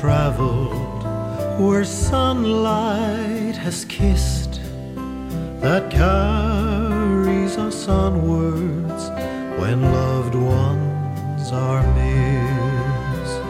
traveled 0.00 1.02
where 1.60 1.84
sunlight 1.84 3.54
has 3.54 3.84
kissed 3.84 4.58
that 5.60 5.90
carries 5.90 7.58
us 7.58 7.86
onwards 7.86 9.10
when 9.60 9.82
loved 9.82 10.34
ones 10.34 11.52
are 11.52 11.82
missed. 11.98 13.42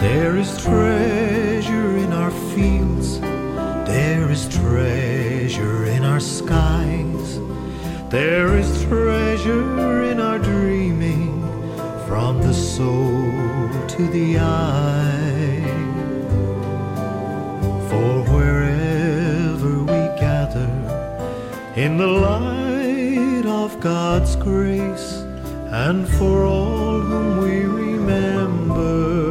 There 0.00 0.36
is 0.36 0.62
treasure 0.62 1.96
in 1.96 2.12
our 2.12 2.30
fields, 2.54 3.18
there 3.18 4.30
is 4.30 4.48
treasure 4.48 5.86
in 5.86 6.04
our 6.04 6.20
skies. 6.20 7.40
There 8.08 8.56
is 8.56 8.84
treasure 8.84 9.81
soul 12.76 13.68
to 13.86 14.02
the 14.08 14.38
eye. 14.38 15.60
For 17.88 18.12
wherever 18.32 19.72
we 19.92 20.02
gather 20.26 20.72
in 21.76 21.98
the 21.98 22.06
light 22.06 23.44
of 23.44 23.78
God's 23.78 24.36
grace, 24.36 25.08
and 25.84 26.08
for 26.16 26.46
all 26.46 26.98
whom 27.00 27.42
we 27.44 27.56
remember, 27.84 29.21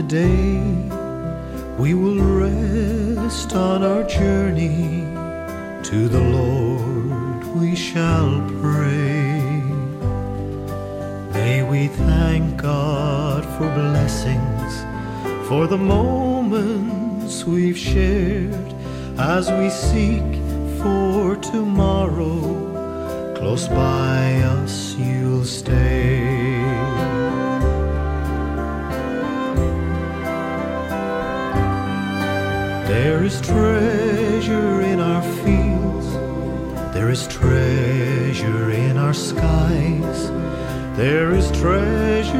the 0.00 0.08
day, 0.08 0.60
we 1.78 1.92
will 1.92 2.22
rest 2.22 3.54
on 3.54 3.82
our 3.82 4.02
journey. 4.04 5.04
To 5.90 6.08
the 6.08 6.20
Lord 6.20 7.44
we 7.60 7.74
shall 7.74 8.30
pray. 8.62 9.42
May 11.32 11.62
we 11.62 11.88
thank 11.88 12.62
God 12.62 13.44
for 13.56 13.68
blessings, 13.74 14.72
for 15.48 15.66
the 15.66 15.78
moments 15.78 17.44
we've 17.44 17.76
shared 17.76 18.74
as 19.18 19.50
we 19.50 19.68
seek 19.68 20.30
for 20.80 21.36
tomorrow. 21.36 22.40
Close 23.36 23.68
by 23.68 24.40
us 24.56 24.94
you'll 24.94 25.44
stay. 25.44 25.79
Is 33.30 33.40
treasure 33.42 34.80
in 34.80 34.98
our 34.98 35.22
fields, 35.22 36.12
there 36.92 37.10
is 37.10 37.28
treasure 37.28 38.70
in 38.72 38.96
our 38.96 39.14
skies, 39.14 40.28
there 40.96 41.30
is 41.30 41.48
treasure 41.52 42.39